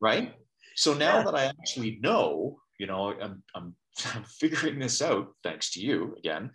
right? 0.00 0.34
So 0.80 0.94
now 0.94 1.18
yeah. 1.18 1.24
that 1.24 1.34
I 1.34 1.44
actually 1.44 1.98
know, 2.00 2.56
you 2.78 2.86
know, 2.86 3.12
I'm, 3.20 3.42
I'm, 3.54 3.74
I'm 4.14 4.24
figuring 4.24 4.78
this 4.78 5.02
out 5.02 5.28
thanks 5.44 5.72
to 5.72 5.80
you 5.80 6.14
again. 6.16 6.52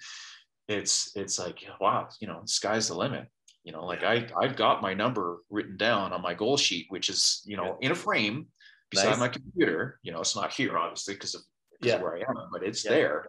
It's 0.67 1.11
it's 1.15 1.37
like 1.37 1.63
wow, 1.79 2.07
you 2.19 2.27
know, 2.27 2.41
sky's 2.45 2.87
the 2.87 2.95
limit. 2.95 3.27
You 3.63 3.71
know, 3.71 3.85
like 3.85 4.03
I 4.03 4.27
I've 4.41 4.55
got 4.55 4.81
my 4.81 4.95
number 4.95 5.43
written 5.51 5.77
down 5.77 6.11
on 6.11 6.23
my 6.23 6.33
goal 6.33 6.57
sheet, 6.57 6.87
which 6.89 7.07
is 7.07 7.43
you 7.45 7.55
know 7.55 7.77
in 7.81 7.91
a 7.91 7.95
frame 7.95 8.47
beside 8.89 9.09
nice. 9.09 9.19
my 9.19 9.27
computer. 9.27 9.99
You 10.01 10.11
know, 10.11 10.21
it's 10.21 10.35
not 10.35 10.51
here 10.51 10.75
obviously 10.75 11.13
because 11.13 11.35
of, 11.35 11.41
yeah. 11.81 11.97
of 11.97 12.01
where 12.01 12.15
I 12.15 12.21
am, 12.21 12.49
but 12.51 12.63
it's 12.63 12.83
yeah. 12.83 12.91
there. 12.91 13.27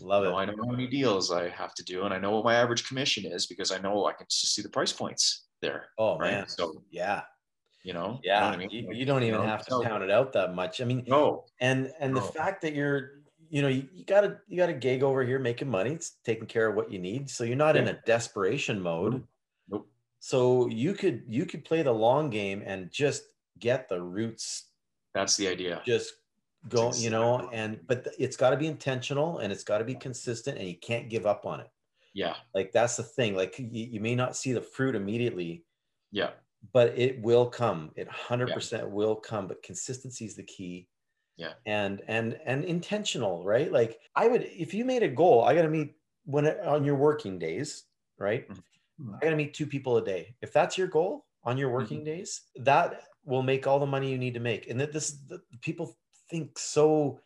Love 0.00 0.24
you 0.24 0.30
know, 0.30 0.38
it. 0.40 0.42
I 0.42 0.44
know 0.46 0.64
how 0.64 0.72
many 0.72 0.88
deals 0.88 1.30
I 1.30 1.50
have 1.50 1.72
to 1.74 1.84
do, 1.84 2.02
and 2.02 2.12
I 2.12 2.18
know 2.18 2.32
what 2.32 2.44
my 2.44 2.56
average 2.56 2.88
commission 2.88 3.30
is 3.30 3.46
because 3.46 3.70
I 3.70 3.78
know 3.78 4.06
I 4.06 4.12
can 4.12 4.26
just 4.28 4.56
see 4.56 4.62
the 4.62 4.70
price 4.70 4.92
points 4.92 5.46
there. 5.60 5.84
Oh 5.98 6.18
right? 6.18 6.32
man, 6.32 6.48
so 6.48 6.82
yeah, 6.90 7.20
you 7.82 7.92
know 7.92 8.20
yeah 8.22 8.44
you, 8.44 8.50
know 8.50 8.54
I 8.54 8.56
mean? 8.56 8.70
you, 8.70 8.92
you, 8.92 9.04
don't 9.04 9.22
even 9.22 9.34
you 9.34 9.40
know, 9.40 9.50
have 9.50 9.64
to 9.66 9.70
so, 9.70 9.82
count 9.82 10.02
it 10.02 10.10
out 10.10 10.32
that 10.34 10.54
much 10.54 10.80
i 10.80 10.84
mean 10.84 11.04
no 11.06 11.44
and 11.60 11.92
and 12.00 12.14
no. 12.14 12.20
the 12.20 12.26
fact 12.26 12.62
that 12.62 12.74
you're 12.74 13.22
you 13.50 13.60
know 13.62 13.68
you, 13.68 13.86
you 13.92 14.04
gotta 14.04 14.38
you 14.48 14.56
got 14.56 14.68
a 14.68 14.74
gig 14.74 15.02
over 15.02 15.22
here 15.22 15.38
making 15.38 15.68
money 15.68 15.90
it's 15.92 16.16
taking 16.24 16.46
care 16.46 16.68
of 16.68 16.74
what 16.76 16.90
you 16.90 16.98
need 16.98 17.28
so 17.28 17.44
you're 17.44 17.56
not 17.56 17.74
yeah. 17.74 17.82
in 17.82 17.88
a 17.88 18.00
desperation 18.06 18.80
mode 18.80 19.22
nope. 19.68 19.86
so 20.20 20.68
you 20.68 20.94
could 20.94 21.22
you 21.28 21.44
could 21.44 21.64
play 21.64 21.82
the 21.82 21.92
long 21.92 22.30
game 22.30 22.62
and 22.64 22.90
just 22.90 23.24
get 23.58 23.88
the 23.88 24.00
roots 24.00 24.68
that's 25.14 25.36
the 25.36 25.46
idea 25.48 25.82
just 25.84 26.14
go 26.68 26.88
exactly. 26.88 27.04
you 27.04 27.10
know 27.10 27.50
and 27.52 27.78
but 27.86 28.08
it's 28.18 28.36
got 28.36 28.50
to 28.50 28.56
be 28.56 28.66
intentional 28.66 29.38
and 29.38 29.52
it's 29.52 29.64
got 29.64 29.78
to 29.78 29.84
be 29.84 29.94
consistent 29.94 30.56
and 30.58 30.68
you 30.68 30.76
can't 30.80 31.10
give 31.10 31.26
up 31.26 31.44
on 31.44 31.60
it 31.60 31.68
yeah 32.14 32.34
like 32.54 32.72
that's 32.72 32.96
the 32.96 33.02
thing 33.02 33.34
like 33.34 33.58
you, 33.58 33.68
you 33.70 34.00
may 34.00 34.14
not 34.14 34.36
see 34.36 34.52
the 34.52 34.62
fruit 34.62 34.94
immediately 34.94 35.64
yeah 36.10 36.30
but 36.72 36.96
it 36.96 37.20
will 37.22 37.46
come 37.46 37.90
it 37.96 38.08
100% 38.08 38.72
yeah. 38.72 38.84
will 38.84 39.16
come 39.16 39.46
but 39.46 39.62
consistency 39.62 40.24
is 40.24 40.36
the 40.36 40.42
key. 40.42 40.88
Yeah. 41.36 41.54
And 41.66 42.02
and 42.08 42.38
and 42.44 42.64
intentional 42.64 43.44
right? 43.44 43.72
Like 43.72 43.98
i 44.14 44.28
would 44.28 44.42
if 44.42 44.74
you 44.74 44.84
made 44.84 45.02
a 45.02 45.08
goal 45.08 45.44
i 45.44 45.54
got 45.54 45.62
to 45.62 45.68
meet 45.68 45.94
when 46.24 46.46
on 46.46 46.84
your 46.84 46.96
working 46.96 47.38
days 47.38 47.84
right? 48.18 48.48
Mm-hmm. 48.48 49.14
i 49.16 49.18
got 49.20 49.30
to 49.30 49.36
meet 49.36 49.54
two 49.54 49.66
people 49.66 49.96
a 49.96 50.04
day. 50.04 50.34
If 50.42 50.52
that's 50.52 50.78
your 50.78 50.88
goal 50.88 51.26
on 51.44 51.58
your 51.58 51.70
working 51.70 51.98
mm-hmm. 51.98 52.06
days 52.06 52.42
that 52.56 53.02
will 53.24 53.42
make 53.42 53.66
all 53.66 53.78
the 53.78 53.86
money 53.86 54.10
you 54.10 54.18
need 54.18 54.34
to 54.34 54.40
make. 54.40 54.68
And 54.68 54.80
that 54.80 54.92
this 54.92 55.18
the, 55.28 55.40
people 55.60 55.96
think 56.30 56.58
so 56.58 57.20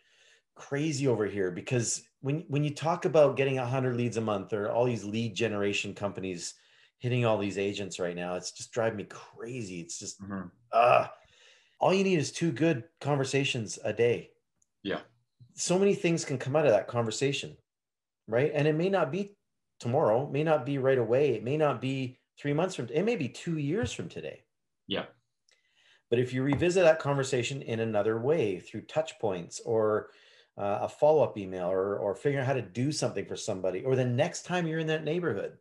crazy 0.55 1.07
over 1.07 1.27
here 1.27 1.51
because 1.51 2.03
when 2.21 2.45
when 2.49 2.65
you 2.65 2.75
talk 2.75 3.05
about 3.05 3.37
getting 3.37 3.57
100 3.57 3.95
leads 3.97 4.17
a 4.17 4.21
month 4.21 4.53
or 4.53 4.71
all 4.71 4.87
these 4.87 5.05
lead 5.05 5.35
generation 5.35 5.95
companies 5.95 6.55
hitting 6.99 7.25
all 7.25 7.39
these 7.39 7.59
agents 7.59 7.99
right 7.99 8.17
now. 8.17 8.35
It's 8.35 8.53
just 8.53 8.73
driving 8.73 8.97
me 8.97 9.05
crazy. 9.05 9.81
It's 9.81 9.99
just 9.99 10.21
mm-hmm. 10.23 10.49
uh 10.73 11.07
all 11.79 11.93
you 11.93 12.05
need 12.05 12.19
is 12.19 12.33
two 12.33 12.53
good 12.53 12.85
conversations 13.01 13.79
a 13.85 13.93
day. 13.93 14.31
Yeah. 14.83 15.01
So 15.55 15.79
many 15.79 15.95
things 15.95 16.25
can 16.25 16.39
come 16.39 16.57
out 16.57 16.67
of 16.67 16.73
that 16.73 16.89
conversation. 16.89 17.57
Right. 18.29 18.51
And 18.55 18.67
it 18.67 18.75
may 18.75 18.89
not 18.89 19.13
be 19.13 19.37
tomorrow, 19.79 20.29
may 20.29 20.43
not 20.43 20.67
be 20.67 20.79
right 20.79 20.99
away. 20.99 21.35
It 21.35 21.45
may 21.45 21.57
not 21.57 21.81
be 21.81 22.19
three 22.39 22.53
months 22.53 22.75
from 22.75 22.89
it 22.93 23.05
may 23.05 23.17
be 23.17 23.29
two 23.29 23.59
years 23.59 23.93
from 23.93 24.09
today. 24.09 24.43
Yeah. 24.87 25.05
But 26.11 26.19
if 26.19 26.33
you 26.33 26.43
revisit 26.43 26.85
that 26.85 27.01
conversation 27.01 27.63
in 27.63 27.81
another 27.81 28.21
way 28.21 28.61
through 28.61 28.83
touch 28.83 29.19
points 29.19 29.61
or 29.65 30.11
uh, 30.57 30.79
a 30.83 30.89
follow-up 30.89 31.37
email 31.37 31.71
or, 31.71 31.99
or 31.99 32.15
figuring 32.15 32.43
out 32.43 32.47
how 32.47 32.55
to 32.55 32.63
do 32.63 32.91
something 32.91 33.27
for 33.27 33.37
somebody 33.37 33.85
or 33.85 33.97
the 33.97 34.05
next 34.05 34.47
time 34.47 34.67
you're 34.67 34.79
in 34.79 34.87
that 34.87 35.05
neighborhood 35.05 35.53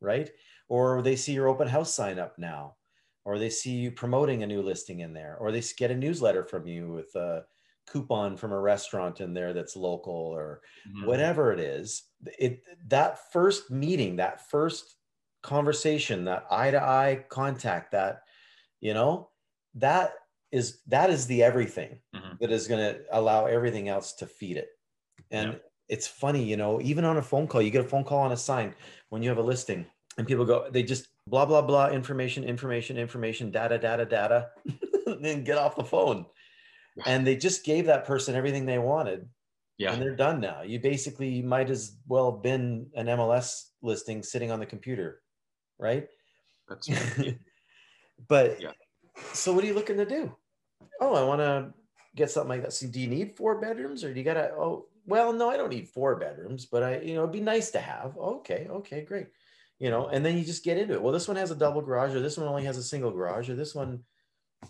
right 0.00 0.30
or 0.68 1.02
they 1.02 1.16
see 1.16 1.32
your 1.32 1.48
open 1.48 1.68
house 1.68 1.94
sign 1.94 2.18
up 2.18 2.38
now 2.38 2.74
or 3.24 3.38
they 3.38 3.50
see 3.50 3.72
you 3.72 3.90
promoting 3.90 4.42
a 4.42 4.46
new 4.46 4.62
listing 4.62 5.00
in 5.00 5.12
there 5.12 5.36
or 5.40 5.52
they 5.52 5.62
get 5.76 5.90
a 5.90 5.96
newsletter 5.96 6.44
from 6.44 6.66
you 6.66 6.92
with 6.92 7.14
a 7.16 7.44
coupon 7.86 8.36
from 8.36 8.52
a 8.52 8.60
restaurant 8.60 9.20
in 9.20 9.32
there 9.32 9.52
that's 9.52 9.76
local 9.76 10.12
or 10.12 10.60
mm-hmm. 10.88 11.06
whatever 11.06 11.52
it 11.52 11.60
is 11.60 12.04
it 12.38 12.62
that 12.86 13.30
first 13.32 13.70
meeting 13.70 14.16
that 14.16 14.48
first 14.50 14.96
conversation 15.42 16.24
that 16.24 16.44
eye 16.50 16.70
to 16.70 16.82
eye 16.82 17.24
contact 17.28 17.92
that 17.92 18.22
you 18.80 18.92
know 18.92 19.28
that 19.74 20.14
is 20.50 20.80
that 20.86 21.10
is 21.10 21.26
the 21.26 21.42
everything 21.42 21.98
mm-hmm. 22.14 22.34
that 22.40 22.50
is 22.50 22.66
going 22.66 22.80
to 22.80 23.00
allow 23.12 23.46
everything 23.46 23.88
else 23.88 24.14
to 24.14 24.26
feed 24.26 24.56
it 24.56 24.70
and 25.30 25.52
yeah. 25.52 25.58
it's 25.88 26.08
funny 26.08 26.42
you 26.42 26.56
know 26.56 26.80
even 26.80 27.04
on 27.04 27.18
a 27.18 27.22
phone 27.22 27.46
call 27.46 27.62
you 27.62 27.70
get 27.70 27.84
a 27.84 27.88
phone 27.88 28.04
call 28.04 28.18
on 28.18 28.32
a 28.32 28.36
sign 28.36 28.74
when 29.10 29.22
you 29.22 29.28
have 29.28 29.38
a 29.38 29.42
listing 29.42 29.86
and 30.18 30.26
people 30.26 30.44
go 30.44 30.68
they 30.70 30.82
just 30.82 31.08
blah 31.26 31.44
blah 31.44 31.62
blah 31.62 31.88
information 31.90 32.44
information 32.44 32.96
information 32.96 33.50
data 33.50 33.78
data 33.78 34.04
data 34.04 34.48
then 35.20 35.44
get 35.44 35.58
off 35.58 35.76
the 35.76 35.84
phone. 35.84 36.26
And 37.04 37.26
they 37.26 37.36
just 37.36 37.62
gave 37.62 37.86
that 37.86 38.06
person 38.06 38.34
everything 38.34 38.64
they 38.64 38.78
wanted. 38.78 39.28
Yeah. 39.76 39.92
And 39.92 40.00
they're 40.00 40.16
done 40.16 40.40
now. 40.40 40.62
You 40.62 40.80
basically 40.80 41.42
might 41.42 41.68
as 41.68 41.98
well 42.08 42.32
have 42.32 42.42
been 42.42 42.86
an 42.94 43.06
mls 43.06 43.64
listing 43.82 44.22
sitting 44.22 44.50
on 44.50 44.60
the 44.60 44.64
computer 44.66 45.20
right? 45.78 46.08
That's 46.68 46.88
right. 46.90 47.38
but 48.28 48.60
yeah. 48.60 48.72
so 49.32 49.52
what 49.52 49.64
are 49.64 49.66
you 49.66 49.74
looking 49.74 49.96
to 49.96 50.06
do? 50.06 50.34
Oh 51.00 51.14
i 51.14 51.22
want 51.22 51.40
to 51.40 51.72
get 52.14 52.30
something 52.30 52.48
like 52.48 52.62
that. 52.62 52.72
So 52.72 52.86
do 52.86 53.00
you 53.00 53.08
need 53.08 53.36
four 53.36 53.60
bedrooms 53.60 54.02
or 54.02 54.12
do 54.12 54.18
you 54.18 54.24
gotta 54.24 54.52
oh 54.58 54.86
well 55.06 55.32
no 55.32 55.48
i 55.50 55.56
don't 55.56 55.70
need 55.70 55.88
four 55.88 56.16
bedrooms 56.16 56.66
but 56.66 56.82
i 56.82 57.00
you 57.00 57.14
know 57.14 57.20
it'd 57.20 57.32
be 57.32 57.40
nice 57.40 57.70
to 57.72 57.78
have. 57.78 58.16
Okay 58.16 58.66
okay 58.70 59.02
great 59.02 59.28
you 59.78 59.90
know 59.90 60.08
and 60.08 60.24
then 60.24 60.36
you 60.36 60.44
just 60.44 60.64
get 60.64 60.78
into 60.78 60.94
it. 60.94 61.02
Well 61.02 61.12
this 61.12 61.28
one 61.28 61.36
has 61.36 61.50
a 61.50 61.56
double 61.56 61.82
garage 61.82 62.14
or 62.14 62.20
this 62.20 62.36
one 62.36 62.48
only 62.48 62.64
has 62.64 62.78
a 62.78 62.82
single 62.82 63.10
garage 63.10 63.48
or 63.50 63.54
this 63.54 63.74
one 63.74 64.00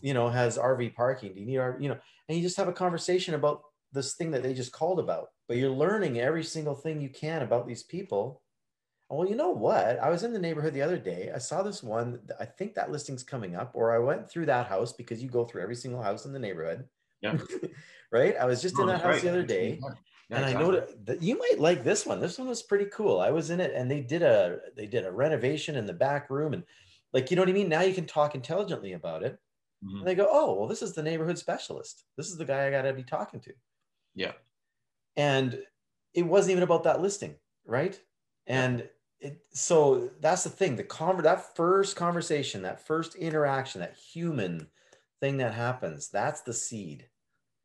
you 0.01 0.15
know 0.15 0.29
has 0.29 0.59
rv 0.59 0.95
parking. 0.95 1.35
Do 1.35 1.41
you 1.41 1.47
need 1.47 1.57
rv 1.57 1.81
you 1.81 1.89
know 1.89 1.99
and 2.29 2.37
you 2.37 2.43
just 2.43 2.57
have 2.57 2.69
a 2.69 2.73
conversation 2.73 3.35
about 3.35 3.63
this 3.93 4.15
thing 4.15 4.33
that 4.33 4.43
they 4.43 4.53
just 4.53 4.73
called 4.73 4.99
about 4.99 5.29
but 5.49 5.57
you're 5.57 5.71
learning 5.71 6.19
every 6.19 6.43
single 6.43 6.75
thing 6.75 7.01
you 7.01 7.09
can 7.09 7.43
about 7.43 7.67
these 7.67 7.83
people. 7.83 8.43
Well 9.09 9.29
you 9.29 9.37
know 9.37 9.51
what? 9.51 10.01
I 10.01 10.11
was 10.11 10.25
in 10.25 10.33
the 10.33 10.39
neighborhood 10.41 10.75
the 10.75 10.83
other 10.83 10.99
day. 10.99 11.31
I 11.35 11.39
saw 11.39 11.63
this 11.63 11.83
one 11.83 12.21
i 12.41 12.45
think 12.45 12.75
that 12.75 12.91
listing's 12.91 13.23
coming 13.23 13.55
up 13.55 13.71
or 13.75 13.95
i 13.95 13.99
went 13.99 14.29
through 14.29 14.47
that 14.47 14.67
house 14.67 14.93
because 14.93 15.23
you 15.23 15.29
go 15.29 15.45
through 15.45 15.63
every 15.63 15.77
single 15.77 16.03
house 16.03 16.27
in 16.27 16.33
the 16.33 16.39
neighborhood. 16.39 16.85
Yeah. 17.23 17.39
Right? 18.13 18.37
I 18.37 18.45
was 18.45 18.63
just 18.63 18.77
oh, 18.79 18.83
in 18.83 18.87
that 18.87 19.03
house 19.03 19.15
right. 19.15 19.23
the 19.23 19.29
other 19.31 19.43
day 19.43 19.81
yeah, 20.29 20.39
and. 20.39 20.47
I 20.47 20.61
know 20.61 20.85
that 21.05 21.22
you 21.22 21.39
might 21.39 21.61
like 21.61 21.85
this 21.85 22.05
one. 22.05 22.20
This 22.20 22.39
one 22.39 22.49
was 22.49 22.62
pretty 22.62 22.87
cool. 22.87 23.20
I 23.20 23.31
was 23.31 23.51
in 23.51 23.61
it, 23.61 23.72
and 23.74 23.91
they 23.91 24.01
did 24.01 24.22
a 24.22 24.59
they 24.77 24.87
did 24.87 25.07
a 25.07 25.12
renovation 25.12 25.77
in 25.77 25.87
the 25.87 25.93
back 25.93 26.31
room, 26.31 26.53
and 26.53 26.64
like 27.12 27.31
you 27.31 27.37
know 27.37 27.43
what 27.43 27.49
I 27.49 27.53
mean. 27.53 27.68
Now 27.68 27.83
you 27.83 27.95
can 27.95 28.07
talk 28.07 28.35
intelligently 28.35 28.95
about 28.95 29.22
it, 29.22 29.39
mm-hmm. 29.85 29.99
and 29.99 30.07
they 30.07 30.16
go, 30.16 30.29
"Oh, 30.29 30.55
well, 30.55 30.66
this 30.66 30.83
is 30.83 30.95
the 30.95 31.03
neighborhood 31.03 31.39
specialist. 31.39 32.05
This 32.16 32.29
is 32.29 32.37
the 32.37 32.45
guy 32.45 32.66
I 32.66 32.70
got 32.70 32.83
to 32.83 32.93
be 32.93 33.05
talking 33.05 33.41
to." 33.41 33.53
Yeah, 34.16 34.33
and 35.16 35.62
it 36.12 36.22
wasn't 36.22 36.53
even 36.53 36.64
about 36.64 36.85
that 36.85 37.01
listing, 37.01 37.37
right? 37.64 37.99
And 38.49 38.89
it, 39.20 39.41
so 39.53 40.11
that's 40.20 40.43
the 40.43 40.51
thing. 40.51 40.74
The 40.74 40.85
conver- 40.85 41.22
that 41.22 41.55
first 41.55 41.95
conversation, 41.95 42.62
that 42.62 42.85
first 42.85 43.14
interaction, 43.14 43.81
that 43.81 43.95
human 43.97 44.66
thing 45.20 45.37
that 45.37 45.55
happens, 45.55 46.09
that's 46.09 46.41
the 46.41 46.53
seed, 46.53 47.07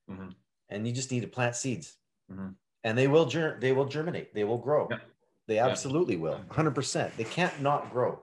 mm-hmm. 0.08 0.30
and 0.70 0.86
you 0.86 0.94
just 0.94 1.12
need 1.12 1.22
to 1.22 1.28
plant 1.28 1.56
seeds 1.56 1.98
mm-hmm. 2.32 2.48
and 2.84 2.98
they 2.98 3.08
will 3.08 3.26
they 3.60 3.72
will 3.72 3.86
germinate. 3.86 4.34
They 4.34 4.44
will 4.44 4.58
grow. 4.58 4.88
Yeah. 4.90 4.98
they 5.48 5.60
absolutely 5.60 6.16
yeah. 6.16 6.22
will 6.22 6.40
100% 6.50 7.16
they 7.18 7.24
can't 7.24 7.62
not 7.62 7.92
grow. 7.92 8.22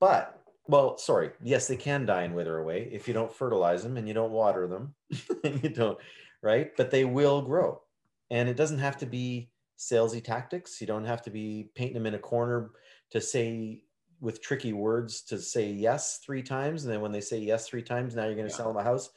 But 0.00 0.40
well 0.66 0.98
sorry. 0.98 1.30
Yes 1.42 1.66
they 1.66 1.76
can 1.76 2.06
die 2.06 2.22
and 2.22 2.34
wither 2.34 2.58
away 2.58 2.88
if 2.92 3.08
you 3.08 3.14
don't 3.14 3.32
fertilize 3.32 3.82
them 3.82 3.96
and 3.96 4.06
you 4.06 4.14
don't 4.14 4.32
water 4.32 4.66
them. 4.66 4.94
You 5.44 5.70
don't 5.70 5.98
right? 6.42 6.70
But 6.76 6.90
they 6.90 7.04
will 7.04 7.42
grow. 7.42 7.80
And 8.30 8.48
it 8.48 8.56
doesn't 8.56 8.78
have 8.78 8.98
to 8.98 9.06
be 9.06 9.50
salesy 9.78 10.22
tactics. 10.22 10.80
You 10.80 10.86
don't 10.86 11.04
have 11.04 11.22
to 11.22 11.30
be 11.30 11.70
painting 11.74 11.94
them 11.94 12.06
in 12.06 12.14
a 12.14 12.18
corner 12.18 12.70
to 13.10 13.20
say 13.20 13.82
with 14.20 14.42
tricky 14.42 14.72
words 14.72 15.22
to 15.22 15.38
say 15.38 15.70
yes 15.70 16.18
three 16.24 16.42
times. 16.42 16.84
And 16.84 16.92
then 16.92 17.00
when 17.00 17.12
they 17.12 17.20
say 17.20 17.38
yes 17.38 17.66
three 17.68 17.82
times 17.82 18.14
now 18.14 18.24
you're 18.24 18.34
going 18.34 18.48
to 18.48 18.52
yeah. 18.52 18.56
sell 18.56 18.68
them 18.68 18.76
a 18.76 18.84
house. 18.84 19.10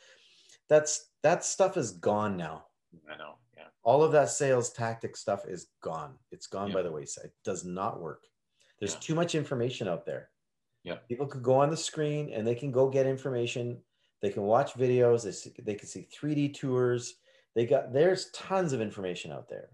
That's 0.70 1.10
that 1.24 1.44
stuff 1.44 1.78
is 1.78 1.92
gone 1.92 2.38
now. 2.38 2.66
I 3.12 3.18
know 3.18 3.36
all 3.84 4.03
of 4.03 4.12
that 4.12 4.30
sales 4.30 4.72
tactic 4.72 5.16
stuff 5.18 5.45
is 5.47 5.68
gone. 5.82 6.16
It's 6.32 6.47
gone 6.47 6.70
yeah. 6.70 6.76
by 6.76 6.82
the 6.84 6.91
wayside. 6.91 7.26
It 7.26 7.34
does 7.43 7.66
not 7.66 8.01
work. 8.01 8.24
There's 8.80 8.93
yeah. 8.93 8.99
too 9.01 9.16
much 9.16 9.36
information 9.36 9.88
out 9.88 10.05
there. 10.05 10.30
Yeah. 10.84 10.95
People 11.07 11.28
could 11.28 11.43
go 11.43 11.55
on 11.55 11.70
the 11.70 11.78
screen 11.78 12.32
and 12.34 12.45
they 12.45 12.55
can 12.55 12.72
go 12.72 12.89
get 12.89 13.05
information. 13.05 13.78
They 14.22 14.30
can 14.30 14.43
watch 14.43 14.74
videos. 14.74 15.24
They, 15.24 15.32
see, 15.32 15.53
they 15.64 15.76
can 15.76 15.88
see 15.88 16.07
3D 16.20 16.55
tours. 16.55 17.16
They 17.55 17.66
got 17.66 17.93
there's 17.93 18.32
tons 18.32 18.74
of 18.74 18.82
information 18.82 19.32
out 19.32 19.49
there. 19.49 19.70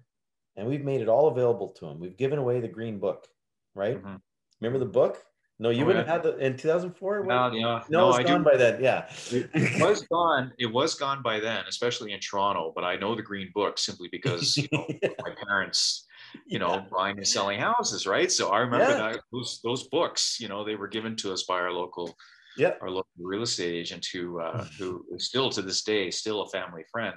And 0.55 0.67
we've 0.67 0.83
made 0.83 1.01
it 1.01 1.09
all 1.09 1.27
available 1.27 1.69
to 1.69 1.85
them. 1.85 1.99
We've 1.99 2.17
given 2.17 2.39
away 2.39 2.59
the 2.59 2.67
green 2.67 2.99
book, 2.99 3.27
right? 3.75 3.97
Mm-hmm. 3.97 4.15
Remember 4.59 4.79
the 4.79 4.91
book? 4.91 5.23
No, 5.59 5.71
you 5.71 5.83
oh, 5.83 5.87
wouldn't 5.87 6.05
yeah. 6.05 6.13
have 6.13 6.23
had 6.23 6.37
the 6.37 6.45
in 6.45 6.55
2004. 6.55 7.25
No, 7.25 7.51
yeah, 7.51 7.61
no, 7.61 7.81
no 7.89 8.09
it's 8.09 8.19
I 8.19 8.23
gone 8.23 8.43
do. 8.43 8.51
by 8.51 8.57
then. 8.57 8.81
Yeah, 8.81 9.09
it 9.31 9.81
was 9.81 10.01
gone. 10.03 10.51
It 10.59 10.71
was 10.71 10.93
gone 10.93 11.23
by 11.23 11.39
then, 11.39 11.63
especially 11.67 12.13
in 12.13 12.19
Toronto. 12.19 12.71
But 12.75 12.83
I 12.83 12.95
know 12.95 13.15
the 13.15 13.23
Green 13.23 13.49
Book 13.55 13.79
simply 13.79 14.07
because 14.11 14.55
you 14.55 14.67
know, 14.71 14.85
yeah. 15.01 15.09
my 15.19 15.33
parents, 15.47 16.05
you 16.45 16.59
know, 16.59 16.75
yeah. 16.75 16.85
buying 16.95 17.17
and 17.17 17.27
selling 17.27 17.59
houses, 17.59 18.05
right? 18.05 18.31
So 18.31 18.49
I 18.49 18.59
remember 18.59 18.85
that 18.85 19.19
those 19.31 19.59
those 19.63 19.87
books. 19.87 20.37
You 20.39 20.47
know, 20.47 20.63
they 20.63 20.75
were 20.75 20.87
given 20.87 21.15
to 21.17 21.33
us 21.33 21.43
by 21.43 21.55
our 21.55 21.71
local, 21.71 22.15
yeah, 22.55 22.73
our 22.79 22.91
local 22.91 23.09
real 23.19 23.41
estate 23.41 23.73
agent 23.73 24.05
who 24.13 24.39
uh, 24.39 24.63
who 24.77 25.05
is 25.11 25.25
still 25.25 25.49
to 25.49 25.63
this 25.63 25.81
day 25.81 26.11
still 26.11 26.41
a 26.43 26.49
family 26.49 26.83
friend. 26.91 27.15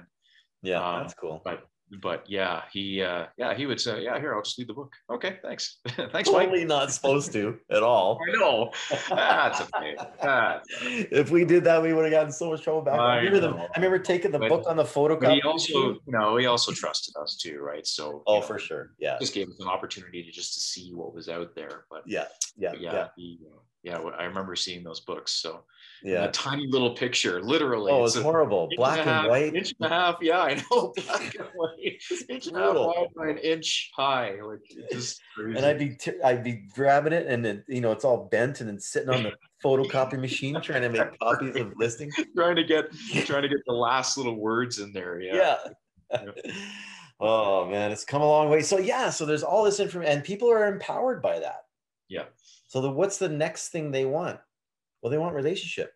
Yeah, 0.63 0.83
um, 0.83 1.01
that's 1.01 1.13
cool. 1.13 1.41
But 1.45 1.63
but 1.99 2.23
yeah, 2.27 2.63
he 2.71 3.01
uh, 3.01 3.25
yeah 3.37 3.53
he 3.53 3.65
would 3.65 3.79
say, 3.79 4.03
yeah, 4.03 4.19
here 4.19 4.33
I'll 4.33 4.41
just 4.41 4.57
read 4.57 4.67
the 4.67 4.73
book. 4.73 4.93
Okay, 5.09 5.39
thanks, 5.43 5.79
thanks. 5.87 6.29
Totally 6.29 6.59
Mike. 6.59 6.67
not 6.67 6.91
supposed 6.91 7.33
to 7.33 7.57
at 7.69 7.83
all. 7.83 8.19
I 8.27 8.37
know. 8.37 8.71
That's 9.09 9.61
okay. 9.75 9.95
That's 10.21 10.67
if 10.81 11.31
we 11.31 11.45
did 11.45 11.63
that, 11.65 11.81
we 11.81 11.93
would 11.93 12.05
have 12.05 12.11
gotten 12.11 12.31
so 12.31 12.49
much 12.49 12.63
trouble 12.63 12.81
back. 12.81 12.99
I, 12.99 13.15
I 13.15 13.17
remember, 13.17 13.39
the, 13.39 13.57
I 13.57 13.69
remember 13.75 13.99
taking 13.99 14.31
the 14.31 14.39
but, 14.39 14.49
book 14.49 14.63
on 14.67 14.77
the 14.77 14.83
photocopy. 14.83 15.35
He 15.35 15.41
also, 15.41 15.73
you 15.73 16.01
know, 16.07 16.37
he 16.37 16.45
also 16.45 16.71
trusted 16.71 17.15
us 17.21 17.37
too, 17.37 17.59
right? 17.59 17.85
So 17.85 18.23
oh, 18.27 18.39
know, 18.39 18.41
for 18.41 18.59
sure, 18.59 18.91
yeah. 18.99 19.17
Just 19.19 19.33
gave 19.33 19.49
us 19.49 19.59
an 19.59 19.67
opportunity 19.67 20.23
to 20.23 20.31
just 20.31 20.53
to 20.53 20.59
see 20.59 20.93
what 20.93 21.13
was 21.13 21.29
out 21.29 21.55
there. 21.55 21.85
But 21.89 22.03
yeah, 22.05 22.25
yeah, 22.57 22.73
yeah. 22.79 22.93
yeah. 22.93 23.07
He, 23.15 23.39
uh, 23.45 23.57
yeah, 23.83 23.97
I 23.97 24.25
remember 24.25 24.55
seeing 24.55 24.83
those 24.83 24.99
books. 24.99 25.31
So 25.31 25.63
yeah, 26.03 26.25
a 26.25 26.31
tiny 26.31 26.67
little 26.67 26.91
picture, 26.91 27.41
literally. 27.41 27.91
Oh, 27.91 28.05
it's, 28.05 28.15
horrible. 28.15 28.69
Black 28.75 28.99
and, 28.99 29.09
half, 29.09 29.27
white. 29.27 29.55
Inch 29.55 29.73
and 29.79 29.91
a 29.91 29.95
half. 29.95 30.17
Yeah, 30.21 30.39
I 30.39 30.55
know. 30.55 30.93
Black 31.05 31.35
and 31.35 31.47
white. 31.55 32.01
inch 32.29 32.47
and 32.47 32.57
a 32.57 32.59
half 32.59 32.75
wide 32.75 33.07
by 33.15 33.29
an 33.29 33.37
inch 33.39 33.91
high. 33.95 34.39
Like 34.41 34.59
just 34.91 35.19
crazy. 35.35 35.57
And 35.57 35.65
I'd 35.65 35.79
be 35.79 35.95
t- 35.95 36.21
I'd 36.23 36.43
be 36.43 36.63
grabbing 36.75 37.13
it, 37.13 37.25
and 37.27 37.43
then 37.43 37.63
you 37.67 37.81
know 37.81 37.91
it's 37.91 38.05
all 38.05 38.27
bent, 38.31 38.61
and 38.61 38.69
then 38.69 38.79
sitting 38.79 39.09
on 39.09 39.23
the 39.23 39.31
photocopy 39.63 40.19
machine 40.19 40.61
trying 40.61 40.83
to 40.83 40.89
make 40.89 41.19
copies 41.19 41.55
of 41.55 41.73
listings. 41.75 42.13
trying 42.35 42.55
to 42.57 42.63
get 42.63 42.91
trying 43.25 43.41
to 43.43 43.49
get 43.49 43.59
the 43.65 43.73
last 43.73 44.15
little 44.15 44.35
words 44.35 44.77
in 44.77 44.93
there. 44.93 45.19
Yeah. 45.19 45.57
yeah. 46.11 46.19
oh 47.19 47.67
man, 47.67 47.91
it's 47.91 48.05
come 48.05 48.21
a 48.21 48.27
long 48.27 48.49
way. 48.51 48.61
So 48.61 48.77
yeah, 48.77 49.09
so 49.09 49.25
there's 49.25 49.43
all 49.43 49.63
this 49.63 49.79
information, 49.79 50.13
and 50.13 50.23
people 50.23 50.51
are 50.51 50.67
empowered 50.67 51.23
by 51.23 51.39
that. 51.39 51.61
Yeah. 52.11 52.25
So 52.71 52.79
the, 52.79 52.89
what's 52.89 53.17
the 53.17 53.27
next 53.27 53.67
thing 53.67 53.91
they 53.91 54.05
want? 54.05 54.39
Well, 55.01 55.11
they 55.11 55.17
want 55.17 55.35
relationship. 55.35 55.93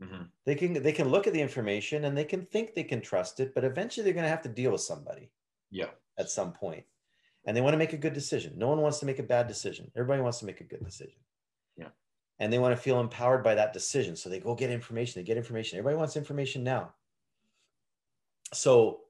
Mm-hmm. 0.00 0.22
They 0.44 0.54
can 0.54 0.80
they 0.80 0.92
can 0.92 1.08
look 1.08 1.26
at 1.26 1.32
the 1.32 1.40
information 1.40 2.04
and 2.04 2.16
they 2.16 2.24
can 2.24 2.46
think 2.46 2.74
they 2.76 2.84
can 2.84 3.00
trust 3.00 3.40
it, 3.40 3.52
but 3.56 3.64
eventually 3.64 4.04
they're 4.04 4.12
going 4.12 4.22
to 4.22 4.30
have 4.30 4.42
to 4.42 4.48
deal 4.48 4.70
with 4.70 4.82
somebody. 4.82 5.32
Yeah. 5.68 5.88
At 6.16 6.30
some 6.30 6.52
point, 6.52 6.84
and 7.44 7.56
they 7.56 7.60
want 7.60 7.74
to 7.74 7.78
make 7.78 7.92
a 7.92 7.96
good 7.96 8.12
decision. 8.12 8.52
No 8.56 8.68
one 8.68 8.82
wants 8.82 9.00
to 9.00 9.06
make 9.06 9.18
a 9.18 9.24
bad 9.24 9.48
decision. 9.48 9.90
Everybody 9.96 10.22
wants 10.22 10.38
to 10.38 10.46
make 10.46 10.60
a 10.60 10.64
good 10.64 10.84
decision. 10.84 11.18
Yeah. 11.76 11.88
And 12.38 12.52
they 12.52 12.60
want 12.60 12.76
to 12.76 12.80
feel 12.80 13.00
empowered 13.00 13.42
by 13.42 13.56
that 13.56 13.72
decision, 13.72 14.14
so 14.14 14.28
they 14.28 14.38
go 14.38 14.54
get 14.54 14.70
information. 14.70 15.20
They 15.20 15.26
get 15.26 15.36
information. 15.36 15.76
Everybody 15.76 15.98
wants 15.98 16.16
information 16.16 16.62
now. 16.62 16.94
So 18.54 19.00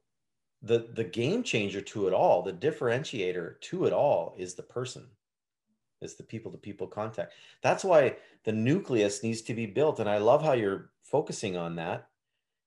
the 0.63 0.89
the 0.95 1.03
game 1.03 1.43
changer 1.43 1.81
to 1.81 2.07
it 2.07 2.13
all, 2.13 2.41
the 2.41 2.53
differentiator 2.53 3.61
to 3.61 3.85
it 3.85 3.93
all, 3.93 4.33
is 4.35 4.55
the 4.55 4.63
person 4.63 5.05
is 6.01 6.15
the 6.15 6.23
people 6.23 6.51
to 6.51 6.57
people 6.57 6.87
contact. 6.87 7.33
That's 7.61 7.83
why 7.83 8.17
the 8.43 8.51
nucleus 8.51 9.23
needs 9.23 9.41
to 9.43 9.53
be 9.53 9.65
built. 9.65 9.99
And 9.99 10.09
I 10.09 10.17
love 10.17 10.43
how 10.43 10.53
you're 10.53 10.91
focusing 11.03 11.57
on 11.57 11.75
that. 11.75 12.07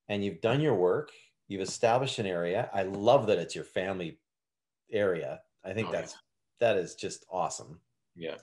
And 0.09 0.25
you've 0.25 0.41
done 0.41 0.61
your 0.61 0.75
work, 0.75 1.11
you've 1.47 1.61
established 1.61 2.19
an 2.19 2.27
area. 2.27 2.69
I 2.75 2.83
love 2.83 3.27
that 3.29 3.39
it's 3.39 3.55
your 3.55 3.65
family 3.65 4.19
area. 4.93 5.41
I 5.65 5.73
think 5.73 5.89
oh, 5.89 5.93
that's 5.93 6.13
yeah. 6.13 6.19
that 6.61 6.77
is 6.77 6.95
just 6.95 7.25
awesome. 7.31 7.79
Yeah. 8.17 8.37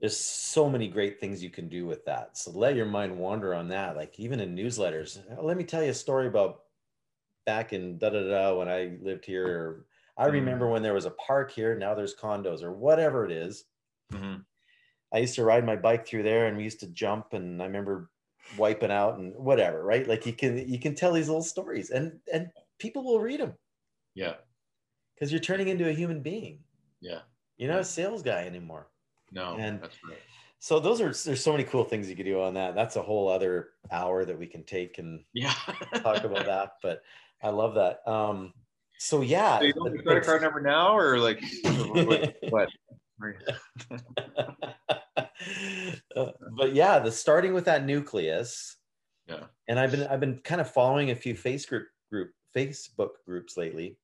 There's 0.00 0.16
so 0.16 0.68
many 0.68 0.88
great 0.88 1.20
things 1.20 1.42
you 1.42 1.50
can 1.50 1.68
do 1.68 1.86
with 1.86 2.04
that. 2.06 2.36
So 2.36 2.50
let 2.50 2.74
your 2.74 2.86
mind 2.86 3.16
wander 3.16 3.54
on 3.54 3.68
that. 3.68 3.96
Like 3.96 4.18
even 4.18 4.40
in 4.40 4.56
newsletters, 4.56 5.20
let 5.40 5.56
me 5.56 5.64
tell 5.64 5.82
you 5.82 5.90
a 5.90 5.94
story 5.94 6.26
about 6.26 6.62
back 7.46 7.72
in 7.72 7.98
da 7.98 8.10
da 8.10 8.28
da 8.28 8.58
when 8.58 8.68
I 8.68 8.96
lived 9.00 9.24
here. 9.24 9.86
I 10.16 10.26
mm. 10.26 10.32
remember 10.32 10.68
when 10.68 10.82
there 10.82 10.94
was 10.94 11.06
a 11.06 11.10
park 11.10 11.52
here. 11.52 11.78
Now 11.78 11.94
there's 11.94 12.16
condos 12.16 12.62
or 12.62 12.72
whatever 12.72 13.24
it 13.24 13.30
is 13.30 13.64
Mm-hmm. 14.12 14.36
I 15.12 15.18
used 15.18 15.34
to 15.36 15.44
ride 15.44 15.64
my 15.64 15.76
bike 15.76 16.06
through 16.06 16.24
there 16.24 16.46
and 16.46 16.56
we 16.56 16.64
used 16.64 16.80
to 16.80 16.86
jump 16.88 17.32
and 17.32 17.62
I 17.62 17.66
remember 17.66 18.10
wiping 18.58 18.90
out 18.90 19.18
and 19.18 19.34
whatever, 19.36 19.82
right? 19.84 20.06
Like 20.06 20.26
you 20.26 20.32
can 20.32 20.68
you 20.68 20.78
can 20.78 20.94
tell 20.94 21.12
these 21.12 21.28
little 21.28 21.42
stories 21.42 21.90
and 21.90 22.18
and 22.32 22.50
people 22.78 23.04
will 23.04 23.20
read 23.20 23.40
them. 23.40 23.54
Yeah. 24.14 24.34
Because 25.14 25.30
you're 25.30 25.40
turning 25.40 25.68
into 25.68 25.88
a 25.88 25.92
human 25.92 26.20
being. 26.20 26.60
Yeah. 27.00 27.20
You're 27.56 27.70
not 27.70 27.80
a 27.80 27.84
sales 27.84 28.22
guy 28.22 28.44
anymore. 28.44 28.88
No, 29.32 29.54
And- 29.56 29.80
that's 29.80 29.96
right. 30.08 30.18
So 30.58 30.80
those 30.80 30.98
are 31.02 31.12
there's 31.12 31.42
so 31.42 31.52
many 31.52 31.64
cool 31.64 31.84
things 31.84 32.08
you 32.08 32.16
could 32.16 32.24
do 32.24 32.40
on 32.40 32.54
that. 32.54 32.74
That's 32.74 32.96
a 32.96 33.02
whole 33.02 33.28
other 33.28 33.68
hour 33.92 34.24
that 34.24 34.38
we 34.38 34.46
can 34.46 34.64
take 34.64 34.96
and 34.98 35.22
Yeah. 35.34 35.52
talk 35.96 36.24
about 36.24 36.46
that. 36.46 36.72
But 36.82 37.02
I 37.42 37.50
love 37.50 37.74
that. 37.74 38.00
Um, 38.10 38.54
so 38.98 39.20
yeah, 39.20 39.58
So 39.58 39.64
you 39.64 39.74
want 39.76 39.92
but- 39.92 39.98
the 39.98 40.02
credit 40.02 40.24
card 40.24 40.40
number 40.42 40.60
now 40.62 40.96
or 40.96 41.18
like 41.18 41.42
what? 41.64 42.34
but 46.14 46.74
yeah, 46.74 46.98
the 46.98 47.12
starting 47.12 47.54
with 47.54 47.64
that 47.66 47.84
nucleus. 47.84 48.76
Yeah. 49.28 49.44
And 49.68 49.78
I've 49.78 49.90
been 49.90 50.06
I've 50.06 50.20
been 50.20 50.38
kind 50.38 50.60
of 50.60 50.70
following 50.70 51.10
a 51.10 51.16
few 51.16 51.34
face 51.34 51.64
group 51.66 51.86
group 52.10 52.30
Facebook 52.54 53.10
groups 53.24 53.56
lately, 53.56 53.96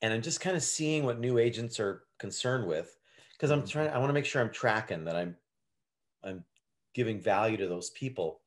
and 0.00 0.12
I'm 0.12 0.22
just 0.22 0.40
kind 0.40 0.56
of 0.56 0.62
seeing 0.62 1.04
what 1.04 1.20
new 1.20 1.38
agents 1.38 1.80
are 1.80 2.04
concerned 2.18 2.66
with 2.66 2.96
because 3.32 3.50
I'm 3.50 3.66
trying. 3.66 3.88
I 3.88 3.98
want 3.98 4.10
to 4.10 4.14
make 4.14 4.26
sure 4.26 4.40
I'm 4.40 4.52
tracking 4.52 5.04
that 5.04 5.16
I'm 5.16 5.36
I'm 6.22 6.44
giving 6.94 7.20
value 7.20 7.56
to 7.56 7.66
those 7.66 7.90
people, 7.90 8.40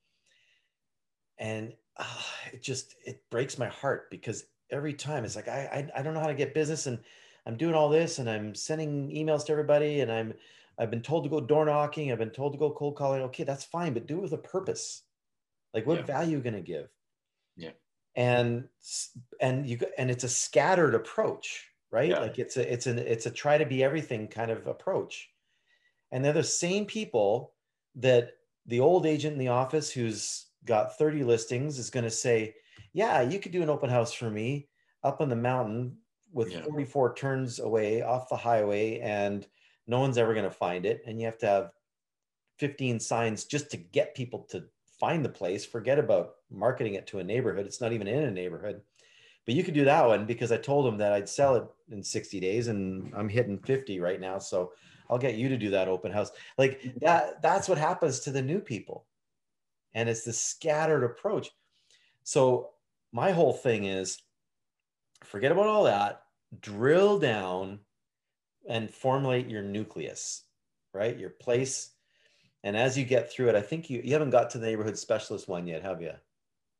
and 1.37 1.73
uh, 1.97 2.21
it 2.53 2.63
just 2.63 2.95
it 3.05 3.23
breaks 3.29 3.57
my 3.57 3.67
heart 3.67 4.09
because 4.09 4.45
every 4.71 4.93
time 4.93 5.25
it's 5.25 5.35
like 5.35 5.49
I, 5.49 5.89
I 5.95 5.99
I 5.99 6.01
don't 6.01 6.13
know 6.13 6.21
how 6.21 6.27
to 6.27 6.33
get 6.33 6.53
business 6.53 6.87
and 6.87 6.99
I'm 7.45 7.57
doing 7.57 7.75
all 7.75 7.89
this 7.89 8.19
and 8.19 8.29
I'm 8.29 8.55
sending 8.55 9.09
emails 9.09 9.45
to 9.45 9.51
everybody 9.51 10.01
and 10.01 10.11
I'm 10.11 10.33
I've 10.77 10.91
been 10.91 11.01
told 11.01 11.23
to 11.23 11.29
go 11.29 11.39
door 11.39 11.65
knocking. 11.65 12.11
I've 12.11 12.17
been 12.19 12.31
told 12.31 12.53
to 12.53 12.59
go 12.59 12.71
cold 12.71 12.97
calling. 12.97 13.21
Okay, 13.23 13.43
that's 13.43 13.63
fine, 13.63 13.93
but 13.93 14.07
do 14.07 14.17
it 14.17 14.21
with 14.21 14.33
a 14.33 14.37
purpose. 14.37 15.03
Like, 15.73 15.85
what 15.85 15.99
Yeah. 15.99 16.05
value 16.05 16.35
are 16.35 16.37
you 16.37 16.43
going 16.43 16.55
to 16.55 16.61
give? 16.61 16.89
Yeah. 17.55 17.71
And 18.15 18.69
and 19.41 19.67
you 19.67 19.79
and 19.97 20.09
it's 20.09 20.23
a 20.23 20.29
scattered 20.29 20.95
approach, 20.95 21.69
right? 21.91 22.09
Yeah. 22.09 22.19
Like 22.19 22.39
it's 22.39 22.57
a 22.57 22.71
it's 22.73 22.87
an 22.87 22.97
it's 22.99 23.25
a 23.25 23.31
try 23.31 23.57
to 23.57 23.65
be 23.65 23.83
everything 23.83 24.27
kind 24.27 24.51
of 24.51 24.67
approach. 24.67 25.29
And 26.11 26.23
they're 26.23 26.33
the 26.33 26.43
same 26.43 26.85
people 26.85 27.55
that 27.95 28.33
the 28.65 28.79
old 28.79 29.05
agent 29.05 29.33
in 29.33 29.39
the 29.39 29.49
office 29.49 29.91
who's 29.91 30.47
got 30.65 30.97
30 30.97 31.23
listings 31.23 31.77
is 31.77 31.89
going 31.89 32.05
to 32.05 32.09
say, 32.09 32.55
"Yeah, 32.93 33.21
you 33.21 33.39
could 33.39 33.51
do 33.51 33.61
an 33.63 33.69
open 33.69 33.89
house 33.89 34.13
for 34.13 34.29
me 34.29 34.69
up 35.03 35.21
on 35.21 35.29
the 35.29 35.35
mountain 35.35 35.99
with 36.35 36.51
Yeah. 36.51 36.61
44 36.63 37.15
turns 37.15 37.59
away 37.59 38.01
off 38.01 38.29
the 38.29 38.35
highway 38.35 38.99
and 38.99 39.47
no 39.87 39.99
one's 40.01 40.17
ever 40.17 40.33
going 40.33 40.45
to 40.45 40.51
find 40.51 40.85
it 40.85 41.01
and 41.07 41.19
you 41.19 41.25
have 41.25 41.37
to 41.39 41.47
have 41.47 41.71
15 42.59 42.99
signs 42.99 43.45
just 43.45 43.71
to 43.71 43.77
get 43.77 44.15
people 44.15 44.41
to 44.49 44.65
find 44.99 45.23
the 45.23 45.29
place. 45.29 45.65
Forget 45.65 45.97
about 45.97 46.35
marketing 46.51 46.95
it 46.95 47.07
to 47.07 47.19
a 47.19 47.23
neighborhood. 47.23 47.65
It's 47.65 47.81
not 47.81 47.93
even 47.93 48.07
in 48.07 48.23
a 48.23 48.31
neighborhood. 48.31 48.81
But 49.45 49.55
you 49.55 49.63
could 49.63 49.73
do 49.73 49.85
that 49.85 50.05
one 50.05 50.25
because 50.25 50.51
i 50.51 50.57
told 50.57 50.85
them 50.87 50.97
that 50.97 51.13
i'd 51.13 51.29
sell 51.29 51.55
it 51.55 51.65
in 51.91 52.01
60 52.03 52.39
days 52.39 52.67
and 52.67 53.13
i'm 53.15 53.29
hitting 53.29 53.59
50 53.59 53.99
right 53.99 54.19
now 54.19 54.39
so 54.39 54.71
i'll 55.09 55.19
get 55.19 55.35
you 55.35 55.49
to 55.49 55.57
do 55.57 55.69
that 55.69 55.87
open 55.87 56.11
house. 56.11 56.31
Like 56.57 56.81
that 57.01 57.41
that's 57.41 57.69
what 57.69 57.77
happens 57.77 58.19
to 58.21 58.31
the 58.31 58.41
new 58.41 58.59
people. 58.59 59.05
And 59.93 60.09
it's 60.09 60.23
the 60.23 60.33
scattered 60.33 61.03
approach. 61.03 61.51
So 62.23 62.71
my 63.13 63.31
whole 63.31 63.53
thing 63.53 63.85
is 63.85 64.21
forget 65.23 65.51
about 65.51 65.67
all 65.67 65.83
that 65.85 66.24
drill 66.61 67.19
down 67.19 67.79
and 68.67 68.91
formulate 68.93 69.47
your 69.47 69.61
nucleus 69.61 70.43
right? 70.95 71.19
Your 71.19 71.29
place. 71.29 71.91
And 72.63 72.75
as 72.75 72.97
you 72.97 73.05
get 73.05 73.31
through 73.31 73.49
it 73.49 73.55
i 73.55 73.61
think 73.61 73.89
you, 73.89 74.01
you 74.03 74.13
haven't 74.13 74.31
got 74.31 74.49
to 74.51 74.57
the 74.57 74.65
neighborhood 74.65 74.97
specialist 74.97 75.47
one 75.47 75.67
yet 75.67 75.83
have 75.83 76.01
you 76.01 76.13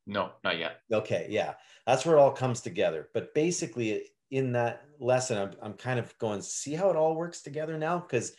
No, 0.07 0.31
not 0.43 0.57
yet. 0.57 0.79
okay 0.91 1.27
yeah. 1.29 1.55
That's 1.85 2.05
where 2.05 2.17
it 2.17 2.19
all 2.19 2.31
comes 2.31 2.61
together. 2.61 3.09
But 3.13 3.35
basically 3.35 4.05
in 4.31 4.53
that 4.53 4.85
lesson 4.99 5.37
i'm, 5.37 5.51
I'm 5.61 5.73
kind 5.73 5.99
of 5.99 6.17
going 6.17 6.41
see 6.41 6.73
how 6.73 6.89
it 6.89 6.95
all 6.95 7.15
works 7.15 7.41
together 7.41 7.77
now? 7.77 7.99
Because 7.99 8.33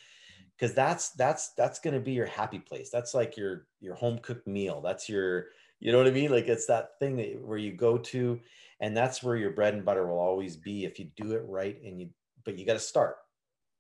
because 0.58 0.74
that's 0.74 1.10
that's 1.10 1.52
that's 1.52 1.78
going 1.78 1.94
to 1.94 2.00
be 2.00 2.12
your 2.12 2.26
happy 2.26 2.58
place. 2.58 2.90
That's 2.90 3.14
like 3.14 3.36
your 3.36 3.66
your 3.80 3.94
home 3.94 4.18
cooked 4.18 4.46
meal. 4.48 4.80
That's 4.80 5.08
your 5.08 5.46
you 5.78 5.92
know 5.92 5.98
what 5.98 6.06
i 6.08 6.10
mean? 6.10 6.30
Like 6.32 6.48
it's 6.48 6.66
that 6.66 6.98
thing 6.98 7.16
that 7.18 7.40
where 7.40 7.58
you 7.58 7.72
go 7.72 7.98
to 7.98 8.40
and 8.80 8.96
that's 8.96 9.22
where 9.22 9.36
your 9.36 9.50
bread 9.50 9.74
and 9.74 9.84
butter 9.84 10.06
will 10.06 10.18
always 10.18 10.56
be 10.56 10.84
if 10.84 10.98
you 10.98 11.10
do 11.16 11.32
it 11.32 11.42
right 11.46 11.80
and 11.82 12.00
you 12.00 12.10
but 12.44 12.58
you 12.58 12.66
got 12.66 12.74
to 12.74 12.78
start 12.78 13.16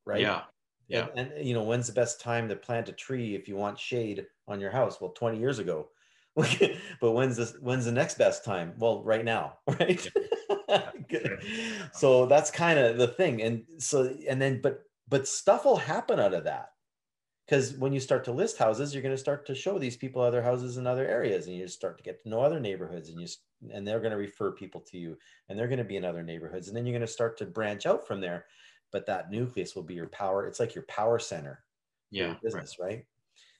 right? 0.06 0.20
Yeah. 0.20 0.42
Yeah. 0.88 1.08
and, 1.16 1.32
and 1.32 1.46
you 1.46 1.52
know 1.52 1.64
when's 1.64 1.88
the 1.88 1.92
best 1.92 2.20
time 2.20 2.48
to 2.48 2.56
plant 2.56 2.88
a 2.88 2.92
tree 2.92 3.34
if 3.34 3.48
you 3.48 3.56
want 3.56 3.78
shade 3.78 4.24
on 4.46 4.60
your 4.60 4.70
house? 4.70 5.00
Well 5.00 5.10
20 5.10 5.38
years 5.38 5.58
ago. 5.58 5.88
But 7.00 7.12
when's 7.12 7.36
this 7.36 7.56
when's 7.60 7.86
the 7.86 7.92
next 7.92 8.18
best 8.18 8.44
time? 8.44 8.74
Well 8.78 9.02
right 9.02 9.24
now 9.24 9.58
right? 9.80 10.08
So 11.92 12.26
that's 12.26 12.50
kind 12.50 12.78
of 12.78 12.98
the 12.98 13.08
thing. 13.08 13.42
And 13.42 13.64
so 13.78 14.14
and 14.28 14.40
then 14.40 14.60
but 14.62 14.82
but 15.08 15.26
stuff 15.28 15.64
will 15.64 15.76
happen 15.76 16.20
out 16.20 16.34
of 16.34 16.44
that 16.44 16.70
because 17.46 17.74
when 17.74 17.92
you 17.92 18.00
start 18.00 18.24
to 18.24 18.32
list 18.32 18.58
houses 18.58 18.92
you're 18.92 19.02
going 19.02 19.14
to 19.14 19.18
start 19.20 19.46
to 19.46 19.54
show 19.54 19.78
these 19.78 19.96
people 19.96 20.20
other 20.20 20.42
houses 20.42 20.76
in 20.76 20.86
other 20.86 21.06
areas 21.06 21.46
and 21.46 21.56
you 21.56 21.66
start 21.68 21.96
to 21.96 22.04
get 22.04 22.22
to 22.22 22.28
know 22.28 22.40
other 22.40 22.60
neighborhoods 22.60 23.08
and 23.08 23.20
you 23.20 23.26
and 23.70 23.86
they're 23.86 24.00
going 24.00 24.10
to 24.12 24.16
refer 24.18 24.52
people 24.52 24.80
to 24.80 24.98
you 24.98 25.16
and 25.48 25.58
they're 25.58 25.68
going 25.68 25.78
to 25.78 25.84
be 25.84 25.96
in 25.96 26.04
other 26.04 26.22
neighborhoods 26.22 26.68
and 26.68 26.76
then 26.76 26.84
you're 26.86 26.92
going 26.98 27.06
to 27.06 27.12
start 27.12 27.38
to 27.38 27.46
branch 27.46 27.86
out 27.86 28.06
from 28.06 28.20
there 28.20 28.46
but 28.92 29.06
that 29.06 29.30
nucleus 29.30 29.74
will 29.74 29.82
be 29.82 29.94
your 29.94 30.08
power 30.08 30.46
it's 30.46 30.60
like 30.60 30.74
your 30.74 30.84
power 30.84 31.18
center 31.18 31.64
Yeah. 32.10 32.28
Right. 32.28 32.42
business 32.42 32.78
right, 32.78 33.06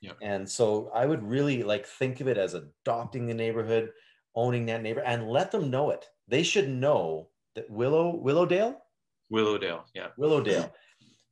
Yeah. 0.01 0.13
and 0.21 0.47
so 0.49 0.89
i 0.93 1.05
would 1.05 1.23
really 1.23 1.63
like 1.63 1.85
think 1.85 2.19
of 2.21 2.27
it 2.27 2.37
as 2.37 2.53
adopting 2.53 3.25
the 3.25 3.33
neighborhood 3.33 3.91
owning 4.35 4.65
that 4.67 4.83
neighbor 4.83 5.01
and 5.01 5.27
let 5.29 5.51
them 5.51 5.69
know 5.71 5.89
it 5.91 6.05
they 6.27 6.43
should 6.43 6.69
know 6.69 7.29
that 7.55 7.69
willow 7.69 8.15
willowdale 8.15 8.81
Willowdale. 9.29 9.85
Yeah. 9.95 10.09
willowdale 10.17 10.73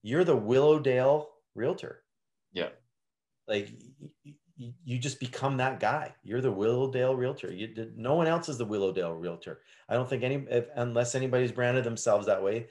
you're 0.03 0.23
the 0.23 0.35
willowdale 0.35 1.29
realtor 1.53 2.03
Yeah. 2.55 2.69
like 3.47 3.69
you 4.87 4.97
just 4.97 5.19
become 5.19 5.57
that 5.57 5.79
guy 5.81 6.15
you're 6.23 6.41
the 6.41 6.51
willowdale 6.51 7.13
realtor 7.15 7.51
you 7.51 7.67
did 7.67 7.97
no 7.97 8.15
one 8.15 8.25
else 8.27 8.47
is 8.47 8.57
the 8.57 8.65
willowdale 8.65 9.13
realtor 9.13 9.59
i 9.89 9.93
don't 9.93 10.09
think 10.09 10.23
any 10.23 10.45
if, 10.49 10.67
unless 10.77 11.13
anybody's 11.13 11.51
branded 11.51 11.83
themselves 11.83 12.25
that 12.25 12.41
way 12.41 12.67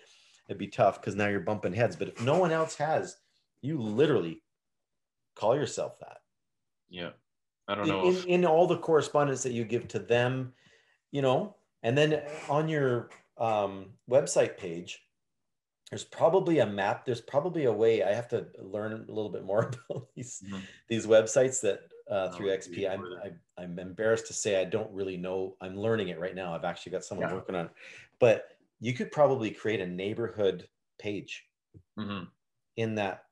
it'd 0.49 0.59
be 0.59 0.66
tough 0.66 1.01
because 1.01 1.14
now 1.14 1.28
you're 1.28 1.41
bumping 1.41 1.74
heads 1.74 1.95
but 1.95 2.09
if 2.09 2.20
no 2.22 2.39
one 2.39 2.51
else 2.51 2.74
has 2.74 3.18
you 3.61 3.78
literally 3.78 4.43
call 5.37 5.55
yourself 5.55 5.99
that 6.01 6.18
Yeah. 6.89 7.11
I 7.68 7.74
don't 7.74 7.87
know. 7.89 8.05
in, 8.05 8.14
if, 8.14 8.24
in 8.26 8.45
all 8.47 8.66
the 8.66 8.78
correspondence 8.78 9.43
that 9.43 9.53
you 9.53 9.64
give 9.64 9.87
to 9.89 9.99
them 9.99 10.55
you 11.12 11.20
know 11.20 11.55
and 11.82 11.97
then 11.99 12.22
on 12.49 12.68
your 12.70 13.11
um, 13.37 13.91
website 14.09 14.57
page 14.57 15.03
there's 15.95 16.03
probably 16.03 16.59
a 16.59 16.66
map 16.66 17.05
there's 17.05 17.20
probably 17.20 17.66
a 17.66 17.72
way 17.72 18.03
i 18.03 18.12
have 18.12 18.26
to 18.26 18.49
learn 18.59 18.92
a 18.92 19.12
little 19.12 19.30
bit 19.30 19.45
more 19.45 19.70
about 19.88 20.09
these 20.16 20.42
Mhm. 20.45 20.62
these 20.88 21.07
websites 21.07 21.61
that 21.61 21.82
uh, 22.11 22.30
Oh, 22.30 22.36
through 22.36 22.49
it'd 22.49 22.62
xp 22.62 22.90
I'm. 22.90 23.01
I'm 23.22 23.40
i'm 23.57 23.78
embarrassed 23.78 24.26
to 24.26 24.32
say 24.32 24.61
i 24.61 24.64
don't 24.64 24.92
really 24.92 25.16
know 25.16 25.57
i'm 25.61 25.76
learning 25.76 26.09
it 26.09 26.18
right 26.18 26.34
now 26.34 26.53
i've 26.53 26.64
actually 26.64 26.90
got 26.90 27.05
someone 27.05 27.28
Yeah. 27.28 27.34
working 27.34 27.55
on 27.55 27.66
it 27.66 27.72
but 28.18 28.59
you 28.80 28.92
could 28.92 29.12
probably 29.12 29.53
create 29.53 29.80
a 29.80 29.86
neighborhood 29.86 30.68
page 30.99 31.49
Mhm. 31.97 32.26
in 32.76 32.97
that 32.97 33.26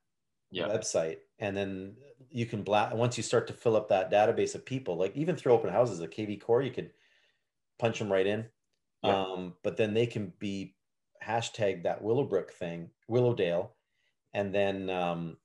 Yeah. 0.53 0.69
website 0.69 1.19
and 1.41 1.57
then 1.57 1.97
you 2.31 2.47
can 2.47 2.63
blast 2.63 2.95
once 2.95 3.17
you 3.17 3.25
start 3.25 3.49
to 3.49 3.53
fill 3.53 3.75
up 3.75 3.89
that 3.89 4.09
database 4.09 4.55
of 4.55 4.65
people 4.65 4.97
like 4.97 5.17
even 5.17 5.35
through 5.35 5.53
open 5.53 5.69
houses 5.69 5.99
a 5.99 6.07
kvCORE 6.07 6.65
you 6.65 6.71
could 6.71 6.93
punch 7.81 7.99
them 7.99 8.13
right 8.13 8.29
in 8.29 8.49
Yeah. 9.03 9.25
um, 9.25 9.57
but 9.65 9.77
then 9.77 9.95
they 9.95 10.07
can 10.07 10.33
be 10.39 10.77
hashtag 11.27 11.83
that 11.85 12.03
willowbrook 12.03 12.53
thing 12.53 12.91
willowdale 13.09 13.75
and 14.35 14.55
then 14.55 14.89
um, 14.91 15.37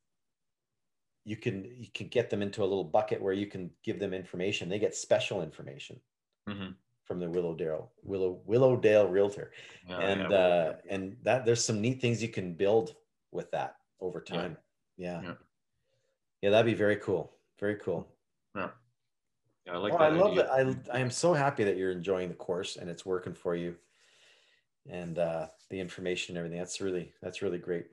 you 1.26 1.36
can 1.36 1.66
you 1.66 1.88
can 1.94 2.08
get 2.08 2.30
them 2.30 2.42
into 2.42 2.62
a 2.64 2.66
little 2.72 2.84
bucket 2.84 3.22
where 3.22 3.34
you 3.34 3.48
can 3.48 3.70
give 3.84 4.00
them 4.00 4.14
information 4.14 4.70
they 4.70 4.80
get 4.80 4.96
special 4.96 5.42
information 5.42 6.00
Mhm. 6.50 6.76
from 7.04 7.20
the 7.20 7.30
willowdale 7.30 7.92
willow 8.04 8.42
willowdale 8.46 9.08
realtor 9.10 9.52
Yeah, 9.88 10.00
and 10.00 10.32
yeah. 10.32 10.38
uh 10.38 10.76
and 10.90 11.18
that 11.24 11.46
there's 11.46 11.64
some 11.64 11.82
neat 11.82 12.00
things 12.02 12.22
you 12.24 12.30
can 12.30 12.54
build 12.54 12.96
with 13.32 13.52
that 13.52 13.76
over 14.00 14.24
Yeah. 14.28 14.36
time 14.36 14.58
yeah 14.98 15.22
yeah, 15.22 15.36
Yeah. 16.42 16.50
that'd 16.52 16.66
be 16.66 16.74
very 16.86 16.98
cool 16.98 17.38
very 17.60 17.76
cool 17.76 18.08
yeah. 18.56 18.72
Yeah, 19.66 19.74
I 19.74 19.78
like 19.78 19.94
oh, 19.94 19.98
that 19.98 20.14
i 20.14 20.16
love 20.16 20.32
idea. 20.32 20.44
that 20.44 20.90
I, 20.94 20.98
I 20.98 21.00
am 21.02 21.12
so 21.12 21.34
happy 21.34 21.66
that 21.66 21.76
you're 21.76 21.92
enjoying 21.92 22.30
the 22.30 22.36
course 22.36 22.78
and 22.78 22.90
it's 22.90 23.06
working 23.06 23.34
for 23.34 23.54
you 23.54 23.76
and 24.90 25.20
uh 25.20 25.48
the 25.70 25.80
information 25.80 26.36
and 26.36 26.40
everything 26.40 26.60
that's 26.60 26.80
really 26.82 27.12
that's 27.22 27.42
really 27.42 27.58
great 27.58 27.88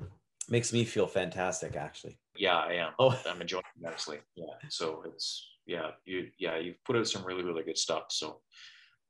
makes 0.49 0.73
me 0.73 0.85
feel 0.85 1.07
fantastic 1.07 1.75
actually 1.77 2.19
Yeah, 2.37 2.57
I 2.57 2.75
am. 2.75 2.93
oh 2.99 3.19
I'm 3.27 3.41
enjoying 3.41 3.65
it 3.75 3.81
immensely. 3.81 4.19
Yeah. 4.37 4.55
So 4.69 5.03
it's 5.07 5.51
yeah, 5.67 5.93
you 6.05 6.29
yeah, 6.39 6.59
you've 6.59 6.83
put 6.85 6.97
out 6.97 7.09
some 7.09 7.25
really, 7.25 7.43
really 7.43 7.63
good 7.63 7.79
stuff. 7.79 8.05
So 8.11 8.41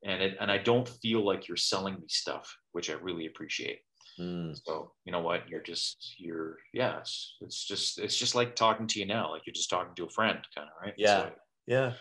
and 0.03 0.21
it 0.21 0.37
and 0.39 0.49
I 0.51 0.57
don't 0.57 0.87
feel 0.87 1.25
like 1.25 1.47
you're 1.47 1.57
selling 1.57 1.95
me 1.95 2.07
stuff, 2.07 2.47
which 2.71 2.89
I 2.89 2.93
really 2.93 3.25
appreciate. 3.25 3.79
Mm, 4.19 4.57
So 4.65 4.93
you 5.03 5.11
know 5.11 5.19
what? 5.19 5.49
You're 5.49 5.61
just 5.73 6.15
you're 6.17 6.57
yeah, 6.73 6.99
it's, 6.99 7.35
it's 7.41 7.65
just 7.67 7.99
it's 7.99 8.15
just 8.17 8.35
like 8.35 8.55
talking 8.55 8.87
to 8.87 8.99
you 8.99 9.05
now, 9.05 9.29
like 9.31 9.41
you're 9.45 9.53
just 9.61 9.69
talking 9.69 9.93
to 9.95 10.05
a 10.05 10.09
friend, 10.09 10.39
kind 10.55 10.69
of 10.69 10.81
right. 10.81 10.93
Yeah. 10.97 11.23
So, 11.23 11.31
yeah 11.67 11.93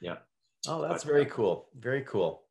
Yeah. 0.00 0.18
oh 0.68 0.82
that's 0.82 1.02
But- 1.02 1.10
very 1.12 1.26
cool 1.26 1.68
very 1.74 2.02
cool 2.02 2.44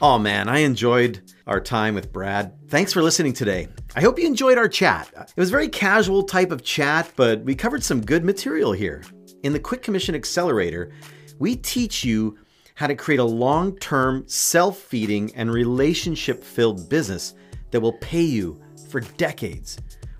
Oh 0.00 0.16
man, 0.16 0.48
I 0.48 0.58
enjoyed 0.58 1.32
our 1.48 1.60
time 1.60 1.96
with 1.96 2.12
Brad. 2.12 2.52
Thanks 2.68 2.92
for 2.92 3.02
listening 3.02 3.32
today. 3.32 3.66
I 3.96 4.00
hope 4.00 4.16
you 4.16 4.28
enjoyed 4.28 4.56
our 4.56 4.68
chat. 4.68 5.08
It 5.12 5.40
was 5.40 5.48
a 5.48 5.50
very 5.50 5.68
casual 5.68 6.22
type 6.22 6.52
of 6.52 6.62
chat, 6.62 7.10
but 7.16 7.42
we 7.42 7.56
covered 7.56 7.82
some 7.82 8.00
good 8.00 8.24
material 8.24 8.70
here. 8.70 9.02
In 9.42 9.52
the 9.52 9.58
Quick 9.58 9.82
Commission 9.82 10.14
Accelerator, 10.14 10.92
we 11.40 11.56
teach 11.56 12.04
you 12.04 12.38
how 12.76 12.86
to 12.86 12.94
create 12.94 13.18
a 13.18 13.24
long 13.24 13.76
term, 13.78 14.22
self 14.28 14.78
feeding, 14.78 15.34
and 15.34 15.50
relationship 15.50 16.44
filled 16.44 16.88
business 16.88 17.34
that 17.72 17.80
will 17.80 17.94
pay 17.94 18.22
you 18.22 18.60
for 18.90 19.00
decades. 19.00 19.78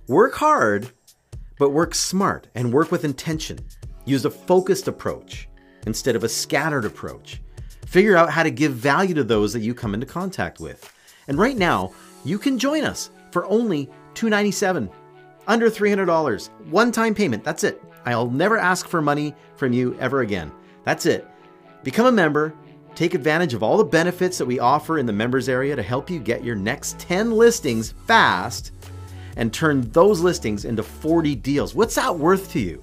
Work 0.09 0.35
hard, 0.35 0.91
but 1.57 1.71
work 1.71 1.95
smart 1.95 2.49
and 2.57 2.73
work 2.73 2.91
with 2.91 3.05
intention. 3.05 3.61
Use 4.07 4.25
a 4.25 4.31
focused 4.31 4.89
approach 4.89 5.49
instead 5.87 6.17
of 6.17 6.25
a 6.25 6.29
scattered 6.29 6.85
approach. 6.85 7.41
Figure 7.89 8.19
out 8.19 8.29
how 8.29 8.43
to 8.43 8.51
give 8.51 8.75
value 8.75 9.15
to 9.15 9.25
those 9.25 9.55
that 9.55 9.63
you 9.63 9.73
come 9.73 9.95
into 9.95 10.05
contact 10.05 10.61
with. 10.61 10.93
And 11.27 11.39
right 11.39 11.57
now, 11.57 11.95
you 12.23 12.39
can 12.39 12.59
join 12.59 12.85
us 12.85 13.09
for 13.31 13.47
only 13.47 13.87
297, 14.13 14.91
under 15.47 15.71
$300, 15.71 16.51
one 16.69 16.93
time 16.93 17.15
payment. 17.15 17.43
That's 17.43 17.65
it. 17.65 17.83
I'll 18.05 18.31
never 18.31 18.59
ask 18.59 18.87
for 18.87 19.01
money 19.01 19.35
from 19.57 19.73
you 19.73 19.97
ever 20.01 20.21
again. 20.21 20.53
That's 20.85 21.07
it. 21.07 21.27
Become 21.83 22.05
a 22.05 22.13
member, 22.13 22.55
take 22.95 23.15
advantage 23.15 23.55
of 23.55 23.63
all 23.63 23.79
the 23.79 23.85
benefits 23.85 24.37
that 24.37 24.45
we 24.45 24.59
offer 24.59 24.99
in 24.99 25.07
the 25.07 25.13
members 25.15 25.49
area 25.49 25.75
to 25.75 25.83
help 25.83 26.11
you 26.11 26.19
get 26.19 26.45
your 26.45 26.57
next 26.57 26.99
10 26.99 27.33
listings 27.33 27.95
fast 28.07 28.73
and 29.39 29.51
turn 29.51 29.91
those 29.93 30.21
listings 30.21 30.67
into 30.67 30.83
40 30.83 31.35
deals. 31.37 31.75
What's 31.75 31.95
that 31.95 32.15
worth 32.15 32.53
to 32.53 32.61
you? 32.61 32.81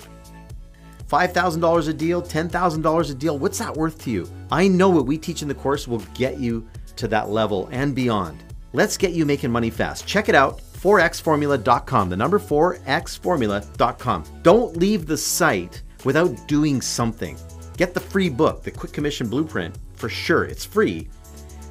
$5,000 1.07 1.87
a 1.87 1.93
deal, 1.93 2.21
$10,000 2.21 3.11
a 3.11 3.13
deal, 3.13 3.37
what's 3.37 3.59
that 3.59 3.75
worth 3.75 3.97
to 4.03 4.11
you? 4.11 4.29
I 4.51 4.67
know 4.67 4.89
what 4.89 5.05
we 5.05 5.17
teach 5.17 5.41
in 5.41 5.47
the 5.47 5.53
course 5.53 5.87
will 5.87 6.03
get 6.13 6.39
you 6.39 6.67
to 6.95 7.07
that 7.09 7.29
level 7.29 7.69
and 7.71 7.93
beyond. 7.93 8.43
Let's 8.73 8.97
get 8.97 9.11
you 9.11 9.25
making 9.25 9.51
money 9.51 9.69
fast. 9.69 10.07
Check 10.07 10.29
it 10.29 10.35
out, 10.35 10.61
4xformula.com, 10.79 12.09
the 12.09 12.17
number 12.17 12.39
4xformula.com. 12.39 14.23
Don't 14.41 14.77
leave 14.77 15.05
the 15.05 15.17
site 15.17 15.81
without 16.03 16.47
doing 16.47 16.81
something. 16.81 17.37
Get 17.77 17.93
the 17.93 17.99
free 17.99 18.29
book, 18.29 18.63
the 18.63 18.71
Quick 18.71 18.93
Commission 18.93 19.27
Blueprint, 19.27 19.77
for 19.95 20.09
sure. 20.09 20.45
It's 20.45 20.65
free, 20.65 21.07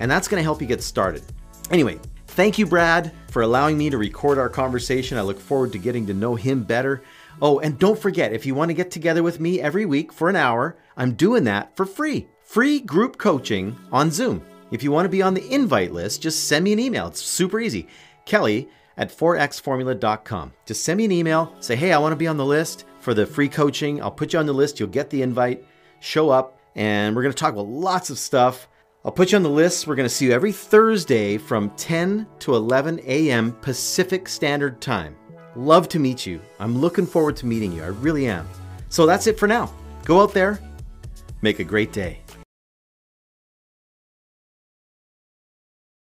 and 0.01 0.11
that's 0.11 0.29
going 0.29 0.41
to 0.41 0.45
help 0.45 0.61
you 0.61 0.67
get 0.67 0.83
started. 0.83 1.23
Anyway, 1.71 1.99
thank 2.29 2.59
you, 2.59 2.67
Brad, 2.67 3.13
for 3.31 3.43
allowing 3.43 3.79
me 3.79 3.91
to 3.91 3.99
record 3.99 4.39
our 4.39 4.49
conversation. 4.49 5.17
I 5.19 5.23
look 5.23 5.41
forward 5.41 5.73
to 5.73 5.79
getting 5.79 6.07
to 6.07 6.15
know 6.15 6.35
him 6.35 6.63
better. 6.63 7.03
Oh, 7.43 7.59
and 7.59 7.79
don't 7.79 7.99
forget, 7.99 8.33
if 8.33 8.47
you 8.47 8.55
want 8.55 8.71
to 8.71 8.75
get 8.75 8.91
together 8.91 9.23
with 9.23 9.41
me 9.41 9.61
every 9.61 9.87
week 9.87 10.13
for 10.13 10.29
an 10.29 10.37
hour, 10.37 10.77
I'm 10.97 11.15
doing 11.15 11.45
that 11.45 11.77
for 11.77 11.85
free. 11.85 12.29
Free 12.43 12.81
group 12.81 13.19
coaching 13.19 13.77
on 13.91 14.11
Zoom. 14.11 14.43
If 14.71 14.83
you 14.83 14.91
want 14.91 15.07
to 15.07 15.11
be 15.11 15.23
on 15.23 15.35
the 15.35 15.49
invite 15.53 15.93
list, 15.93 16.23
just 16.23 16.49
send 16.49 16.65
me 16.65 16.73
an 16.73 16.79
email. 16.79 17.07
It's 17.09 17.21
super 17.21 17.61
easy. 17.61 17.89
Kelly 18.25 18.69
at 18.97 19.11
4xformula.com. 19.11 20.53
Just 20.67 20.85
send 20.85 20.99
me 20.99 21.05
an 21.05 21.13
email, 21.13 21.53
say, 21.61 21.77
hey, 21.77 21.93
I 21.93 21.99
want 21.99 22.13
to 22.13 22.17
be 22.17 22.27
on 22.27 22.37
the 22.37 22.45
list 22.45 22.85
for 23.01 23.15
the 23.15 23.27
free 23.27 23.49
coaching. 23.49 24.03
I'll 24.03 24.11
put 24.11 24.33
you 24.33 24.39
on 24.39 24.47
the 24.47 24.55
list. 24.55 24.79
You'll 24.79 24.89
get 24.89 25.11
the 25.11 25.23
invite. 25.23 25.65
Show 26.01 26.31
up, 26.31 26.59
and 26.75 27.15
we're 27.15 27.23
going 27.23 27.33
to 27.33 27.39
talk 27.39 27.53
about 27.53 27.67
lots 27.67 28.11
of 28.11 28.19
stuff. 28.19 28.69
I'll 29.05 29.13
put 29.13 29.33
you 29.33 29.37
on 29.37 29.43
the 29.43 29.51
list. 29.51 29.87
We're 29.87 29.97
going 29.97 30.09
to 30.09 30.15
see 30.15 30.27
you 30.27 30.33
every 30.33 30.53
Thursday 30.53 31.39
from 31.39 31.71
10 31.71 32.27
to 32.41 32.55
11 32.55 33.01
a.m. 33.05 33.53
Pacific 33.53 34.29
Standard 34.29 34.81
Time. 34.81 35.17
Love 35.57 35.89
to 35.89 36.01
meet 36.01 36.27
you. 36.27 36.41
I'm 36.59 36.79
looking 36.79 37.07
forward 37.07 37.37
to 37.37 37.47
meeting 37.47 37.73
you. 37.73 37.83
I 37.83 37.89
really 37.89 38.27
am. 38.27 38.49
So 38.89 39.07
that's 39.07 39.29
it 39.29 39.39
for 39.39 39.47
now. 39.47 39.73
Go 40.05 40.21
out 40.21 40.35
there, 40.35 40.59
make 41.43 41.61
a 41.61 41.65
great 41.65 41.93
day. 41.93 42.24